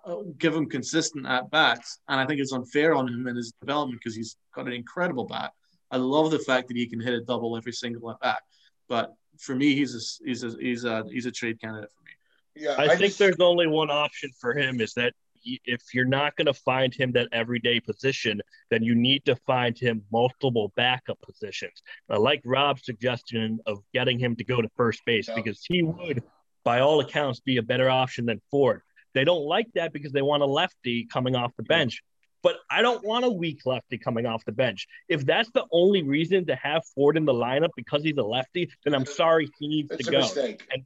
uh, 0.05 0.17
give 0.39 0.55
him 0.55 0.69
consistent 0.69 1.27
at 1.27 1.51
bats, 1.51 2.01
and 2.09 2.21
I 2.21 2.27
think 2.27 2.41
it's 2.41 2.53
unfair 2.53 2.95
on 2.95 3.09
him 3.09 3.27
in 3.27 3.37
his 3.37 3.53
development 3.61 4.01
because 4.01 4.17
he's 4.17 4.37
got 4.55 4.67
an 4.67 4.73
incredible 4.73 5.25
bat. 5.25 5.53
I 5.91 5.97
love 5.99 6.31
the 6.31 6.41
fact 6.41 6.69
that 6.69 6.77
he 6.77 6.87
can 6.87 7.01
hit 7.01 7.15
a 7.15 7.21
double 7.21 7.57
every 7.57 7.73
single 7.73 8.11
at 8.11 8.21
bat, 8.21 8.41
but 8.89 9.15
for 9.39 9.55
me, 9.55 9.75
he's 9.75 9.95
a 9.95 10.27
he's 10.27 10.43
a 10.45 10.51
he's 10.61 10.85
a 10.85 11.05
he's 11.11 11.27
a 11.27 11.31
trade 11.31 11.61
candidate 11.61 11.91
for 11.93 12.03
me. 12.03 12.65
Yeah, 12.65 12.75
I, 12.79 12.89
think 12.89 13.01
just- 13.01 13.19
there's 13.19 13.41
only 13.41 13.67
one 13.67 13.91
option 13.91 14.31
for 14.41 14.53
him 14.57 14.81
is 14.81 14.95
that 14.95 15.13
he- 15.13 15.24
if 15.45 15.83
you're 15.95 16.05
not 16.05 16.37
going 16.37 16.47
to 16.47 16.55
find 16.55 16.95
him 16.95 17.13
that 17.13 17.29
everyday 17.33 17.81
position, 17.81 18.41
then 18.71 18.83
you 18.83 18.95
need 18.95 19.25
to 19.27 19.37
find 19.47 19.79
him 19.79 20.03
multiple 20.13 20.73
backup 20.77 21.21
positions. 21.21 21.83
I 22.09 22.17
like 22.17 22.43
Rob's 22.45 22.85
suggestion 22.85 23.61
of 23.67 23.79
getting 23.93 24.19
him 24.19 24.37
to 24.37 24.45
go 24.45 24.61
to 24.61 24.69
first 24.77 25.05
base 25.05 25.29
because 25.35 25.65
he 25.69 25.83
would, 25.83 26.23
by 26.65 26.81
all 26.81 27.01
accounts, 27.01 27.41
be 27.41 27.59
a 27.59 27.63
better 27.63 27.89
option 27.91 28.27
than 28.27 28.41
Ford. 28.51 28.83
They 29.15 29.25
don't 29.25 29.45
like 29.45 29.69
that 29.75 29.93
because 29.93 30.13
they 30.13 30.23
want 30.23 30.43
a 30.43 30.47
lefty 30.47 31.07
coming 31.07 31.37
off 31.37 31.53
the 31.57 31.63
bench. 31.63 32.03
But 32.43 32.57
I 32.71 32.83
don't 32.83 33.03
want 33.03 33.25
a 33.25 33.31
weak 33.31 33.61
lefty 33.65 33.97
coming 33.97 34.27
off 34.27 34.45
the 34.45 34.53
bench. 34.53 34.87
If 35.09 35.25
that's 35.25 35.51
the 35.53 35.65
only 35.73 36.03
reason 36.03 36.45
to 36.47 36.57
have 36.57 36.83
Ford 36.95 37.17
in 37.17 37.25
the 37.25 37.33
lineup 37.33 37.71
because 37.75 38.03
he's 38.03 38.19
a 38.19 38.23
lefty, 38.23 38.71
then 38.85 38.95
I'm 38.95 39.07
sorry 39.07 39.49
he 39.59 39.69
needs 39.69 39.91
It's 39.93 40.05
to 40.05 40.11
a 40.11 40.13
go 40.13 40.19
mistake. 40.21 40.67
and 40.73 40.85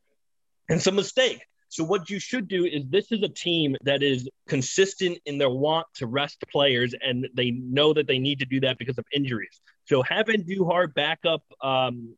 it's 0.68 0.87
a 0.87 0.92
mistake. 0.92 1.42
So 1.68 1.85
what 1.85 2.09
you 2.09 2.18
should 2.18 2.48
do 2.48 2.64
is 2.64 2.85
this 2.88 3.12
is 3.12 3.22
a 3.22 3.28
team 3.28 3.76
that 3.83 4.02
is 4.02 4.28
consistent 4.48 5.18
in 5.26 5.38
their 5.38 5.50
want 5.50 5.87
to 5.96 6.07
rest 6.07 6.42
players, 6.50 6.94
and 7.00 7.28
they 7.35 7.50
know 7.50 7.92
that 7.92 8.07
they 8.07 8.18
need 8.18 8.38
to 8.38 8.46
do 8.46 8.61
that 8.61 8.78
because 8.78 8.98
of 8.98 9.04
injuries. 9.12 9.61
So 9.85 10.02
have 10.02 10.26
Duhar 10.26 10.92
back 10.92 11.20
up 11.26 11.42
um, 11.62 12.14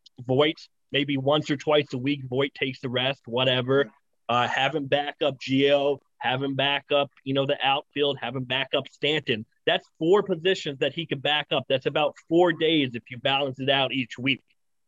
maybe 0.93 1.17
once 1.17 1.51
or 1.51 1.57
twice 1.57 1.93
a 1.93 1.99
week. 1.99 2.23
Voit 2.29 2.53
takes 2.55 2.81
the 2.81 2.89
rest, 2.89 3.23
whatever. 3.27 3.91
Uh, 4.29 4.47
have 4.47 4.75
him 4.75 4.87
back 4.87 5.17
up 5.25 5.37
Gio. 5.39 5.99
Have 6.19 6.43
him 6.43 6.55
back 6.55 6.85
up, 6.95 7.11
you 7.25 7.33
know, 7.33 7.47
the 7.47 7.57
outfield. 7.63 8.19
Have 8.21 8.37
him 8.37 8.45
back 8.45 8.69
up 8.77 8.85
Stanton. 8.91 9.47
That's 9.67 9.87
four 9.99 10.23
positions 10.23 10.79
that 10.81 10.93
he 10.93 11.07
could 11.07 11.23
back 11.23 11.47
up. 11.51 11.65
That's 11.69 11.87
about 11.87 12.15
four 12.29 12.53
days 12.53 12.91
if 12.95 13.05
you 13.11 13.19
balance 13.19 13.59
it 13.59 13.71
out 13.71 13.93
each 13.93 14.19
week. 14.19 14.43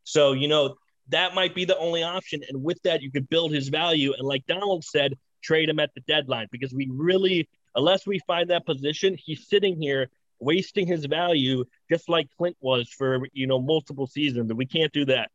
So 0.05 0.33
you 0.33 0.49
know 0.49 0.77
that 1.13 1.35
might 1.35 1.55
be 1.55 1.65
the 1.65 1.79
only 1.79 2.03
option. 2.03 2.43
And 2.49 2.63
with 2.63 2.83
that, 2.83 3.03
you 3.03 3.11
could 3.11 3.29
build 3.29 3.53
his 3.53 3.69
value. 3.69 4.13
And 4.19 4.27
like 4.27 4.47
Donald 4.47 4.85
said, 4.85 5.15
trade 5.43 5.69
him 5.69 5.79
at 5.79 5.91
the 5.95 6.01
deadline 6.03 6.49
because 6.51 6.73
we 6.73 6.89
really, 6.91 7.49
unless 7.75 8.07
we 8.07 8.21
find 8.27 8.51
that 8.51 8.67
position, 8.67 9.17
he's 9.19 9.49
sitting 9.49 9.81
here 9.81 10.09
wasting 10.41 10.87
his 10.87 11.07
value 11.07 11.65
just 11.91 12.09
like 12.09 12.29
Clint 12.37 12.57
was 12.61 12.89
for, 12.89 13.27
you 13.33 13.47
know, 13.47 13.61
multiple 13.61 14.07
seasons. 14.07 14.51
And 14.51 14.59
we 14.59 14.67
can't 14.67 14.93
do 14.93 15.05
that. 15.07 15.31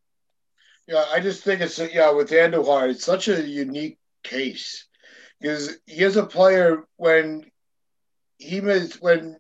Yeah, 0.88 1.04
I 1.12 1.20
just 1.20 1.44
think 1.44 1.62
it's 1.62 1.78
yeah 1.80 2.12
with 2.12 2.30
Andujar, 2.30 2.90
it's 2.90 3.04
such 3.04 3.28
a 3.28 3.42
unique 3.42 3.98
case 4.24 4.88
because 5.40 5.78
here's 5.86 6.16
a 6.16 6.26
player 6.26 6.86
when 6.96 7.46
he 8.38 8.62
was 8.62 8.96
when 9.02 9.38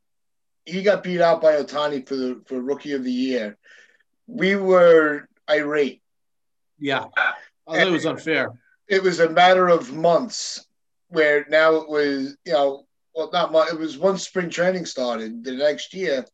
he 0.66 0.84
got 0.84 1.04
beat 1.04 1.22
out 1.22 1.42
by 1.42 1.56
Ohtani 1.56 2.06
for 2.06 2.16
the 2.16 2.42
for 2.48 2.60
rookie 2.62 2.94
of 2.94 3.04
the 3.06 3.12
year, 3.12 3.58
we 4.28 4.58
were 4.58 5.28
irate. 5.50 6.02
Yeah, 6.80 7.06
I 7.68 7.78
thought 7.78 7.88
it 7.88 7.92
was 7.92 8.06
unfair. 8.06 8.52
It 8.88 9.04
was 9.04 9.20
a 9.20 9.30
matter 9.30 9.68
of 9.68 9.94
months 9.94 10.66
where 11.10 11.46
now 11.50 11.76
it 11.76 11.90
was 11.90 12.38
you 12.46 12.54
know 12.54 12.86
well 13.16 13.30
not 13.32 13.52
much. 13.52 13.70
It 13.70 13.80
was 13.80 13.98
once 13.98 14.24
spring 14.24 14.50
training 14.50 14.86
started 14.86 15.44
the 15.44 15.54
next 15.54 15.94
year, 15.94 16.26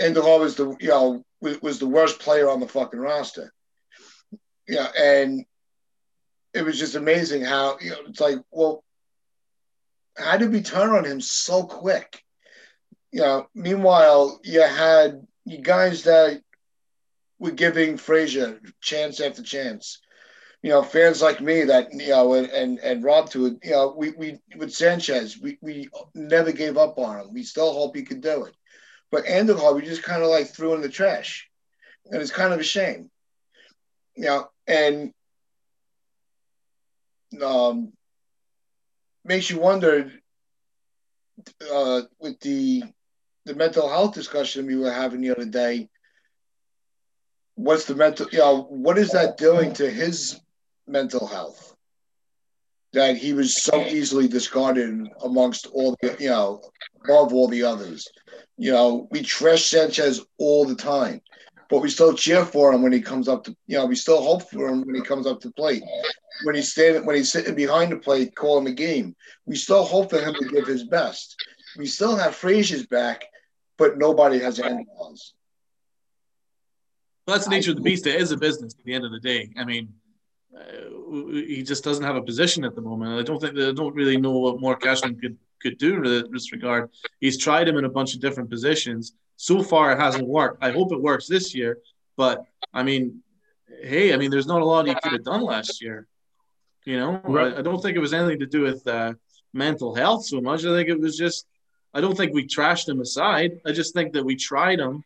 Andujar 0.00 0.40
was 0.40 0.56
the 0.56 0.76
you 0.80 0.88
know 0.88 1.24
was, 1.40 1.78
the 1.78 1.86
worst 1.86 2.18
player 2.18 2.48
on 2.48 2.60
the 2.60 2.68
fucking 2.68 2.98
roster. 2.98 3.52
Yeah, 4.66 4.88
and 4.98 5.44
it 6.54 6.64
was 6.64 6.78
just 6.78 6.94
amazing 6.94 7.42
how 7.42 7.78
you 7.80 7.90
know 7.90 7.98
it's 8.08 8.20
like, 8.20 8.38
well, 8.50 8.82
how 10.16 10.36
did 10.36 10.52
we 10.52 10.62
turn 10.62 10.90
on 10.90 11.04
him 11.04 11.20
so 11.20 11.64
quick? 11.64 12.22
you 13.16 13.22
know, 13.22 13.48
meanwhile, 13.54 14.40
you 14.44 14.60
had 14.60 15.26
you 15.46 15.58
guys 15.62 16.02
that 16.02 16.42
were 17.38 17.50
giving 17.50 17.96
Frazier 17.96 18.60
chance 18.80 19.20
after 19.20 19.42
chance. 19.42 20.00
You 20.62 20.70
know, 20.70 20.82
fans 20.82 21.22
like 21.22 21.40
me 21.40 21.64
that 21.64 21.92
you 21.92 22.08
know, 22.08 22.34
and 22.34 22.48
and, 22.48 22.78
and 22.80 23.04
Rob 23.04 23.30
to 23.30 23.46
it. 23.46 23.58
You 23.62 23.70
know, 23.72 23.94
we 23.96 24.10
we 24.12 24.38
with 24.56 24.72
Sanchez, 24.72 25.38
we 25.40 25.58
we 25.60 25.88
never 26.14 26.52
gave 26.52 26.76
up 26.76 26.98
on 26.98 27.20
him. 27.20 27.32
We 27.32 27.42
still 27.42 27.72
hope 27.72 27.94
he 27.94 28.02
could 28.02 28.20
do 28.20 28.44
it. 28.44 28.54
But 29.10 29.26
Andujar, 29.26 29.74
we 29.74 29.82
just 29.82 30.02
kind 30.02 30.22
of 30.22 30.28
like 30.28 30.48
threw 30.48 30.74
in 30.74 30.80
the 30.80 30.88
trash, 30.88 31.48
and 32.10 32.20
it's 32.20 32.32
kind 32.32 32.52
of 32.52 32.60
a 32.60 32.64
shame. 32.64 33.10
You 34.16 34.24
know, 34.24 34.48
and 34.66 35.12
um, 37.42 37.92
makes 39.24 39.50
you 39.50 39.58
wonder 39.60 40.10
uh, 41.72 42.02
with 42.18 42.40
the 42.40 42.82
the 43.44 43.54
mental 43.54 43.88
health 43.88 44.14
discussion 44.14 44.66
we 44.66 44.76
were 44.76 44.90
having 44.90 45.20
the 45.20 45.30
other 45.30 45.44
day. 45.44 45.88
What's 47.56 47.86
the 47.86 47.94
mental? 47.94 48.28
You 48.30 48.38
know, 48.38 48.62
what 48.64 48.98
is 48.98 49.10
that 49.10 49.38
doing 49.38 49.72
to 49.74 49.90
his 49.90 50.38
mental 50.86 51.26
health? 51.26 51.74
That 52.92 53.16
he 53.16 53.32
was 53.32 53.62
so 53.62 53.84
easily 53.84 54.28
discarded 54.28 55.08
amongst 55.24 55.66
all 55.66 55.96
the, 56.00 56.16
you 56.20 56.28
know, 56.28 56.62
above 57.02 57.32
all 57.32 57.48
the 57.48 57.64
others. 57.64 58.06
You 58.56 58.72
know, 58.72 59.08
we 59.10 59.22
trash 59.22 59.64
Sanchez 59.66 60.24
all 60.38 60.64
the 60.66 60.74
time, 60.74 61.20
but 61.68 61.80
we 61.80 61.88
still 61.90 62.14
cheer 62.14 62.44
for 62.44 62.72
him 62.72 62.82
when 62.82 62.92
he 62.92 63.00
comes 63.00 63.26
up 63.26 63.44
to, 63.44 63.56
you 63.66 63.78
know, 63.78 63.86
we 63.86 63.96
still 63.96 64.22
hope 64.22 64.48
for 64.48 64.68
him 64.68 64.82
when 64.86 64.94
he 64.94 65.02
comes 65.02 65.26
up 65.26 65.40
to 65.40 65.50
plate. 65.52 65.82
When 66.44 66.54
he's 66.54 66.72
standing, 66.72 67.06
when 67.06 67.16
he's 67.16 67.32
sitting 67.32 67.54
behind 67.54 67.92
the 67.92 67.96
plate 67.96 68.34
calling 68.34 68.64
the 68.64 68.72
game, 68.72 69.16
we 69.46 69.56
still 69.56 69.84
hope 69.84 70.10
for 70.10 70.20
him 70.20 70.34
to 70.34 70.48
give 70.48 70.66
his 70.66 70.84
best. 70.84 71.36
We 71.78 71.86
still 71.86 72.16
have 72.16 72.34
Frazier's 72.34 72.86
back, 72.86 73.24
but 73.78 73.98
nobody 73.98 74.38
has 74.40 74.58
Andujar's. 74.58 75.34
Well, 77.26 77.34
that's 77.34 77.46
the 77.46 77.50
nature 77.50 77.70
of 77.70 77.76
the 77.76 77.82
beast. 77.82 78.06
It 78.06 78.20
is 78.20 78.30
a 78.30 78.36
business 78.36 78.74
at 78.78 78.84
the 78.84 78.94
end 78.94 79.04
of 79.04 79.10
the 79.10 79.18
day. 79.18 79.50
I 79.56 79.64
mean, 79.64 79.92
uh, 80.56 81.32
he 81.32 81.62
just 81.62 81.82
doesn't 81.82 82.04
have 82.04 82.16
a 82.16 82.22
position 82.22 82.64
at 82.64 82.74
the 82.74 82.80
moment. 82.80 83.18
I 83.18 83.22
don't 83.22 83.40
think 83.40 83.54
they 83.54 83.72
don't 83.72 83.94
really 83.94 84.16
know 84.16 84.38
what 84.38 84.60
more 84.60 84.76
Cashman 84.76 85.18
could 85.18 85.36
could 85.60 85.78
do 85.78 86.02
in 86.02 86.32
this 86.32 86.52
regard. 86.52 86.90
He's 87.18 87.38
tried 87.38 87.66
him 87.66 87.78
in 87.78 87.84
a 87.84 87.88
bunch 87.88 88.14
of 88.14 88.20
different 88.20 88.50
positions. 88.50 89.14
So 89.36 89.62
far, 89.62 89.92
it 89.92 89.98
hasn't 89.98 90.28
worked. 90.28 90.62
I 90.62 90.70
hope 90.70 90.92
it 90.92 91.00
works 91.00 91.26
this 91.26 91.54
year. 91.54 91.78
But 92.16 92.44
I 92.72 92.82
mean, 92.82 93.22
hey, 93.82 94.14
I 94.14 94.16
mean, 94.16 94.30
there's 94.30 94.46
not 94.46 94.62
a 94.62 94.64
lot 94.64 94.86
he 94.86 94.94
could 94.94 95.12
have 95.12 95.24
done 95.24 95.42
last 95.42 95.82
year. 95.82 96.06
You 96.84 96.98
know, 96.98 97.20
right. 97.24 97.54
I, 97.54 97.58
I, 97.58 97.62
don't 97.62 97.82
think 97.82 97.96
it 97.96 98.00
was 98.00 98.14
anything 98.14 98.38
to 98.38 98.46
do 98.46 98.60
with 98.60 98.86
uh, 98.86 99.14
mental 99.52 99.94
health 99.94 100.24
so 100.24 100.40
much. 100.40 100.64
I 100.64 100.68
think 100.68 100.88
it 100.88 101.00
was 101.00 101.16
just, 101.16 101.46
I 101.92 102.00
don't 102.00 102.16
think 102.16 102.32
we 102.32 102.46
trashed 102.46 102.88
him 102.88 103.00
aside. 103.00 103.58
I 103.66 103.72
just 103.72 103.92
think 103.92 104.12
that 104.12 104.24
we 104.24 104.36
tried 104.36 104.78
him 104.78 105.02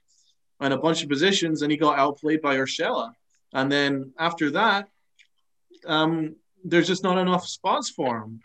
in 0.61 0.73
a 0.73 0.79
bunch 0.79 1.03
of 1.03 1.09
positions 1.09 1.63
and 1.63 1.71
he 1.71 1.79
got 1.79 1.99
outplayed 1.99 2.43
by 2.43 2.57
Urshela. 2.57 3.13
And 3.53 3.71
then 3.71 4.13
after 4.19 4.51
that, 4.53 4.89
um, 5.87 6.37
there's 6.65 6.87
just 6.87 7.03
not 7.03 7.19
enough 7.19 7.47
spots 7.47 7.91
for 7.91 8.19
him. 8.19 8.41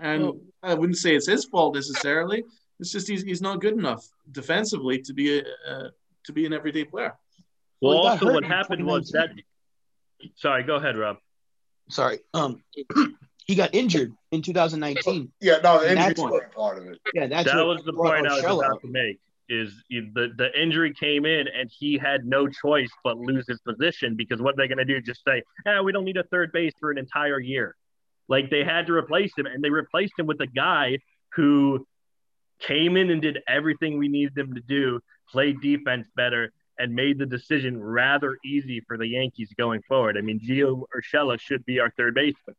And 0.00 0.22
well, 0.22 0.40
I 0.62 0.74
wouldn't 0.74 0.98
say 0.98 1.14
it's 1.14 1.26
his 1.26 1.44
fault 1.46 1.74
necessarily. 1.74 2.44
It's 2.78 2.92
just 2.92 3.08
he's, 3.08 3.22
he's 3.22 3.42
not 3.42 3.60
good 3.60 3.74
enough 3.74 4.06
defensively 4.30 5.00
to 5.02 5.12
be 5.14 5.38
a 5.38 5.42
uh, 5.68 5.88
to 6.24 6.32
be 6.32 6.46
an 6.46 6.52
everyday 6.52 6.84
player. 6.84 7.16
Well, 7.80 7.94
well 7.94 8.08
also 8.08 8.32
what 8.32 8.44
happened 8.44 8.84
was 8.84 9.10
that. 9.12 9.30
Sorry, 10.36 10.62
go 10.62 10.76
ahead, 10.76 10.96
Rob. 10.96 11.16
Sorry, 11.88 12.18
um, 12.34 12.62
he 13.46 13.54
got 13.54 13.74
injured 13.74 14.12
in 14.30 14.42
2019. 14.42 15.32
Yeah, 15.40 15.58
no, 15.64 15.80
the 15.80 15.92
injury 15.92 16.40
part 16.54 16.78
of 16.78 16.86
it. 16.86 16.98
Yeah, 17.14 17.26
that's 17.26 17.50
that 17.50 17.64
was 17.64 17.82
the 17.84 17.94
point 17.94 18.26
I 18.26 18.34
was 18.34 18.44
about 18.44 18.80
to 18.82 18.88
make. 18.88 19.18
Is 19.48 19.72
the 19.88 20.32
the 20.36 20.50
injury 20.60 20.92
came 20.92 21.24
in 21.24 21.48
and 21.48 21.70
he 21.72 21.96
had 21.96 22.26
no 22.26 22.48
choice 22.48 22.90
but 23.02 23.16
lose 23.16 23.46
his 23.48 23.60
position 23.60 24.14
because 24.14 24.42
what 24.42 24.54
are 24.54 24.56
they 24.58 24.68
going 24.68 24.78
to 24.78 24.84
do? 24.84 25.00
Just 25.00 25.22
say, 25.26 25.42
"Yeah, 25.64 25.80
we 25.80 25.92
don't 25.92 26.04
need 26.04 26.18
a 26.18 26.24
third 26.24 26.52
base 26.52 26.74
for 26.78 26.90
an 26.90 26.98
entire 26.98 27.40
year." 27.40 27.74
Like 28.28 28.50
they 28.50 28.62
had 28.62 28.86
to 28.88 28.92
replace 28.92 29.32
him, 29.36 29.46
and 29.46 29.64
they 29.64 29.70
replaced 29.70 30.12
him 30.18 30.26
with 30.26 30.40
a 30.40 30.46
guy 30.46 30.98
who 31.34 31.86
came 32.60 32.96
in 32.96 33.10
and 33.10 33.22
did 33.22 33.38
everything 33.48 33.98
we 33.98 34.08
needed 34.08 34.36
him 34.36 34.54
to 34.54 34.60
do, 34.60 35.00
played 35.30 35.60
defense 35.60 36.08
better, 36.14 36.52
and 36.78 36.94
made 36.94 37.18
the 37.18 37.26
decision 37.26 37.80
rather 37.80 38.36
easy 38.44 38.80
for 38.86 38.98
the 38.98 39.06
Yankees 39.06 39.52
going 39.56 39.82
forward. 39.82 40.16
I 40.16 40.20
mean, 40.20 40.40
Gio 40.40 40.84
Urshela 40.94 41.40
should 41.40 41.64
be 41.64 41.80
our 41.80 41.90
third 41.96 42.14
baseman. 42.14 42.56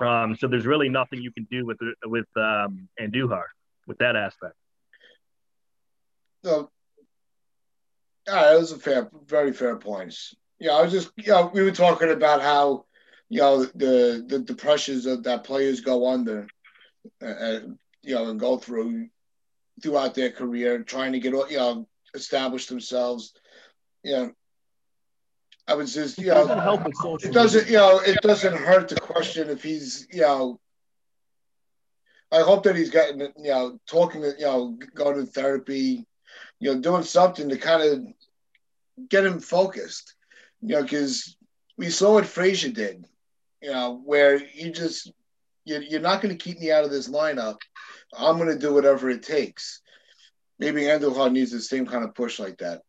Um, 0.00 0.36
so 0.36 0.48
there's 0.48 0.66
really 0.66 0.88
nothing 0.88 1.20
you 1.20 1.32
can 1.32 1.46
do 1.50 1.66
with 1.66 1.78
with 2.04 2.26
um, 2.36 2.88
Andujar 3.00 3.44
with 3.86 3.98
that 3.98 4.16
aspect. 4.16 4.54
So, 6.44 6.70
yeah, 8.26 8.44
those 8.52 8.72
are 8.72 8.78
fair, 8.78 9.10
very 9.26 9.52
fair 9.52 9.76
points. 9.76 10.34
Yeah, 10.58 10.72
I 10.72 10.82
was 10.82 10.92
just, 10.92 11.10
you 11.16 11.32
know, 11.32 11.50
we 11.52 11.62
were 11.62 11.72
talking 11.72 12.10
about 12.10 12.42
how, 12.42 12.84
you 13.28 13.40
know, 13.40 13.64
the 13.64 14.24
the, 14.26 14.38
the 14.38 14.54
pressures 14.54 15.04
that, 15.04 15.24
that 15.24 15.44
players 15.44 15.80
go 15.80 16.08
under, 16.08 16.46
uh, 17.22 17.60
you 18.02 18.14
know, 18.14 18.30
and 18.30 18.38
go 18.38 18.58
through 18.58 19.08
throughout 19.82 20.14
their 20.14 20.30
career, 20.30 20.82
trying 20.82 21.12
to 21.12 21.20
get 21.20 21.32
you 21.50 21.56
know 21.56 21.88
establish 22.14 22.66
themselves. 22.66 23.32
You 24.02 24.12
know, 24.12 24.32
I 25.66 25.74
was 25.74 25.94
just 25.94 26.18
you 26.18 26.28
know 26.28 26.46
help 26.46 26.86
it 27.22 27.32
doesn't 27.32 27.66
you 27.68 27.76
know 27.76 28.00
it 28.00 28.20
doesn't 28.20 28.56
hurt 28.56 28.88
to 28.88 28.96
question 28.96 29.50
if 29.50 29.62
he's 29.62 30.06
you 30.12 30.22
know. 30.22 30.60
I 32.32 32.40
hope 32.40 32.64
that 32.64 32.74
he's 32.74 32.90
getting 32.90 33.20
you 33.20 33.32
know 33.50 33.78
talking 33.86 34.22
to 34.22 34.34
you 34.38 34.44
know 34.44 34.78
going 34.94 35.16
to 35.16 35.26
therapy, 35.26 36.06
you 36.64 36.72
know 36.74 36.80
doing 36.80 37.02
something 37.02 37.50
to 37.50 37.58
kind 37.58 37.82
of 37.82 39.08
get 39.10 39.26
him 39.26 39.38
focused, 39.38 40.14
you 40.62 40.74
know 40.74 40.82
because 40.82 41.36
we 41.76 41.90
saw 41.90 42.14
what 42.14 42.26
Frazier 42.26 42.70
did, 42.70 43.06
you 43.62 43.70
know 43.70 44.00
where 44.04 44.42
you 44.42 44.72
just 44.72 45.12
you're 45.66 46.00
not 46.00 46.20
going 46.20 46.36
to 46.36 46.42
keep 46.42 46.58
me 46.60 46.70
out 46.70 46.84
of 46.84 46.90
this 46.90 47.08
lineup 47.08 47.56
I'm 48.16 48.38
going 48.38 48.48
to 48.48 48.58
do 48.58 48.72
whatever 48.72 49.10
it 49.10 49.22
takes. 49.22 49.80
Maybe 50.58 50.88
Andrew 50.88 51.10
Andujar 51.10 51.32
needs 51.32 51.50
the 51.50 51.60
same 51.60 51.86
kind 51.86 52.04
of 52.04 52.14
push 52.14 52.38
like 52.38 52.58
that. 52.58 52.82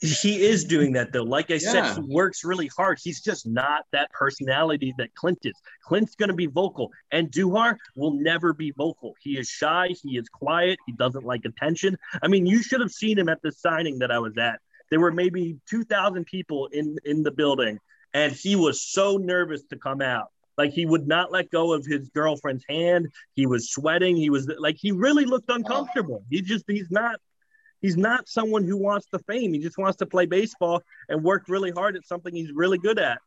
He 0.00 0.44
is 0.44 0.64
doing 0.64 0.92
that 0.92 1.12
though. 1.12 1.22
Like 1.22 1.50
I 1.50 1.54
yeah. 1.54 1.70
said, 1.70 1.96
he 1.96 2.00
works 2.02 2.44
really 2.44 2.68
hard. 2.76 2.98
He's 3.02 3.20
just 3.20 3.46
not 3.46 3.84
that 3.92 4.10
personality 4.12 4.94
that 4.98 5.14
Clint 5.14 5.38
is. 5.44 5.54
Clint's 5.84 6.14
going 6.14 6.28
to 6.28 6.34
be 6.34 6.46
vocal, 6.46 6.90
and 7.10 7.30
Duhar 7.30 7.76
will 7.96 8.14
never 8.14 8.52
be 8.52 8.72
vocal. 8.72 9.14
He 9.20 9.38
is 9.38 9.48
shy. 9.48 9.88
He 10.02 10.16
is 10.16 10.28
quiet. 10.28 10.78
He 10.86 10.92
doesn't 10.92 11.24
like 11.24 11.44
attention. 11.44 11.96
I 12.22 12.28
mean, 12.28 12.46
you 12.46 12.62
should 12.62 12.80
have 12.80 12.92
seen 12.92 13.18
him 13.18 13.28
at 13.28 13.42
the 13.42 13.52
signing 13.52 13.98
that 13.98 14.10
I 14.10 14.18
was 14.18 14.36
at. 14.38 14.60
There 14.90 15.00
were 15.00 15.12
maybe 15.12 15.58
two 15.68 15.84
thousand 15.84 16.24
people 16.26 16.66
in 16.68 16.96
in 17.04 17.22
the 17.22 17.30
building, 17.30 17.78
and 18.12 18.32
he 18.32 18.56
was 18.56 18.82
so 18.82 19.16
nervous 19.16 19.62
to 19.70 19.76
come 19.76 20.00
out. 20.00 20.28
Like 20.56 20.72
he 20.72 20.86
would 20.86 21.06
not 21.06 21.32
let 21.32 21.50
go 21.50 21.72
of 21.72 21.84
his 21.84 22.08
girlfriend's 22.10 22.64
hand. 22.68 23.08
He 23.34 23.46
was 23.46 23.70
sweating. 23.70 24.16
He 24.16 24.30
was 24.30 24.48
like 24.58 24.76
he 24.78 24.92
really 24.92 25.24
looked 25.24 25.50
uncomfortable. 25.50 26.24
He 26.30 26.42
just 26.42 26.64
he's 26.68 26.90
not 26.90 27.16
he's 27.84 27.98
not 27.98 28.26
someone 28.30 28.64
who 28.64 28.78
wants 28.78 29.06
the 29.12 29.18
fame. 29.18 29.52
He 29.52 29.60
just 29.60 29.76
wants 29.76 29.98
to 29.98 30.06
play 30.06 30.24
baseball 30.24 30.80
and 31.10 31.22
work 31.22 31.44
really 31.48 31.70
hard 31.70 31.96
at 31.96 32.06
something 32.06 32.34
he's 32.34 32.50
really 32.50 32.78
good 32.78 32.98
at. 32.98 33.18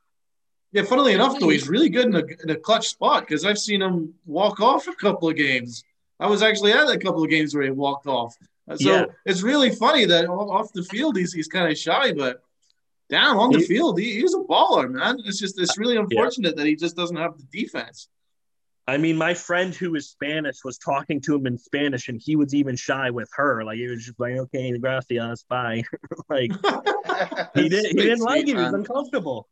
Yeah, 0.71 0.81
funnily 0.81 1.13
enough, 1.13 1.39
though, 1.39 1.49
he's 1.49 1.69
really 1.69 1.89
good 1.89 2.07
in 2.07 2.15
a, 2.15 2.23
in 2.43 2.49
a 2.49 2.55
clutch 2.55 2.87
spot 2.87 3.21
because 3.21 3.45
I've 3.45 3.59
seen 3.59 3.83
him 3.83 4.15
walk 4.25 4.59
off 4.59 4.87
a 4.87 4.95
couple 4.95 5.29
of 5.29 5.35
games. 5.35 5.83
I 6.19 6.25
was 6.25 6.41
actually 6.41 6.73
at 6.73 6.89
a 6.89 6.97
couple 6.97 7.23
of 7.23 7.29
games 7.29 7.53
where 7.53 7.65
he 7.65 7.69
walked 7.69 8.07
off. 8.07 8.35
Uh, 8.67 8.77
so 8.77 8.89
yeah. 8.89 9.05
it's 9.27 9.43
really 9.43 9.69
funny 9.69 10.05
that 10.05 10.27
off 10.27 10.73
the 10.73 10.83
field 10.83 11.17
he's, 11.17 11.33
he's 11.33 11.47
kind 11.47 11.71
of 11.71 11.77
shy, 11.77 12.11
but 12.11 12.41
down 13.09 13.37
on 13.37 13.51
the 13.51 13.59
he, 13.59 13.65
field, 13.65 13.99
he, 13.99 14.19
he's 14.19 14.33
a 14.33 14.39
baller, 14.39 14.89
man. 14.89 15.19
It's 15.25 15.39
just 15.39 15.61
it's 15.61 15.77
really 15.77 15.97
unfortunate 15.97 16.55
yeah. 16.55 16.63
that 16.63 16.67
he 16.67 16.75
just 16.75 16.95
doesn't 16.95 17.15
have 17.15 17.37
the 17.37 17.45
defense. 17.51 18.09
I 18.87 18.97
mean, 18.97 19.17
my 19.17 19.33
friend 19.33 19.75
who 19.75 19.95
is 19.95 20.09
Spanish 20.09 20.63
was 20.63 20.77
talking 20.77 21.19
to 21.21 21.35
him 21.35 21.45
in 21.45 21.57
Spanish, 21.57 22.07
and 22.07 22.21
he 22.23 22.37
was 22.37 22.55
even 22.55 22.77
shy 22.77 23.09
with 23.09 23.29
her. 23.35 23.63
Like 23.65 23.77
he 23.77 23.87
was 23.87 24.05
just 24.05 24.19
like, 24.19 24.37
"Okay, 24.37 24.77
gracias, 24.77 25.43
bye." 25.43 25.83
like 26.29 26.51
he 27.53 27.67
didn't 27.67 27.87
he 27.87 28.05
didn't 28.05 28.21
like 28.21 28.43
it. 28.43 28.47
He 28.47 28.53
was 28.53 28.73
uncomfortable. 28.73 29.49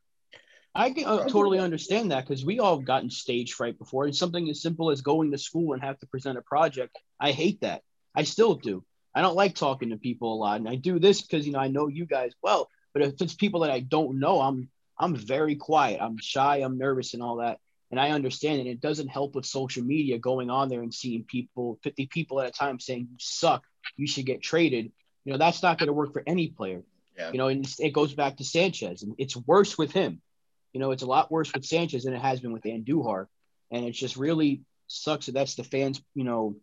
I 0.74 0.92
can 0.92 1.06
uh, 1.06 1.26
totally 1.28 1.60
understand 1.60 2.12
that 2.12 2.28
because 2.28 2.46
we 2.46 2.60
all 2.60 2.78
have 2.78 2.86
gotten 2.86 3.10
stage 3.10 3.54
fright 3.54 3.78
before. 3.78 4.08
It's 4.08 4.20
something 4.20 4.50
as 4.50 4.62
simple 4.62 4.92
as 4.92 5.02
going 5.02 5.32
to 5.32 5.38
school 5.38 5.74
and 5.74 5.82
have 5.82 5.98
to 6.00 6.08
present 6.08 6.38
a 6.38 6.42
project. 6.42 6.98
I 7.20 7.32
hate 7.32 7.62
that. 7.62 7.82
I 8.14 8.24
still 8.24 8.56
do. 8.56 8.84
I 9.14 9.22
don't 9.22 9.36
like 9.36 9.56
talking 9.56 9.90
to 9.90 9.98
people 9.98 10.34
a 10.34 10.36
lot, 10.36 10.60
and 10.60 10.68
I 10.68 10.76
do 10.76 10.98
this 10.98 11.22
because 11.22 11.46
you 11.46 11.52
know 11.52 11.60
I 11.60 11.68
know 11.68 11.88
you 11.88 12.06
guys 12.06 12.32
well. 12.42 12.70
But 12.94 13.04
if 13.04 13.22
it's 13.22 13.36
people 13.36 13.62
that 13.62 13.72
I 13.72 13.82
don't 13.82 14.20
know, 14.20 14.40
I'm 14.40 14.70
I'm 14.98 15.14
very 15.14 15.58
quiet. 15.58 16.00
I'm 16.02 16.18
shy. 16.20 16.58
I'm 16.58 16.78
nervous 16.78 17.14
and 17.14 17.22
all 17.22 17.38
that. 17.38 17.60
And 17.96 18.02
I 18.02 18.10
understand 18.10 18.60
it. 18.60 18.68
It 18.68 18.82
doesn't 18.82 19.08
help 19.08 19.36
with 19.36 19.46
social 19.46 19.82
media 19.82 20.18
going 20.20 20.50
on 20.50 20.68
there 20.68 20.82
and 20.82 20.94
seeing 20.94 21.24
people, 21.24 21.80
50 21.82 22.08
people 22.08 22.42
at 22.42 22.50
a 22.50 22.52
time 22.52 22.78
saying 22.78 23.08
you 23.10 23.18
suck, 23.20 23.64
you 23.96 24.06
should 24.06 24.26
get 24.26 24.42
traded. 24.42 24.92
You 25.24 25.32
know, 25.32 25.38
that's 25.38 25.64
not 25.64 25.78
going 25.78 25.88
to 25.88 25.94
work 25.94 26.12
for 26.12 26.22
any 26.28 26.50
player. 26.50 26.84
Yeah. 27.18 27.32
You 27.32 27.38
know, 27.38 27.48
and 27.48 27.66
it 27.80 27.94
goes 27.94 28.14
back 28.14 28.36
to 28.36 28.44
Sanchez. 28.44 29.04
And 29.04 29.16
it's 29.18 29.38
worse 29.38 29.78
with 29.78 29.94
him. 29.94 30.22
You 30.74 30.82
know, 30.82 30.92
it's 30.92 31.04
a 31.04 31.06
lot 31.08 31.32
worse 31.32 31.54
with 31.54 31.64
Sanchez 31.64 32.04
than 32.04 32.14
it 32.14 32.22
has 32.22 32.42
been 32.42 32.52
with 32.52 32.64
Andujar. 32.64 33.28
And 33.72 33.86
it 33.86 33.92
just 33.92 34.18
really 34.18 34.64
sucks 34.88 35.28
that 35.28 35.32
that's 35.32 35.56
the 35.56 35.64
fans, 35.64 36.02
you 36.16 36.26
know, 36.26 36.58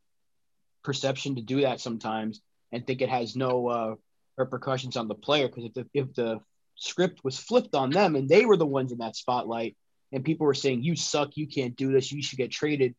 perception 0.84 1.36
to 1.36 1.40
do 1.40 1.62
that 1.62 1.80
sometimes 1.80 2.42
and 2.72 2.86
think 2.86 3.00
it 3.00 3.08
has 3.08 3.34
no 3.34 3.68
uh, 3.68 3.94
repercussions 4.36 4.98
on 4.98 5.08
the 5.08 5.14
player 5.14 5.48
because 5.48 5.64
if 5.64 5.72
the, 5.72 5.86
if 5.94 6.12
the 6.12 6.40
script 6.74 7.24
was 7.24 7.38
flipped 7.38 7.74
on 7.74 7.88
them 7.88 8.16
and 8.16 8.28
they 8.28 8.44
were 8.44 8.58
the 8.58 8.66
ones 8.66 8.92
in 8.92 8.98
that 8.98 9.16
spotlight 9.16 9.78
and 10.12 10.24
people 10.24 10.46
were 10.46 10.54
saying 10.54 10.82
you 10.82 10.94
suck, 10.96 11.36
you 11.36 11.46
can't 11.46 11.76
do 11.76 11.92
this, 11.92 12.12
you 12.12 12.22
should 12.22 12.38
get 12.38 12.50
traded, 12.50 12.94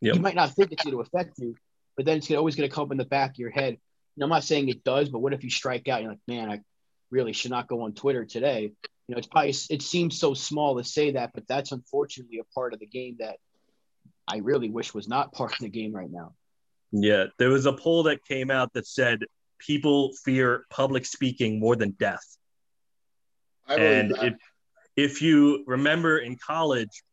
Yep. 0.00 0.14
you 0.14 0.20
might 0.20 0.36
not 0.36 0.54
think 0.54 0.70
it's 0.72 0.84
going 0.84 0.94
to 0.94 1.00
affect 1.00 1.38
you, 1.38 1.56
but 1.96 2.06
then 2.06 2.18
it's 2.18 2.30
always 2.30 2.54
going 2.54 2.68
to 2.68 2.74
come 2.74 2.84
up 2.84 2.92
in 2.92 2.98
the 2.98 3.04
back 3.04 3.30
of 3.30 3.38
your 3.38 3.50
head. 3.50 3.76
And 4.16 4.22
I'm 4.22 4.28
not 4.28 4.44
saying 4.44 4.68
it 4.68 4.84
does, 4.84 5.08
but 5.08 5.18
what 5.20 5.32
if 5.32 5.42
you 5.42 5.50
strike 5.50 5.88
out? 5.88 6.02
You're 6.02 6.12
like, 6.12 6.20
man, 6.28 6.50
I 6.50 6.60
really 7.10 7.32
should 7.32 7.50
not 7.50 7.66
go 7.68 7.82
on 7.82 7.94
Twitter 7.94 8.24
today. 8.24 8.72
You 9.08 9.14
know, 9.14 9.18
it's 9.18 9.26
probably 9.26 9.50
it 9.70 9.82
seems 9.82 10.18
so 10.18 10.34
small 10.34 10.76
to 10.76 10.84
say 10.84 11.12
that, 11.12 11.30
but 11.34 11.48
that's 11.48 11.72
unfortunately 11.72 12.38
a 12.38 12.44
part 12.54 12.74
of 12.74 12.78
the 12.80 12.86
game 12.86 13.16
that 13.20 13.36
I 14.28 14.38
really 14.38 14.68
wish 14.68 14.92
was 14.94 15.08
not 15.08 15.32
part 15.32 15.52
of 15.52 15.58
the 15.60 15.68
game 15.68 15.92
right 15.92 16.10
now. 16.10 16.34
Yeah, 16.92 17.26
there 17.38 17.48
was 17.50 17.66
a 17.66 17.72
poll 17.72 18.04
that 18.04 18.24
came 18.24 18.50
out 18.50 18.72
that 18.74 18.86
said 18.86 19.24
people 19.58 20.12
fear 20.24 20.64
public 20.70 21.06
speaking 21.06 21.58
more 21.58 21.74
than 21.74 21.90
death. 21.92 22.36
I 23.66 23.76
And 23.76 24.10
that. 24.14 24.24
if 24.24 24.34
if 24.98 25.22
you 25.22 25.62
remember 25.68 26.18
in 26.18 26.36
college, 26.44 27.04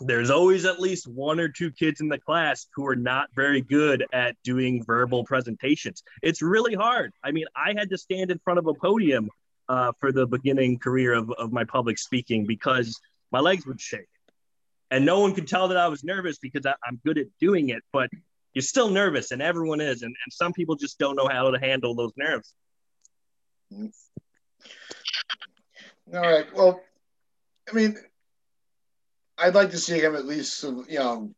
there's 0.00 0.30
always 0.30 0.64
at 0.64 0.80
least 0.80 1.06
one 1.06 1.38
or 1.38 1.50
two 1.50 1.70
kids 1.70 2.00
in 2.00 2.08
the 2.08 2.18
class 2.18 2.66
who 2.74 2.86
are 2.86 2.96
not 2.96 3.28
very 3.34 3.60
good 3.60 4.06
at 4.14 4.34
doing 4.44 4.82
verbal 4.82 5.24
presentations. 5.24 6.02
It's 6.22 6.40
really 6.40 6.74
hard. 6.74 7.12
I 7.22 7.32
mean, 7.32 7.44
I 7.54 7.74
had 7.76 7.90
to 7.90 7.98
stand 7.98 8.30
in 8.30 8.38
front 8.38 8.58
of 8.58 8.66
a 8.66 8.72
podium 8.72 9.28
uh, 9.68 9.92
for 10.00 10.10
the 10.10 10.26
beginning 10.26 10.78
career 10.78 11.12
of, 11.12 11.30
of 11.32 11.52
my 11.52 11.64
public 11.64 11.98
speaking 11.98 12.46
because 12.46 12.98
my 13.30 13.40
legs 13.40 13.66
would 13.66 13.78
shake. 13.78 14.08
And 14.90 15.04
no 15.04 15.20
one 15.20 15.34
could 15.34 15.46
tell 15.46 15.68
that 15.68 15.76
I 15.76 15.88
was 15.88 16.02
nervous 16.02 16.38
because 16.38 16.64
I, 16.64 16.76
I'm 16.86 16.98
good 17.04 17.18
at 17.18 17.26
doing 17.38 17.68
it, 17.68 17.82
but 17.92 18.08
you're 18.54 18.62
still 18.62 18.88
nervous, 18.88 19.32
and 19.32 19.42
everyone 19.42 19.82
is. 19.82 20.00
And, 20.00 20.16
and 20.24 20.32
some 20.32 20.54
people 20.54 20.76
just 20.76 20.98
don't 20.98 21.14
know 21.14 21.28
how 21.28 21.50
to 21.50 21.60
handle 21.60 21.94
those 21.94 22.12
nerves. 22.16 22.54
All 26.14 26.22
right. 26.22 26.46
Well, 26.54 26.80
I 27.68 27.74
mean, 27.74 27.96
I'd 29.36 29.54
like 29.54 29.70
to 29.70 29.78
see 29.78 29.98
him 30.00 30.16
at 30.16 30.26
least, 30.26 30.62
you 30.62 30.98
know, 30.98 31.30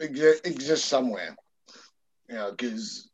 exi- 0.00 0.44
exist 0.46 0.86
somewhere. 0.86 1.36
You 2.28 2.34
know, 2.34 2.50
because 2.50 3.08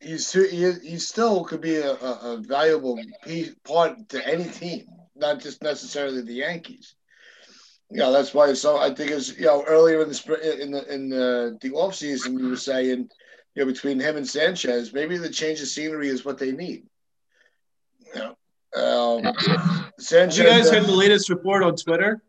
he's 0.00 0.32
he, 0.32 0.72
he 0.72 0.98
still 0.98 1.44
could 1.44 1.60
be 1.60 1.76
a, 1.76 1.92
a, 1.92 2.38
valuable 2.38 2.98
piece, 3.24 3.54
part 3.64 4.08
to 4.10 4.26
any 4.26 4.44
team, 4.44 4.86
not 5.14 5.40
just 5.40 5.62
necessarily 5.62 6.22
the 6.22 6.32
Yankees. 6.32 6.94
Know, 7.90 8.10
that's 8.10 8.34
why. 8.34 8.52
So 8.54 8.78
I 8.78 8.92
think 8.92 9.12
it's 9.12 9.38
you 9.38 9.46
know 9.46 9.64
earlier 9.64 10.02
in 10.02 10.08
the 10.08 10.14
spring, 10.14 10.40
in 10.60 10.72
the 10.72 10.92
in 10.92 11.08
the 11.08 11.56
the 11.60 11.70
off 11.72 11.94
season, 11.94 12.38
you 12.38 12.48
were 12.48 12.56
saying, 12.56 13.08
you 13.54 13.64
know, 13.64 13.66
between 13.66 14.00
him 14.00 14.16
and 14.16 14.28
Sanchez, 14.28 14.92
maybe 14.92 15.18
the 15.18 15.28
change 15.28 15.60
of 15.60 15.68
scenery 15.68 16.08
is 16.08 16.24
what 16.24 16.38
they 16.38 16.50
need. 16.50 16.84
You 18.14 18.20
know, 18.20 18.36
um, 18.76 19.32
Sanchez. 19.98 20.38
Have 20.38 20.46
you 20.46 20.52
guys 20.52 20.70
heard 20.70 20.84
the 20.84 20.92
latest 20.92 21.28
report 21.28 21.62
on 21.62 21.76
Twitter? 21.76 22.22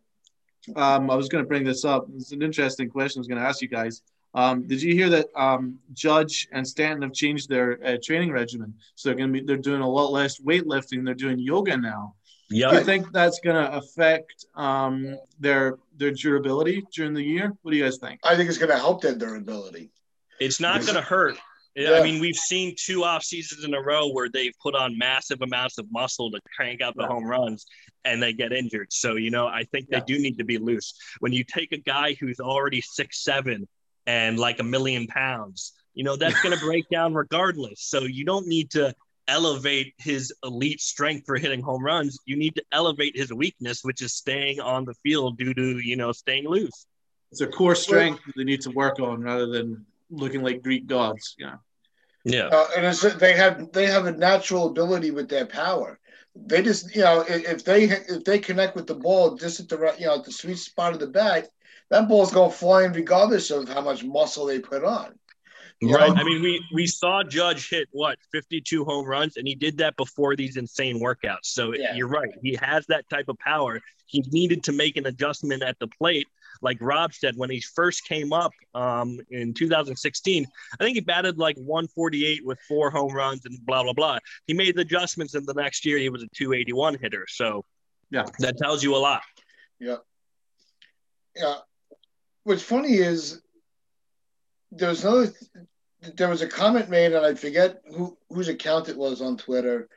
Um, 0.75 1.10
I 1.10 1.15
was 1.15 1.29
going 1.29 1.43
to 1.43 1.47
bring 1.47 1.63
this 1.63 1.86
up. 1.86 2.07
It's 2.15 2.31
an 2.31 2.41
interesting 2.41 2.89
question 2.89 3.19
I 3.19 3.21
was 3.21 3.27
going 3.27 3.41
to 3.41 3.47
ask 3.47 3.62
you 3.62 3.67
guys. 3.67 4.01
Um, 4.33 4.67
did 4.67 4.81
you 4.81 4.93
hear 4.93 5.10
that 5.10 5.27
um, 5.36 5.79
Judge 5.93 6.47
and 6.51 6.67
Stanton 6.67 7.01
have 7.01 7.13
changed 7.13 7.49
their 7.49 7.79
uh, 7.83 7.97
training 8.03 8.31
regimen? 8.31 8.73
So 8.95 9.10
they're 9.10 9.17
going 9.17 9.33
to 9.33 9.39
be 9.39 9.45
they're 9.45 9.57
doing 9.57 9.81
a 9.81 9.89
lot 9.89 10.12
less 10.12 10.39
weightlifting. 10.39 11.05
They're 11.05 11.13
doing 11.13 11.39
yoga 11.39 11.77
now. 11.77 12.15
Yeah. 12.49 12.69
Do 12.69 12.77
you 12.77 12.83
think 12.83 13.12
that's 13.12 13.39
going 13.39 13.55
to 13.55 13.75
affect 13.75 14.45
um, 14.55 15.17
their 15.39 15.77
their 15.97 16.12
durability 16.12 16.86
during 16.93 17.13
the 17.13 17.23
year? 17.23 17.53
What 17.62 17.71
do 17.71 17.77
you 17.77 17.83
guys 17.83 17.97
think? 17.97 18.19
I 18.23 18.36
think 18.36 18.49
it's 18.49 18.57
going 18.57 18.71
to 18.71 18.77
help 18.77 19.01
their 19.01 19.15
durability. 19.15 19.91
It's 20.39 20.60
not 20.60 20.81
going 20.81 20.95
to 20.95 21.01
hurt. 21.01 21.38
Yeah. 21.78 21.92
I 21.92 22.04
mean, 22.04 22.20
we've 22.20 22.36
seen 22.36 22.74
two 22.76 23.04
off 23.04 23.24
seasons 23.24 23.63
in 23.63 23.74
a 23.76 23.80
row 23.82 24.08
where 24.08 24.30
they've 24.30 24.54
put 24.63 24.74
on 24.74 24.98
massive 24.98 25.42
amounts 25.44 25.78
of 25.78 25.86
muscle 25.92 26.32
to 26.32 26.40
crank 26.56 26.82
out 26.82 26.96
the 26.96 27.04
Yeah. 27.04 27.10
home 27.10 27.26
runs 27.26 27.68
and 28.04 28.22
they 28.22 28.34
get 28.34 28.52
injured. 28.52 28.92
So, 28.92 29.16
you 29.16 29.30
know, 29.30 29.46
I 29.46 29.63
think 29.66 29.88
they 29.90 29.98
Yeah. 29.98 30.04
do 30.08 30.18
need 30.20 30.40
to 30.40 30.44
be 30.44 30.58
loose. 30.58 30.94
When 31.20 31.34
you 31.34 31.44
take 31.44 31.72
a 31.74 31.78
guy 31.78 32.16
who's 32.20 32.40
already 32.40 32.82
six 32.82 33.24
seven 33.24 33.68
and 34.08 34.40
like 34.40 34.60
a 34.60 34.63
million 34.63 35.06
pounds, 35.06 35.74
you 35.94 36.04
know, 36.04 36.16
that's 36.16 36.42
going 36.42 36.58
to 36.58 36.66
break 36.66 36.86
down 36.92 37.13
regardless. 37.13 37.82
So 37.84 38.02
you 38.06 38.26
don't 38.26 38.48
need 38.48 38.72
to 38.72 38.96
elevate 39.28 39.94
his 40.00 40.34
elite 40.44 40.82
strength 40.82 41.28
for 41.28 41.38
hitting 41.38 41.62
home 41.62 41.84
runs. 41.84 42.18
You 42.26 42.38
need 42.38 42.56
to 42.56 42.63
elevate 42.72 43.16
his 43.16 43.32
weakness, 43.32 43.84
which 43.84 44.02
is 44.02 44.13
staying 44.16 44.60
on 44.62 44.84
the 44.86 44.96
field 45.04 45.38
due 45.38 45.54
to, 45.54 45.78
you 45.78 45.96
know, 45.96 46.12
staying 46.12 46.48
loose. 46.48 46.88
It's 47.32 47.42
a 47.42 47.48
core 47.48 47.76
strength 47.76 48.22
that 48.26 48.34
they 48.36 48.46
need 48.46 48.62
to 48.62 48.72
work 48.72 49.00
on 49.00 49.22
rather 49.22 49.46
than 49.46 49.86
looking 50.10 50.42
like 50.42 50.63
Greek 50.63 50.88
gods. 50.88 51.36
Yeah. 51.38 51.58
Yeah. 52.28 52.48
Uh, 52.48 52.68
and 52.76 52.86
it's, 52.86 53.02
they 53.16 53.34
have 53.34 53.72
they 53.72 53.88
have 53.88 54.06
a 54.06 54.12
natural 54.12 54.68
ability 54.68 55.12
with 55.12 55.30
their 55.30 55.46
power. 55.46 55.98
They 56.36 56.62
just 56.62 56.94
you 56.94 57.02
know 57.02 57.24
if, 57.28 57.63
they 57.63 57.86
if 57.86 58.24
they 58.26 58.40
connect 58.40 58.76
with 58.76 58.86
the 58.86 58.96
ball 58.96 59.36
just 59.36 59.60
at 59.60 59.70
the 59.70 59.78
right 59.78 60.00
you 60.00 60.08
know 60.08 60.16
at 60.16 60.26
the 60.26 60.32
sweet 60.32 60.58
spot 60.58 60.94
of 60.94 61.00
the 61.00 61.08
bat, 61.08 61.48
that 61.90 62.10
ball's 62.10 62.34
going 62.34 62.52
to 62.52 62.56
flying 62.56 62.92
regardless 62.92 63.50
of 63.50 63.70
how 63.70 63.82
much 63.82 64.04
muscle 64.04 64.46
they 64.46 64.60
put 64.60 64.84
on. 64.84 65.18
You 65.80 65.96
Right. 65.96 66.10
know? 66.10 66.16
I 66.16 66.24
mean, 66.24 66.42
we 66.42 66.62
we 66.74 66.86
saw 66.86 67.24
Judge 67.24 67.70
hit 67.70 67.88
what 67.92 68.18
52 68.34 68.84
home 68.84 69.06
runs, 69.06 69.38
and 69.38 69.48
he 69.48 69.56
did 69.56 69.78
that 69.78 69.96
before 69.96 70.36
these 70.36 70.58
insane 70.58 71.00
workouts. 71.00 71.46
So 71.46 71.74
Yeah. 71.74 71.96
you're 71.96 72.10
right. 72.10 72.34
He 72.42 72.56
has 72.62 72.86
that 72.88 73.08
type 73.10 73.30
of 73.30 73.38
power. 73.40 73.80
He 74.06 74.22
needed 74.32 74.63
to 74.63 74.74
make 74.74 74.98
an 74.98 75.06
adjustment 75.06 75.63
at 75.63 75.80
the 75.80 75.88
plate, 75.88 76.28
like 76.62 76.78
Rob 76.82 77.13
said 77.13 77.36
when 77.38 77.50
he 77.50 77.62
first 77.62 78.06
came 78.06 78.34
up 78.34 78.52
um, 78.74 79.20
in 79.30 79.54
2016. 79.54 80.46
I 80.80 80.84
think 80.84 80.96
he 80.96 81.02
batted 81.02 81.38
like 81.38 81.58
148 81.58 82.46
with 82.46 82.60
four 82.67 82.89
home 82.89 83.13
runs 83.13 83.46
and 83.46 83.58
blah 83.65 83.84
blah 83.84 83.93
blah. 83.93 84.20
He 84.48 84.54
made 84.54 84.76
the 84.76 84.82
adjustments, 84.82 85.34
and 85.36 85.46
the 85.46 85.54
next 85.54 85.86
year 85.86 85.98
he 85.98 86.10
was 86.10 86.24
a 86.24 86.28
281 86.36 86.98
hitter. 87.02 87.26
So 87.28 87.65
Yeah. 88.12 88.26
that 88.39 88.58
tells 88.58 88.84
you 88.84 88.96
a 88.96 88.98
lot. 88.98 89.22
Yeah. 89.80 89.98
Yeah. 91.36 91.56
What's 92.43 92.63
funny 92.63 92.96
is 92.96 93.41
there 94.72 94.89
was 94.89 95.04
another 95.04 95.34
there 96.15 96.30
was 96.30 96.41
a 96.41 96.48
comment 96.48 96.89
made 96.89 97.13
and 97.13 97.26
I 97.26 97.34
forget 97.34 97.82
who 97.96 98.17
whose 98.30 98.48
account 98.48 98.89
it 98.89 98.98
was 98.98 99.22
on 99.22 99.38
Twitter 99.38 99.89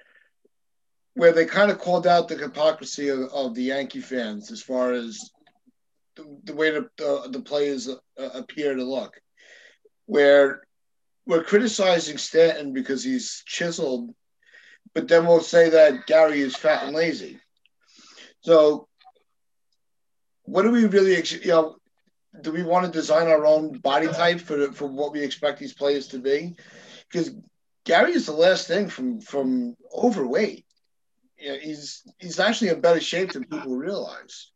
where 1.15 1.33
they 1.33 1.45
kind 1.45 1.71
of 1.71 1.79
called 1.79 2.07
out 2.07 2.29
the 2.29 2.37
hypocrisy 2.37 3.09
of, 3.09 3.21
of 3.33 3.55
the 3.55 3.65
Yankee 3.65 4.01
fans 4.01 4.51
as 4.51 4.63
far 4.63 4.93
as 4.93 5.31
the, 6.17 6.55
way 6.55 6.71
the, 6.71 6.89
the, 6.97 7.29
the 7.31 7.41
players 7.41 7.89
uh, 7.89 7.97
appear 8.35 8.75
to 8.75 8.85
look. 8.85 9.21
Where 10.07 10.63
we're 11.27 11.45
criticizing 11.45 12.19
Stanton 12.19 12.73
because 12.73 13.05
he's 13.05 13.43
chiseled, 13.47 14.15
but 14.95 15.07
then 15.07 15.27
we'll 15.27 15.41
say 15.41 15.71
that 15.71 16.07
Gary 16.07 16.41
is 16.41 16.57
fat 16.57 16.85
and 16.85 16.95
lazy. 16.95 17.39
So, 18.41 18.89
what 20.43 20.63
do 20.63 20.71
we 20.71 20.87
really, 20.87 21.23
you 21.43 21.49
know, 21.49 21.77
do 22.41 22.53
we 22.53 22.63
want 22.63 22.87
to 22.87 22.93
design 22.93 23.29
our 23.29 23.47
own 23.47 23.79
body 23.79 24.09
type 24.09 24.41
for 24.41 24.73
for 24.73 24.87
what 24.87 25.13
we 25.13 25.23
expect 25.23 25.61
these 25.61 25.75
players 25.75 26.09
to 26.09 26.19
be? 26.19 26.57
Because 27.11 27.31
Gary 27.85 28.13
is 28.13 28.27
the 28.27 28.33
last 28.33 28.67
thing 28.67 28.89
from 28.89 29.21
from 29.21 29.77
overweight. 29.95 30.65
Yeah, 31.39 31.57
he's 31.57 32.03
he's 32.19 32.41
actually 32.41 32.71
in 32.71 32.81
better 32.81 33.01
shape 33.01 33.33
than 33.33 33.45
people 33.45 33.77
realize. 33.77 34.51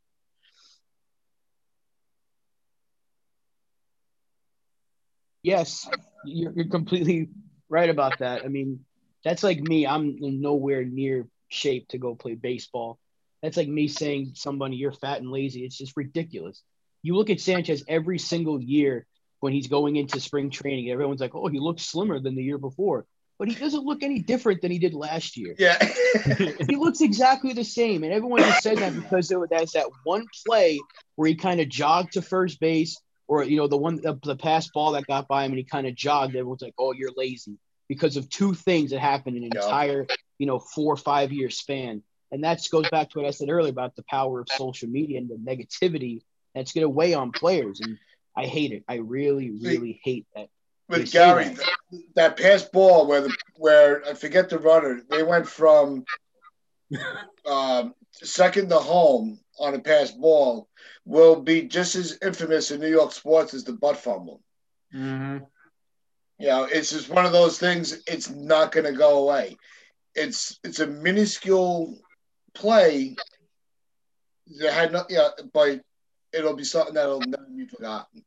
Yes, 5.45 5.87
you're, 6.25 6.53
you're 6.53 6.69
completely 6.69 7.29
right 7.69 7.91
about 7.91 8.19
that. 8.21 8.45
I 8.45 8.49
mean, 8.49 8.85
that's 9.23 9.43
like 9.43 9.61
me. 9.61 9.87
I'm 9.87 10.17
nowhere 10.19 10.85
near 10.85 11.29
shape 11.49 11.89
to 11.89 11.99
go 11.99 12.15
play 12.15 12.35
baseball. 12.35 12.99
That's 13.43 13.59
like 13.59 13.69
me 13.69 13.87
saying 13.89 14.33
somebody 14.35 14.77
you're 14.77 14.91
fat 14.91 15.21
and 15.21 15.31
lazy. 15.31 15.65
It's 15.65 15.77
just 15.77 15.99
ridiculous. 15.99 16.63
You 17.03 17.15
look 17.15 17.29
at 17.29 17.41
Sanchez 17.41 17.85
every 17.87 18.19
single 18.19 18.59
year 18.59 19.07
when 19.41 19.53
he's 19.53 19.67
going 19.67 19.97
into 19.97 20.19
spring 20.19 20.49
training. 20.49 20.91
Everyone's 20.91 21.21
like, 21.21 21.35
"Oh, 21.35 21.49
he 21.49 21.59
looks 21.59 21.83
slimmer 21.83 22.19
than 22.19 22.37
the 22.37 22.43
year 22.43 22.57
before," 22.57 23.05
but 23.39 23.47
he 23.47 23.55
doesn't 23.55 23.85
look 23.85 24.03
any 24.03 24.21
different 24.21 24.63
than 24.63 24.71
he 24.71 24.79
did 24.79 24.95
last 24.95 25.37
year. 25.37 25.55
Yeah. 25.59 25.77
he 26.67 26.77
looks 26.77 27.03
exactly 27.03 27.53
the 27.53 27.65
same, 27.65 28.03
and 28.03 28.15
everyone 28.15 28.41
just 28.41 28.63
said 28.63 28.79
that 28.79 28.95
because 28.95 29.29
there, 29.29 29.39
was 29.39 29.51
that 29.51 29.91
one 30.05 30.27
play 30.47 30.81
where 31.17 31.29
he 31.29 31.35
kind 31.35 31.61
of 31.61 31.69
jogged 31.69 32.15
to 32.15 32.23
first 32.23 32.59
base, 32.61 32.99
or 33.27 33.45
you 33.45 33.57
know 33.57 33.67
the 33.67 33.77
one 33.77 33.97
the, 33.97 34.19
the 34.23 34.37
pass 34.37 34.69
ball 34.69 34.93
that 34.93 35.07
got 35.07 35.29
by 35.29 35.45
him, 35.45 35.53
and 35.53 35.59
he 35.59 35.65
kind 35.65 35.87
of 35.87 35.95
jogged. 35.95 36.37
Everyone's 36.37 36.63
like, 36.63 36.75
"Oh, 36.79 36.93
you're 36.93 37.13
lazy," 37.17 37.59
because 37.89 38.17
of 38.17 38.29
two 38.29 38.55
things 38.55 38.91
that 38.91 39.01
happened 39.01 39.37
in 39.37 39.45
an 39.45 39.53
Yeah. 39.55 39.65
entire 39.65 40.07
you 40.39 40.47
know 40.47 40.59
four 40.59 40.93
or 40.93 40.97
five 40.97 41.33
year 41.33 41.51
span, 41.51 42.03
and 42.33 42.45
that 42.45 42.67
goes 42.71 42.89
back 42.89 43.11
to 43.11 43.19
what 43.19 43.27
I 43.27 43.31
said 43.31 43.49
earlier 43.51 43.71
about 43.71 43.97
the 43.97 44.05
power 44.05 44.41
of 44.41 44.49
social 44.49 44.89
media 44.89 45.19
and 45.19 45.29
the 45.29 45.37
negativity 45.37 46.23
that's 46.55 46.73
going 46.73 46.85
to 46.85 46.89
weigh 46.89 47.15
on 47.15 47.33
players, 47.33 47.81
and 47.81 47.99
I 48.37 48.47
hate 48.47 48.73
it. 48.73 48.85
I 48.89 48.97
really, 48.97 49.51
really 49.51 50.01
hate 50.03 50.27
that. 50.35 50.49
With 50.89 51.11
Gary, 51.11 51.45
that. 51.45 51.57
that, 51.57 52.03
that 52.15 52.37
pass 52.37 52.63
ball 52.65 53.07
where 53.07 53.23
the 53.23 53.35
where 53.57 54.05
I 54.07 54.15
forget 54.15 54.51
the 54.51 54.59
runner, 54.59 55.01
they 55.09 55.23
went 55.23 55.47
from 55.47 56.05
um, 57.47 57.95
second 58.13 58.69
to 58.69 58.77
home 58.77 59.41
on 59.59 59.75
a 59.75 59.79
pass 59.79 60.11
ball 60.11 60.69
will 61.05 61.41
be 61.41 61.63
just 61.63 61.95
as 61.97 62.19
infamous 62.23 62.71
in 62.71 62.81
New 62.81 62.89
York 62.89 63.13
sports 63.13 63.55
as 63.55 63.65
the 63.65 63.73
butt 63.73 63.97
fumble. 63.97 64.41
Mm-hmm. 64.95 65.45
You 66.39 66.47
know, 66.47 66.65
it's 66.65 66.91
just 66.91 67.09
one 67.09 67.27
of 67.27 67.33
those 67.33 67.59
things. 67.59 68.03
It's 68.07 68.29
not 68.31 68.73
going 68.73 68.87
to 68.87 68.93
go 68.93 69.25
away. 69.25 69.57
It's 70.15 70.59
it's 70.65 70.81
a 70.81 70.87
minuscule 70.87 71.99
play 72.55 73.17
that 74.59 74.73
had 74.73 74.93
not, 74.93 75.07
yeah, 75.11 75.29
but 75.53 75.81
it'll 76.33 76.57
be 76.57 76.65
something 76.65 76.95
that'll 76.95 77.21
never 77.21 77.47
be 77.57 77.67
forgotten. 77.67 78.25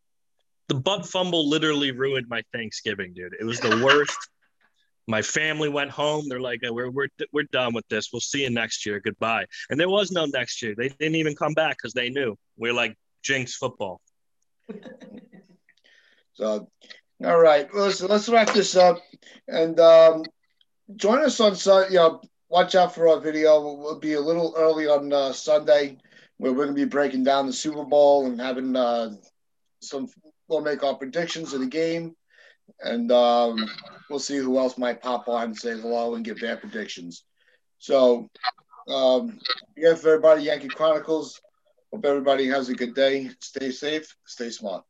The 0.67 0.75
butt 0.75 1.05
fumble 1.05 1.49
literally 1.49 1.91
ruined 1.91 2.27
my 2.27 2.43
Thanksgiving, 2.53 3.13
dude. 3.13 3.35
It 3.39 3.45
was 3.45 3.59
the 3.59 3.81
worst. 3.83 4.17
My 5.07 5.21
family 5.21 5.69
went 5.69 5.89
home. 5.89 6.27
They're 6.27 6.39
like, 6.39 6.59
"We're 6.63 6.89
we're 6.89 7.07
we're 7.31 7.45
done 7.51 7.73
with 7.73 7.87
this. 7.87 8.09
We'll 8.11 8.19
see 8.19 8.43
you 8.43 8.49
next 8.49 8.85
year. 8.85 8.99
Goodbye." 8.99 9.45
And 9.69 9.79
there 9.79 9.89
was 9.89 10.11
no 10.11 10.25
next 10.25 10.61
year. 10.61 10.75
They 10.77 10.89
didn't 10.89 11.15
even 11.15 11.35
come 11.35 11.53
back 11.53 11.77
because 11.77 11.93
they 11.93 12.09
knew 12.09 12.35
we're 12.57 12.73
like 12.73 12.95
jinx 13.23 13.55
football. 13.55 14.01
so, 16.33 16.69
all 17.23 17.39
right, 17.39 17.73
listen, 17.73 18.09
let's 18.09 18.27
wrap 18.27 18.53
this 18.53 18.75
up 18.75 18.99
and 19.47 19.79
um, 19.79 20.23
join 20.95 21.23
us 21.23 21.39
on 21.39 21.55
Sunday. 21.55 21.93
You 21.93 21.99
know, 21.99 22.21
watch 22.49 22.75
out 22.75 22.93
for 22.93 23.07
our 23.07 23.19
video. 23.19 23.61
We'll 23.61 23.99
be 23.99 24.13
a 24.13 24.21
little 24.21 24.53
early 24.57 24.87
on 24.87 25.11
uh, 25.13 25.31
Sunday 25.31 25.97
where 26.37 26.51
we're 26.51 26.65
going 26.65 26.75
to 26.75 26.85
be 26.85 26.85
breaking 26.85 27.23
down 27.23 27.47
the 27.47 27.53
Super 27.53 27.85
Bowl 27.85 28.25
and 28.25 28.39
having 28.39 28.75
uh, 28.75 29.11
some. 29.81 30.09
We'll 30.49 30.61
make 30.61 30.83
our 30.83 30.95
predictions 30.95 31.53
of 31.53 31.59
the 31.59 31.67
game, 31.67 32.15
and 32.81 33.11
um, 33.11 33.69
we'll 34.09 34.19
see 34.19 34.37
who 34.37 34.57
else 34.57 34.77
might 34.77 35.01
pop 35.01 35.27
on 35.27 35.43
and 35.43 35.57
say 35.57 35.71
hello 35.71 36.15
and 36.15 36.25
give 36.25 36.39
their 36.39 36.57
predictions. 36.57 37.23
So, 37.79 38.29
um, 38.87 39.39
again, 39.77 39.95
for 39.95 40.09
everybody, 40.09 40.43
Yankee 40.43 40.69
Chronicles. 40.69 41.41
Hope 41.93 42.05
everybody 42.05 42.47
has 42.47 42.69
a 42.69 42.73
good 42.73 42.93
day. 42.93 43.29
Stay 43.39 43.71
safe. 43.71 44.15
Stay 44.25 44.49
smart. 44.49 44.83